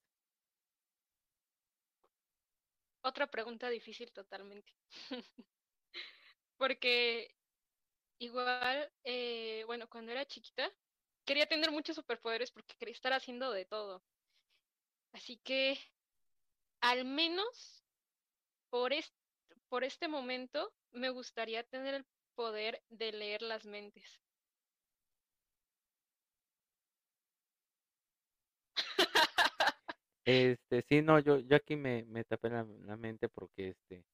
Otra 3.02 3.26
pregunta 3.26 3.70
difícil 3.70 4.12
totalmente. 4.12 4.72
Porque 6.58 7.34
igual, 8.20 8.88
eh, 9.02 9.64
bueno, 9.66 9.88
cuando 9.88 10.12
era 10.12 10.24
chiquita, 10.24 10.70
quería 11.24 11.48
tener 11.48 11.72
muchos 11.72 11.96
superpoderes 11.96 12.52
porque 12.52 12.76
quería 12.78 12.94
estar 12.94 13.12
haciendo 13.12 13.50
de 13.50 13.64
todo. 13.64 14.00
Así 15.12 15.38
que, 15.38 15.76
al 16.80 17.04
menos 17.04 17.84
por 18.70 18.92
este, 18.92 19.16
por 19.68 19.82
este 19.82 20.06
momento, 20.06 20.72
me 20.92 21.10
gustaría 21.10 21.64
tener 21.64 21.94
el 21.94 22.06
poder 22.38 22.74
de 22.90 23.12
leer 23.12 23.42
las 23.42 23.66
mentes. 23.66 24.20
Este, 30.24 30.82
sí, 30.82 31.00
no, 31.02 31.18
yo, 31.20 31.38
yo 31.40 31.56
aquí 31.56 31.74
me, 31.76 32.04
me 32.04 32.24
tapé 32.24 32.50
la, 32.50 32.66
la 32.84 32.96
mente 32.96 33.28
porque 33.28 33.70
este, 33.70 34.04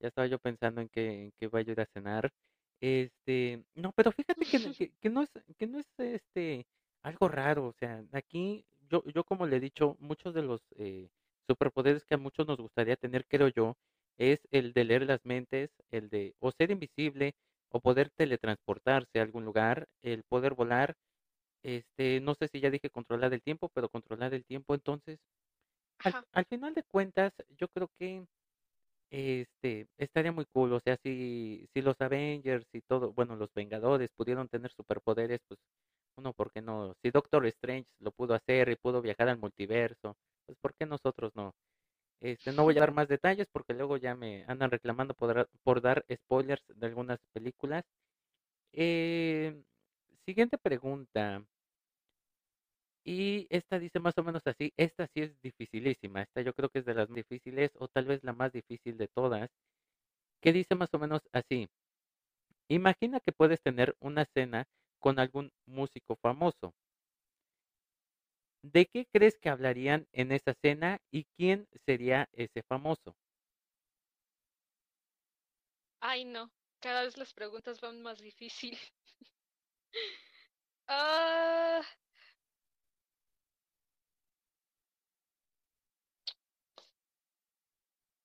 Ya 0.00 0.08
estaba 0.08 0.26
yo 0.28 0.38
pensando 0.40 0.80
en 0.82 0.88
que, 0.90 1.24
en 1.26 1.32
qué 1.38 1.48
voy 1.48 1.62
a 1.68 1.72
ir 1.72 1.80
a 1.80 1.86
cenar. 1.86 2.32
Este, 2.80 3.64
no, 3.74 3.92
pero 3.94 4.12
fíjate 4.12 4.46
que, 4.46 4.58
no- 4.60 4.74
que, 4.78 4.92
que 5.00 5.10
no 5.10 5.22
es, 5.22 5.30
que 5.58 5.66
no 5.68 5.80
es 5.80 5.86
este 5.98 6.66
algo 7.02 7.28
raro. 7.28 7.68
O 7.68 7.74
sea, 7.74 8.04
aquí 8.12 8.66
yo, 8.90 9.04
yo 9.14 9.24
como 9.24 9.46
le 9.46 9.56
he 9.58 9.60
dicho, 9.60 9.96
muchos 10.00 10.34
de 10.34 10.42
los 10.42 10.62
eh, 10.78 11.10
superpoderes 11.48 12.04
que 12.06 12.14
a 12.16 12.18
muchos 12.18 12.46
nos 12.48 12.58
gustaría 12.58 12.96
tener, 12.96 13.26
creo 13.28 13.48
yo, 13.48 13.76
es 14.18 14.40
el 14.52 14.72
de 14.74 14.84
leer 14.84 15.04
las 15.06 15.24
mentes, 15.24 15.70
el 15.90 16.10
de 16.10 16.34
o 16.40 16.52
ser 16.52 16.70
invisible, 16.72 17.34
o 17.72 17.80
poder 17.80 18.10
teletransportarse 18.16 19.18
a 19.18 19.22
algún 19.22 19.44
lugar, 19.44 19.86
el 20.02 20.24
poder 20.24 20.54
volar. 20.54 20.94
Este, 21.64 22.20
no 22.20 22.34
sé 22.34 22.48
si 22.48 22.60
ya 22.60 22.70
dije 22.70 22.90
controlar 22.90 23.32
el 23.34 23.42
tiempo, 23.42 23.70
pero 23.74 23.88
controlar 23.90 24.34
el 24.34 24.44
tiempo, 24.44 24.74
entonces, 24.74 25.18
al, 26.04 26.16
al 26.32 26.46
final 26.46 26.74
de 26.74 26.84
cuentas, 26.84 27.32
yo 27.58 27.68
creo 27.68 27.88
que 27.98 28.26
este, 29.10 29.88
estaría 29.98 30.32
muy 30.32 30.46
cool, 30.52 30.72
o 30.72 30.80
sea, 30.80 30.96
si, 31.02 31.68
si 31.74 31.82
los 31.82 32.00
Avengers 32.00 32.66
y 32.72 32.80
todo, 32.82 33.12
bueno, 33.12 33.36
los 33.36 33.52
Vengadores 33.54 34.10
pudieron 34.16 34.48
tener 34.48 34.72
superpoderes, 34.72 35.40
pues 35.48 35.60
uno, 36.18 36.32
¿por 36.34 36.52
qué 36.52 36.62
no? 36.62 36.94
Si 37.02 37.10
Doctor 37.10 37.46
Strange 37.46 37.88
lo 38.00 38.12
pudo 38.12 38.34
hacer 38.34 38.68
y 38.70 38.76
pudo 38.76 39.02
viajar 39.02 39.28
al 39.28 39.38
multiverso, 39.38 40.16
pues 40.46 40.58
¿por 40.60 40.74
qué 40.76 40.86
nosotros 40.86 41.32
no? 41.36 41.52
Este, 42.22 42.52
no 42.52 42.62
voy 42.64 42.76
a 42.78 42.80
dar 42.80 42.92
más 42.92 43.08
detalles 43.08 43.48
porque 43.52 43.74
luego 43.74 43.98
ya 43.98 44.14
me 44.14 44.44
andan 44.48 44.70
reclamando 44.70 45.14
por, 45.14 45.34
dar- 45.82 46.04
spoilers 46.14 46.64
de 46.68 46.86
algunas 46.86 47.18
películas. 47.34 47.84
Eh, 48.72 49.62
siguiente 50.26 50.58
pregunta. 50.58 51.44
Y 53.04 53.46
esta 53.50 53.78
dice 53.78 54.00
más 54.00 54.18
o 54.18 54.24
menos 54.24 54.42
así, 54.44 54.72
esta 54.76 55.06
sí 55.06 55.20
es 55.22 55.40
dificilísima, 55.40 56.22
esta 56.22 56.40
yo 56.42 56.52
creo 56.52 56.68
que 56.68 56.80
es 56.80 56.84
de 56.84 56.94
las 56.94 57.08
más 57.08 57.16
difíciles 57.16 57.70
o 57.78 57.86
tal 57.86 58.06
vez 58.06 58.24
la 58.24 58.32
más 58.32 58.52
difícil 58.52 58.96
de 58.98 59.06
todas. 59.08 59.50
que 60.42 60.52
dice 60.52 60.74
más 60.76 60.92
o 60.94 60.98
menos 61.00 61.22
así. 61.32 61.68
Imagina 62.68 63.20
que 63.20 63.30
puedes 63.30 63.62
tener 63.62 63.94
una 64.00 64.24
cena 64.24 64.64
con 64.98 65.20
algún 65.20 65.52
músico 65.64 66.16
famoso. 66.16 66.74
¿De 68.64 68.86
qué 68.86 69.06
crees 69.06 69.38
que 69.38 69.50
hablarían 69.50 70.08
en 70.10 70.32
esa 70.32 70.54
cena 70.54 71.00
y 71.12 71.26
quién 71.36 71.68
sería 71.86 72.28
ese 72.32 72.64
famoso? 72.64 73.16
Ay, 76.00 76.26
no. 76.26 76.52
Cada 76.80 77.02
vez 77.04 77.16
las 77.16 77.32
preguntas 77.32 77.80
van 77.80 78.02
más 78.02 78.18
difíciles. 78.20 78.78
Ah, 80.86 81.82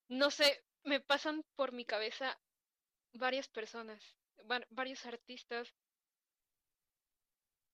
no 0.10 0.32
sé, 0.32 0.66
me 0.84 1.00
pasan 1.00 1.46
por 1.56 1.72
mi 1.72 1.86
cabeza 1.86 2.38
varias 3.14 3.50
personas, 3.50 4.18
va- 4.52 4.68
varios 4.70 5.06
artistas, 5.06 5.76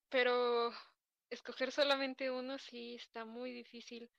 pero 0.10 0.72
escoger 1.34 1.72
solamente 1.72 2.32
uno 2.32 2.58
sí 2.60 2.96
está 2.96 3.26
muy 3.26 3.52
difícil. 3.52 4.10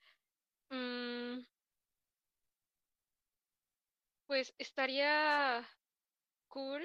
Mm, 0.71 1.39
pues 4.27 4.53
estaría 4.59 5.67
cool 6.47 6.83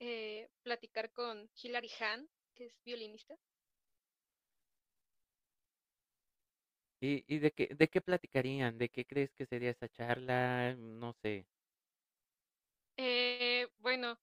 eh, 0.00 0.50
platicar 0.62 1.12
con 1.12 1.50
Hilary 1.62 1.90
Hahn, 2.00 2.30
que 2.54 2.66
es 2.66 2.82
violinista. 2.84 3.36
¿Y, 7.00 7.24
y 7.26 7.38
de 7.40 7.52
qué, 7.52 7.68
de 7.74 7.88
qué 7.88 8.00
platicarían? 8.00 8.78
¿De 8.78 8.88
qué 8.88 9.04
crees 9.06 9.32
que 9.34 9.46
sería 9.46 9.70
esa 9.70 9.88
charla? 9.88 10.74
No 10.76 11.12
sé. 11.22 11.46
Eh, 12.96 13.66
bueno, 13.78 14.16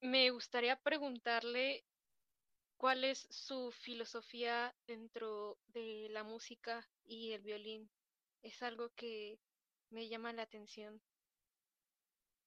me 0.00 0.30
gustaría 0.30 0.76
preguntarle 0.76 1.84
cuál 2.76 3.04
es 3.04 3.26
su 3.30 3.72
filosofía 3.72 4.74
dentro 4.86 5.58
de 5.68 6.08
la 6.10 6.24
música 6.24 6.88
y 7.04 7.32
el 7.32 7.42
violín. 7.42 7.90
Es 8.42 8.62
algo 8.62 8.90
que 8.90 9.40
me 9.90 10.08
llama 10.08 10.32
la 10.32 10.42
atención. 10.42 11.02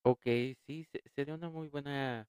Ok, 0.04 0.24
sí, 0.66 0.86
se- 0.92 1.04
sería 1.16 1.36
una 1.36 1.50
muy 1.50 1.68
buena. 1.68 2.28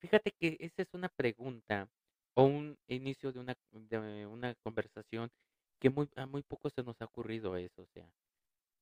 Fíjate 0.00 0.32
que 0.32 0.56
esa 0.60 0.82
es 0.82 0.88
una 0.94 1.08
pregunta 1.08 1.90
o 2.34 2.44
un 2.44 2.78
inicio 2.88 3.32
de 3.32 3.40
una, 3.40 3.56
de 3.72 4.26
una 4.26 4.54
conversación 4.56 5.30
que 5.80 5.90
muy, 5.90 6.08
a 6.16 6.26
muy 6.26 6.42
poco 6.42 6.70
se 6.70 6.82
nos 6.82 7.00
ha 7.00 7.04
ocurrido 7.06 7.56
eso, 7.56 7.82
o 7.82 7.86
sea. 7.94 8.10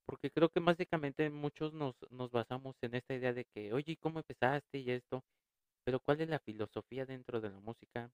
Porque 0.06 0.30
creo 0.30 0.50
que 0.50 0.60
básicamente 0.60 1.30
muchos 1.30 1.72
nos, 1.74 1.96
nos 2.10 2.30
basamos 2.32 2.76
en 2.82 2.94
esta 2.96 3.14
idea 3.14 3.32
de 3.34 3.46
que, 3.46 3.72
oye, 3.74 3.92
¿y 3.94 3.96
¿cómo 3.98 4.20
empezaste 4.20 4.78
y 4.80 4.90
esto? 4.92 5.24
Pero 5.84 6.00
¿cuál 6.00 6.20
es 6.22 6.28
la 6.30 6.40
filosofía 6.40 7.06
dentro 7.06 7.40
de 7.40 7.50
la 7.50 7.60
música? 7.60 8.10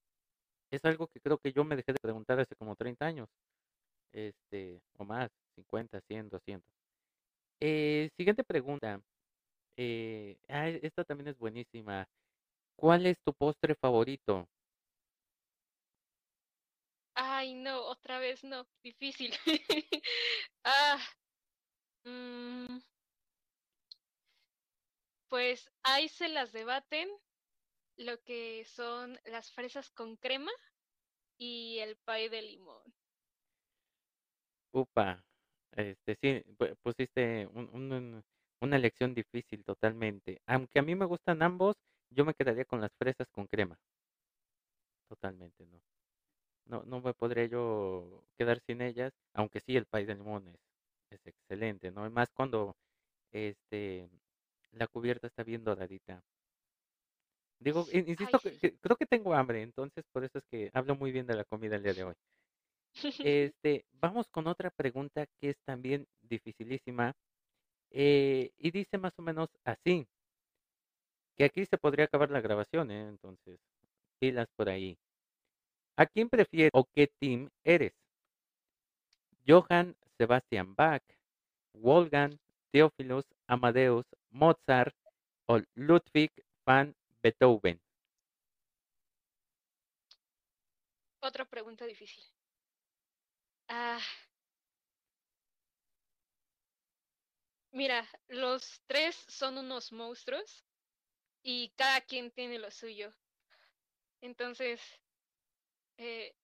Es 0.72 0.84
algo 0.86 1.06
que 1.08 1.20
creo 1.20 1.38
que 1.38 1.52
yo 1.52 1.64
me 1.64 1.76
dejé 1.76 1.92
de 1.92 2.00
preguntar 2.00 2.40
hace 2.40 2.56
como 2.56 2.74
30 2.76 3.06
años, 3.06 3.28
este, 4.12 4.80
o 4.98 5.04
más, 5.04 5.30
50, 5.56 6.00
100, 6.08 6.30
200. 6.30 6.70
Eh, 7.60 8.10
siguiente 8.16 8.44
pregunta. 8.44 9.00
Eh, 9.76 10.36
esta 10.82 11.04
también 11.04 11.28
es 11.28 11.38
buenísima. 11.38 12.06
¿Cuál 12.76 13.06
es 13.06 13.18
tu 13.24 13.34
postre 13.34 13.74
favorito? 13.76 14.48
Ay, 17.14 17.54
no, 17.54 17.82
otra 17.86 18.18
vez 18.18 18.44
no, 18.44 18.66
difícil. 18.82 19.32
Ah, 20.64 20.98
mm, 22.04 22.78
pues 25.28 25.68
ahí 25.82 26.08
se 26.08 26.28
las 26.28 26.52
debaten 26.52 27.08
lo 27.97 28.22
que 28.22 28.64
son 28.66 29.18
las 29.24 29.53
fresas 29.53 29.90
con 29.90 30.16
crema 30.16 30.53
y 31.38 31.78
el 31.80 31.97
pay 31.99 32.28
de 32.30 32.43
limón. 32.43 32.82
Upa, 34.72 35.24
este, 35.72 36.16
sí, 36.20 36.43
pu- 36.59 36.76
pusiste 36.82 37.47
un- 37.55 37.70
un- 37.72 37.93
un- 37.93 38.24
una 38.61 38.76
elección 38.76 39.14
difícil 39.14 39.64
totalmente. 39.64 40.40
Aunque 40.47 40.78
a 40.78 40.82
mí 40.82 40.95
me 40.95 41.07
gustan 41.07 41.43
ambos, 41.43 41.76
yo 42.11 42.24
me 42.26 42.34
quedaría 42.34 42.64
con 42.66 42.80
las 42.80 42.93
fresas 42.99 43.28
con 43.30 43.47
crema. 43.47 43.78
Totalmente, 45.09 45.66
¿no? 45.66 45.80
No, 46.66 46.84
no 46.84 47.01
me 47.01 47.14
podría 47.14 47.47
yo 47.47 48.24
quedar 48.38 48.61
sin 48.66 48.82
ellas, 48.82 49.12
aunque 49.34 49.61
sí 49.61 49.76
el 49.76 49.86
pay 49.86 50.07
de 50.07 50.16
limones. 50.16 50.57
es 51.11 51.20
excelente, 51.26 51.90
¿no? 51.93 52.07
Y 52.07 52.11
más 52.11 52.30
cuando 52.32 52.76
este 53.32 54.11
la 54.72 54.88
cubierta 54.88 55.26
está 55.28 55.45
bien 55.45 55.64
doradita. 55.64 56.22
Digo, 57.62 57.86
Ay, 57.92 58.04
insisto 58.06 58.38
sí. 58.38 58.50
que- 58.60 58.76
creo 58.78 58.96
que 58.96 59.06
tengo 59.06 59.34
hambre, 59.34 59.62
entonces 59.62 60.04
por 60.12 60.24
eso 60.24 60.38
es 60.38 60.44
que 60.50 60.70
hablo 60.74 60.96
muy 60.96 61.12
bien 61.12 61.26
de 61.26 61.36
la 61.36 61.44
comida 61.44 61.76
el 61.76 61.82
día 61.82 61.94
de 61.94 62.04
hoy. 62.04 62.14
Este, 63.26 63.84
vamos 63.92 64.28
con 64.30 64.46
otra 64.46 64.70
pregunta 64.70 65.26
que 65.40 65.50
es 65.50 65.56
también 65.64 66.06
dificilísima 66.22 67.12
eh, 67.90 68.52
y 68.58 68.70
dice 68.70 68.98
más 68.98 69.12
o 69.18 69.22
menos 69.22 69.50
así, 69.64 70.06
que 71.36 71.44
aquí 71.44 71.66
se 71.66 71.76
podría 71.78 72.06
acabar 72.06 72.30
la 72.30 72.40
grabación, 72.40 72.90
¿eh? 72.90 73.08
Entonces, 73.08 73.58
pilas 74.20 74.48
por 74.56 74.68
ahí. 74.68 74.96
¿A 75.96 76.04
quién 76.04 76.28
prefieres 76.28 76.70
o 76.74 76.84
qué 76.94 77.08
team 77.18 77.48
eres? 77.64 77.94
Johann 79.46 79.94
Sebastian 80.18 80.74
Bach, 80.74 81.02
Wolfgang, 81.74 82.38
Theophilus, 82.72 83.24
Amadeus, 83.48 84.06
Mozart 84.30 84.94
o 85.48 85.60
Ludwig 85.74 86.30
van 86.66 86.94
Beethoven. 87.22 87.80
Otra 91.20 91.44
pregunta 91.46 91.86
difícil. 91.86 92.22
Ah, 93.68 93.98
mira, 97.72 98.06
los 98.28 98.80
tres 98.86 99.16
son 99.28 99.58
unos 99.58 99.92
monstruos 99.92 100.64
y 101.42 101.70
cada 101.76 102.00
quien 102.02 102.30
tiene 102.30 102.58
lo 102.58 102.70
suyo. 102.70 103.12
Entonces, 104.22 104.80
eh, 105.98 106.34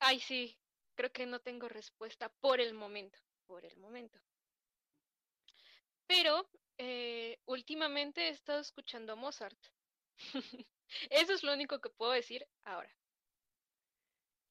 ay, 0.00 0.20
sí, 0.20 0.58
creo 0.94 1.12
que 1.12 1.26
no 1.26 1.40
tengo 1.40 1.68
respuesta 1.68 2.28
por 2.40 2.60
el 2.60 2.74
momento, 2.74 3.18
por 3.46 3.64
el 3.64 3.76
momento. 3.78 4.20
Pero 6.06 6.48
eh, 6.78 7.40
últimamente 7.46 8.28
he 8.28 8.30
estado 8.30 8.60
escuchando 8.60 9.12
a 9.14 9.16
Mozart. 9.16 9.58
Eso 11.10 11.32
es 11.32 11.42
lo 11.42 11.52
único 11.52 11.80
que 11.80 11.90
puedo 11.90 12.12
decir 12.12 12.46
ahora. 12.64 12.90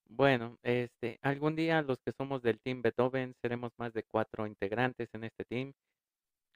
Bueno, 0.05 0.57
este, 0.63 1.19
algún 1.21 1.55
día 1.55 1.81
los 1.81 1.99
que 2.01 2.11
somos 2.11 2.41
del 2.41 2.59
team 2.59 2.81
Beethoven 2.81 3.33
seremos 3.41 3.71
más 3.77 3.93
de 3.93 4.03
cuatro 4.03 4.45
integrantes 4.45 5.07
en 5.13 5.23
este 5.23 5.45
team. 5.45 5.73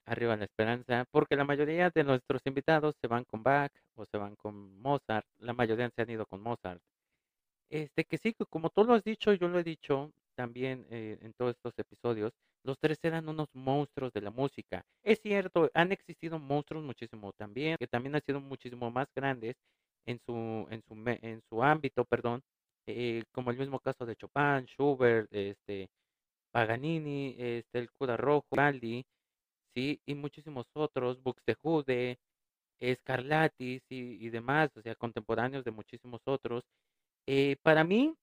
Arriba 0.05 0.36
la 0.36 0.45
esperanza, 0.45 1.05
porque 1.11 1.36
la 1.36 1.45
mayoría 1.45 1.89
de 1.89 2.03
nuestros 2.03 2.41
invitados 2.45 2.95
se 3.01 3.07
van 3.07 3.24
con 3.24 3.43
Bach 3.43 3.72
o 3.95 4.05
se 4.05 4.18
van 4.18 4.36
con 4.36 4.80
Mozart. 4.82 5.26
La 5.39 5.53
mayoría 5.53 5.89
se 5.95 6.01
han 6.01 6.09
ido 6.09 6.26
con 6.26 6.41
Mozart. 6.41 6.82
Este, 7.70 8.05
que 8.05 8.18
sí, 8.18 8.36
como 8.49 8.70
tú 8.70 8.84
lo 8.84 8.93
has 8.93 9.03
dicho, 9.03 9.34
yo 9.34 9.47
lo 9.47 9.59
he 9.59 9.63
dicho 9.63 10.11
también 10.36 10.86
eh, 10.89 11.18
en 11.22 11.34
todos 11.34 11.55
estos 11.55 11.74
episodios, 11.78 12.34
los 12.66 12.80
tres 12.80 12.99
eran 13.03 13.30
unos 13.30 13.47
monstruos 13.53 14.11
de 14.13 14.22
la 14.22 14.32
música. 14.32 14.84
Es 15.03 15.20
cierto, 15.22 15.70
han 15.74 15.91
existido 15.91 16.39
monstruos 16.39 16.84
muchísimo 16.84 17.32
también, 17.34 17.78
que 17.78 17.88
también 17.88 18.16
han 18.16 18.24
sido 18.26 18.41
muchísimo 18.41 18.89
más 18.91 19.07
grandes 19.16 19.55
en 20.05 20.20
su, 20.26 20.68
en 20.70 20.82
su, 20.88 20.95
en 21.05 21.41
su 21.49 21.63
ámbito, 21.63 22.05
perdón, 22.05 22.41
eh, 22.88 23.24
como 23.32 23.51
el 23.51 23.57
mismo 23.57 23.80
caso 23.80 24.05
de 24.05 24.16
Chopin, 24.16 24.66
Schubert, 24.68 25.32
este, 25.32 25.89
Paganini, 26.51 27.36
este, 27.38 27.80
el 27.80 27.91
Cura 27.91 28.18
Rojo, 28.18 28.47
Vivaldi, 28.51 29.05
sí, 29.76 29.99
y 30.05 30.16
muchísimos 30.16 30.66
otros, 30.74 31.22
Buxtehude, 31.22 32.18
Scarlatti, 32.95 33.82
y 33.89 34.30
demás, 34.30 34.70
o 34.76 34.82
sea, 34.82 34.95
contemporáneos 34.95 35.63
de 35.63 35.72
muchísimos 35.72 36.22
otros. 36.26 36.63
Eh, 37.28 37.57
para 37.63 37.84
mí, 37.84 38.16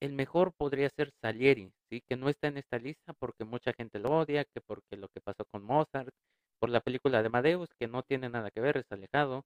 el 0.00 0.12
mejor 0.14 0.52
podría 0.56 0.90
ser 0.90 1.12
Salieri, 1.22 1.72
¿sí? 1.90 2.02
Que 2.08 2.16
no 2.16 2.28
está 2.28 2.48
en 2.48 2.58
esta 2.58 2.78
lista 2.78 3.12
porque 3.14 3.44
mucha 3.44 3.72
gente 3.74 3.98
lo 3.98 4.10
odia, 4.10 4.44
que 4.44 4.60
porque 4.60 4.96
lo 4.96 5.08
que 5.08 5.20
pasó 5.20 5.44
con 5.50 5.62
Mozart, 5.64 6.10
por 6.58 6.70
la 6.70 6.80
película 6.80 7.20
de 7.22 7.28
Amadeus, 7.28 7.68
que 7.78 7.88
no 7.88 8.02
tiene 8.02 8.28
nada 8.30 8.50
que 8.50 8.60
ver, 8.60 8.78
es 8.78 8.90
alejado. 8.90 9.44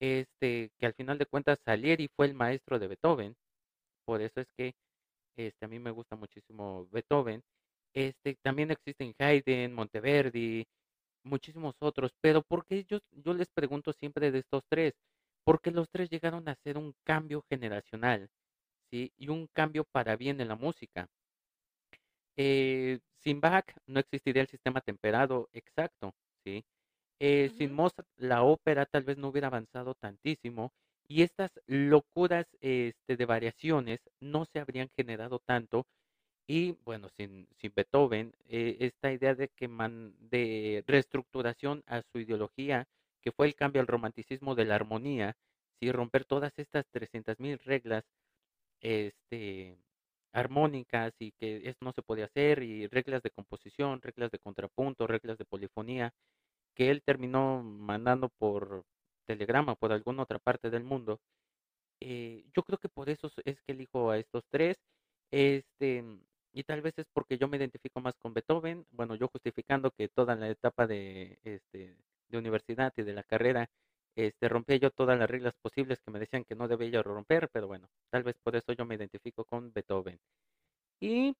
Este, 0.00 0.70
que 0.78 0.86
al 0.86 0.94
final 0.94 1.18
de 1.18 1.26
cuentas 1.26 1.58
Salieri 1.64 2.08
fue 2.16 2.26
el 2.26 2.34
maestro 2.34 2.78
de 2.78 2.88
Beethoven, 2.88 3.34
por 4.04 4.20
eso 4.22 4.40
es 4.40 4.48
que 4.56 4.74
este, 5.36 5.64
a 5.64 5.68
mí 5.68 5.78
me 5.78 5.90
gusta 5.90 6.16
muchísimo 6.16 6.86
Beethoven. 6.92 7.42
Este, 7.94 8.36
también 8.42 8.70
existen 8.72 9.14
Haydn, 9.18 9.72
Monteverdi, 9.72 10.66
muchísimos 11.24 11.76
otros, 11.80 12.12
pero 12.20 12.42
¿por 12.42 12.66
qué 12.66 12.84
yo, 12.84 12.98
yo 13.12 13.34
les 13.34 13.48
pregunto 13.50 13.92
siempre 13.92 14.30
de 14.32 14.40
estos 14.40 14.64
tres? 14.68 14.94
Porque 15.44 15.70
los 15.70 15.88
tres 15.90 16.10
llegaron 16.10 16.48
a 16.48 16.52
hacer 16.52 16.78
un 16.78 16.94
cambio 17.04 17.44
generacional, 17.50 18.28
¿sí? 18.90 19.12
Y 19.16 19.28
un 19.28 19.46
cambio 19.48 19.84
para 19.84 20.16
bien 20.16 20.40
en 20.40 20.48
la 20.48 20.56
música. 20.56 21.08
Eh, 22.36 22.98
sin 23.18 23.40
Bach 23.40 23.66
no 23.86 24.00
existiría 24.00 24.42
el 24.42 24.48
sistema 24.48 24.80
temperado 24.80 25.48
exacto, 25.52 26.14
¿sí? 26.44 26.64
Eh, 27.20 27.50
sin. 27.56 27.72
Mozart 27.72 28.08
la 28.16 28.42
ópera 28.42 28.86
tal 28.86 29.04
vez 29.04 29.16
no 29.18 29.28
hubiera 29.28 29.46
avanzado 29.48 29.94
tantísimo 29.94 30.72
y 31.08 31.22
estas 31.22 31.50
locuras 31.66 32.46
este, 32.60 33.16
de 33.16 33.26
variaciones 33.26 34.00
no 34.20 34.44
se 34.46 34.58
habrían 34.58 34.90
generado 34.96 35.38
tanto 35.38 35.86
y 36.46 36.72
bueno, 36.84 37.08
sin, 37.16 37.48
sin 37.60 37.72
Beethoven, 37.74 38.32
eh, 38.48 38.76
esta 38.80 39.12
idea 39.12 39.34
de 39.34 39.48
que 39.48 39.68
man, 39.68 40.14
de 40.18 40.84
reestructuración 40.86 41.82
a 41.86 42.02
su 42.02 42.18
ideología, 42.18 42.86
que 43.22 43.32
fue 43.32 43.46
el 43.46 43.54
cambio 43.54 43.80
al 43.80 43.86
romanticismo 43.86 44.54
de 44.54 44.66
la 44.66 44.74
armonía, 44.74 45.36
sí, 45.80 45.90
romper 45.90 46.24
todas 46.26 46.52
estas 46.58 46.86
300.000 46.92 47.58
reglas 47.64 48.04
este, 48.84 49.78
armónicas 50.32 51.14
y 51.18 51.32
que 51.32 51.68
esto 51.68 51.84
no 51.84 51.92
se 51.92 52.02
podía 52.02 52.26
hacer, 52.26 52.62
y 52.62 52.86
reglas 52.88 53.22
de 53.22 53.30
composición, 53.30 54.02
reglas 54.02 54.30
de 54.30 54.38
contrapunto, 54.38 55.06
reglas 55.06 55.38
de 55.38 55.46
polifonía, 55.46 56.12
que 56.74 56.90
él 56.90 57.02
terminó 57.04 57.62
mandando 57.62 58.28
por 58.38 58.84
telegrama 59.26 59.74
por 59.76 59.92
alguna 59.92 60.24
otra 60.24 60.38
parte 60.38 60.70
del 60.70 60.84
mundo. 60.84 61.20
Eh, 62.00 62.44
yo 62.54 62.62
creo 62.64 62.78
que 62.78 62.88
por 62.88 63.08
eso 63.10 63.30
es 63.44 63.62
que 63.62 63.72
elijo 63.72 64.10
a 64.10 64.18
estos 64.18 64.44
tres. 64.50 64.76
Este, 65.30 66.04
y 66.52 66.64
tal 66.64 66.82
vez 66.82 66.94
es 66.98 67.06
porque 67.12 67.38
yo 67.38 67.48
me 67.48 67.56
identifico 67.56 68.00
más 68.00 68.14
con 68.18 68.34
Beethoven. 68.34 68.86
Bueno, 68.92 69.14
yo 69.16 69.28
justificando 69.28 69.90
que 69.92 70.08
toda 70.08 70.36
la 70.36 70.48
etapa 70.50 70.86
de, 70.86 71.38
este, 71.44 71.96
de 72.28 72.38
universidad 72.38 72.92
y 72.96 73.02
de 73.02 73.14
la 73.14 73.22
carrera, 73.24 73.68
este, 74.14 74.48
rompía 74.48 74.76
yo 74.76 74.90
todas 74.90 75.18
las 75.18 75.28
reglas 75.28 75.54
posibles 75.60 76.00
que 76.00 76.10
me 76.10 76.20
decían 76.20 76.44
que 76.44 76.54
no 76.54 76.68
debía 76.68 77.02
romper, 77.02 77.48
pero 77.52 77.66
bueno, 77.66 77.88
tal 78.10 78.22
vez 78.22 78.36
por 78.42 78.56
eso 78.56 78.72
yo 78.72 78.84
me 78.84 78.94
identifico 78.94 79.44
con 79.44 79.72
Beethoven. 79.72 80.18
Y 81.00 81.34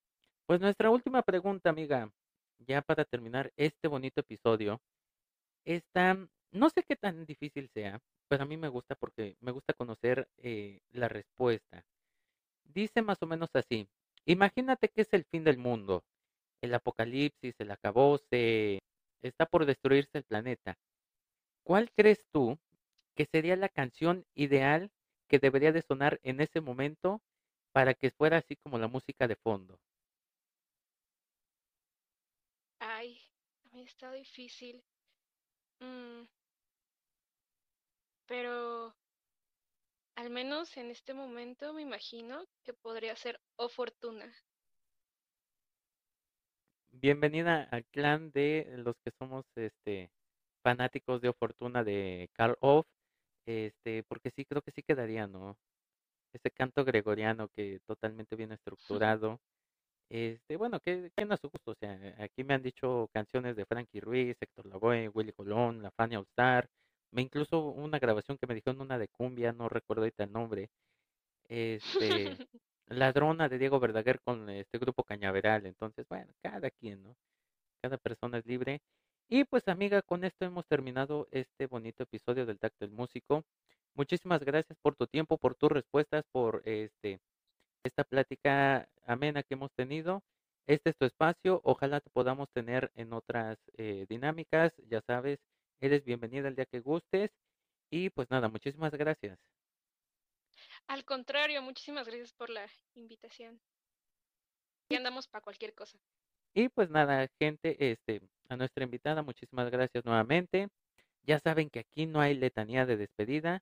pues 0.46 0.60
nuestra 0.60 0.90
última 0.90 1.22
pregunta, 1.22 1.70
amiga, 1.70 2.10
ya 2.58 2.82
para 2.82 3.04
terminar 3.04 3.52
este 3.56 3.88
bonito 3.88 4.20
episodio, 4.20 4.80
esta, 5.64 6.16
no 6.52 6.70
sé 6.70 6.82
qué 6.82 6.96
tan 6.96 7.24
difícil 7.26 7.70
sea, 7.72 8.00
pero 8.28 8.42
a 8.42 8.46
mí 8.46 8.56
me 8.56 8.68
gusta 8.68 8.94
porque 8.94 9.36
me 9.40 9.52
gusta 9.52 9.74
conocer 9.74 10.28
eh, 10.38 10.80
la 10.92 11.08
respuesta. 11.08 11.84
Dice 12.64 13.02
más 13.02 13.22
o 13.22 13.26
menos 13.26 13.50
así, 13.54 13.88
imagínate 14.26 14.88
que 14.88 15.02
es 15.02 15.12
el 15.12 15.24
fin 15.24 15.44
del 15.44 15.58
mundo, 15.58 16.04
el 16.60 16.74
apocalipsis, 16.74 17.54
el 17.58 17.70
acabose, 17.70 18.80
está 19.22 19.46
por 19.46 19.66
destruirse 19.66 20.18
el 20.18 20.24
planeta. 20.24 20.76
¿Cuál 21.64 21.90
crees 21.92 22.24
tú 22.30 22.58
que 23.16 23.26
sería 23.26 23.56
la 23.56 23.68
canción 23.68 24.26
ideal 24.34 24.92
que 25.28 25.38
debería 25.38 25.72
de 25.72 25.82
sonar 25.82 26.20
en 26.22 26.40
ese 26.40 26.60
momento 26.60 27.22
para 27.72 27.94
que 27.94 28.10
fuera 28.10 28.38
así 28.38 28.56
como 28.56 28.78
la 28.78 28.88
música 28.88 29.26
de 29.26 29.36
fondo? 29.36 29.80
Ay, 32.78 33.20
también 33.62 33.86
está 33.88 34.12
difícil. 34.12 34.84
Mm, 35.80 36.24
pero 38.26 38.94
al 40.16 40.28
menos 40.30 40.76
en 40.76 40.90
este 40.90 41.14
momento 41.14 41.72
me 41.72 41.82
imagino 41.82 42.46
que 42.64 42.74
podría 42.74 43.14
ser 43.14 43.40
O 43.56 43.68
Fortuna. 43.68 44.34
Bienvenida 46.92 47.64
al 47.64 47.84
clan 47.84 48.30
de 48.32 48.66
los 48.78 48.96
que 49.04 49.10
somos 49.18 49.44
este 49.56 50.10
fanáticos 50.64 51.20
de 51.22 51.30
O 51.30 51.34
Fortuna 51.34 51.84
de 51.84 52.30
Karl 52.34 52.56
Orff, 52.60 52.86
este, 53.46 54.04
porque 54.04 54.30
sí 54.30 54.44
creo 54.46 54.62
que 54.62 54.72
sí 54.72 54.82
quedaría, 54.82 55.26
¿no? 55.28 55.56
Ese 56.34 56.50
canto 56.50 56.84
gregoriano 56.84 57.48
que 57.48 57.80
totalmente 57.86 58.36
bien 58.36 58.52
estructurado. 58.52 59.40
Este, 60.10 60.56
bueno, 60.56 60.80
que 60.80 61.10
que 61.16 61.24
no 61.26 61.34
a 61.34 61.38
su 61.38 61.50
gusto, 61.50 61.72
o 61.72 61.74
sea, 61.74 61.98
aquí 62.18 62.44
me 62.44 62.54
han 62.54 62.62
dicho 62.62 63.08
canciones 63.12 63.56
de 63.56 63.66
Frankie 63.66 64.00
Ruiz, 64.00 64.36
Héctor 64.40 64.66
Lavoe, 64.66 65.08
Willy 65.08 65.32
Colón, 65.32 65.82
La 65.82 65.90
Fania 65.92 66.18
All 66.20 66.26
Star, 66.30 66.68
me 67.12 67.22
incluso 67.22 67.60
una 67.70 67.98
grabación 67.98 68.38
que 68.38 68.46
me 68.46 68.54
dijeron 68.54 68.80
una 68.80 68.98
de 68.98 69.08
cumbia, 69.08 69.52
no 69.52 69.68
recuerdo 69.68 70.02
ahorita 70.02 70.24
el 70.24 70.32
nombre, 70.32 70.70
este, 71.48 72.36
Ladrona 72.88 73.48
de 73.48 73.58
Diego 73.58 73.80
Verdaguer 73.80 74.20
con 74.22 74.48
este 74.50 74.78
grupo 74.78 75.04
Cañaveral, 75.04 75.66
entonces, 75.66 76.06
bueno, 76.08 76.32
cada 76.42 76.70
quien, 76.70 77.02
¿no? 77.02 77.16
Cada 77.82 77.98
persona 77.98 78.38
es 78.38 78.46
libre. 78.46 78.80
Y 79.28 79.44
pues 79.44 79.66
amiga, 79.68 80.02
con 80.02 80.24
esto 80.24 80.44
hemos 80.44 80.66
terminado 80.66 81.28
este 81.30 81.66
bonito 81.66 82.02
episodio 82.02 82.44
del 82.46 82.58
Tacto 82.58 82.84
del 82.84 82.94
Músico. 82.94 83.44
Muchísimas 83.94 84.44
gracias 84.44 84.78
por 84.82 84.96
tu 84.96 85.06
tiempo, 85.06 85.38
por 85.38 85.54
tus 85.54 85.70
respuestas, 85.70 86.24
por 86.30 86.62
este 86.66 87.20
esta 87.84 88.04
plática 88.04 88.88
amena 89.06 89.42
que 89.42 89.54
hemos 89.54 89.72
tenido. 89.72 90.22
Este 90.66 90.90
es 90.90 90.96
tu 90.96 91.04
espacio, 91.04 91.60
ojalá 91.64 92.00
te 92.00 92.10
podamos 92.10 92.50
tener 92.52 92.90
en 92.94 93.12
otras 93.12 93.58
eh, 93.76 94.06
dinámicas, 94.08 94.72
ya 94.88 95.02
sabes, 95.02 95.38
eres 95.80 96.04
bienvenida 96.04 96.48
el 96.48 96.56
día 96.56 96.66
que 96.66 96.80
gustes 96.80 97.30
y 97.90 98.10
pues 98.10 98.30
nada, 98.30 98.48
muchísimas 98.48 98.92
gracias. 98.92 99.38
Al 100.86 101.04
contrario, 101.04 101.62
muchísimas 101.62 102.06
gracias 102.06 102.32
por 102.32 102.50
la 102.50 102.66
invitación. 102.94 103.60
Y 104.88 104.96
andamos 104.96 105.28
para 105.28 105.42
cualquier 105.42 105.74
cosa. 105.74 105.98
Y 106.54 106.68
pues 106.68 106.88
nada, 106.88 107.26
gente, 107.40 107.76
este, 107.90 108.22
a 108.48 108.56
nuestra 108.56 108.84
invitada, 108.84 109.22
muchísimas 109.22 109.70
gracias 109.70 110.04
nuevamente. 110.04 110.68
Ya 111.24 111.40
saben 111.40 111.68
que 111.68 111.80
aquí 111.80 112.06
no 112.06 112.20
hay 112.20 112.34
letanía 112.34 112.86
de 112.86 112.96
despedida. 112.96 113.60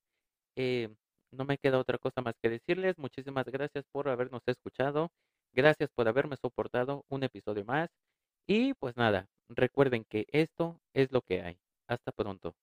Eh, 0.56 0.90
no 1.30 1.46
me 1.46 1.56
queda 1.56 1.78
otra 1.78 1.96
cosa 1.96 2.20
más 2.20 2.34
que 2.42 2.50
decirles. 2.50 2.98
Muchísimas 2.98 3.46
gracias 3.46 3.86
por 3.92 4.10
habernos 4.10 4.42
escuchado. 4.46 5.10
Gracias 5.54 5.90
por 5.94 6.06
haberme 6.06 6.36
soportado 6.36 7.04
un 7.08 7.22
episodio 7.24 7.64
más. 7.64 7.88
Y 8.46 8.74
pues 8.74 8.96
nada, 8.96 9.26
recuerden 9.48 10.04
que 10.04 10.26
esto 10.30 10.78
es 10.92 11.10
lo 11.12 11.22
que 11.22 11.40
hay. 11.42 11.58
Hasta 11.88 12.12
pronto. 12.12 12.54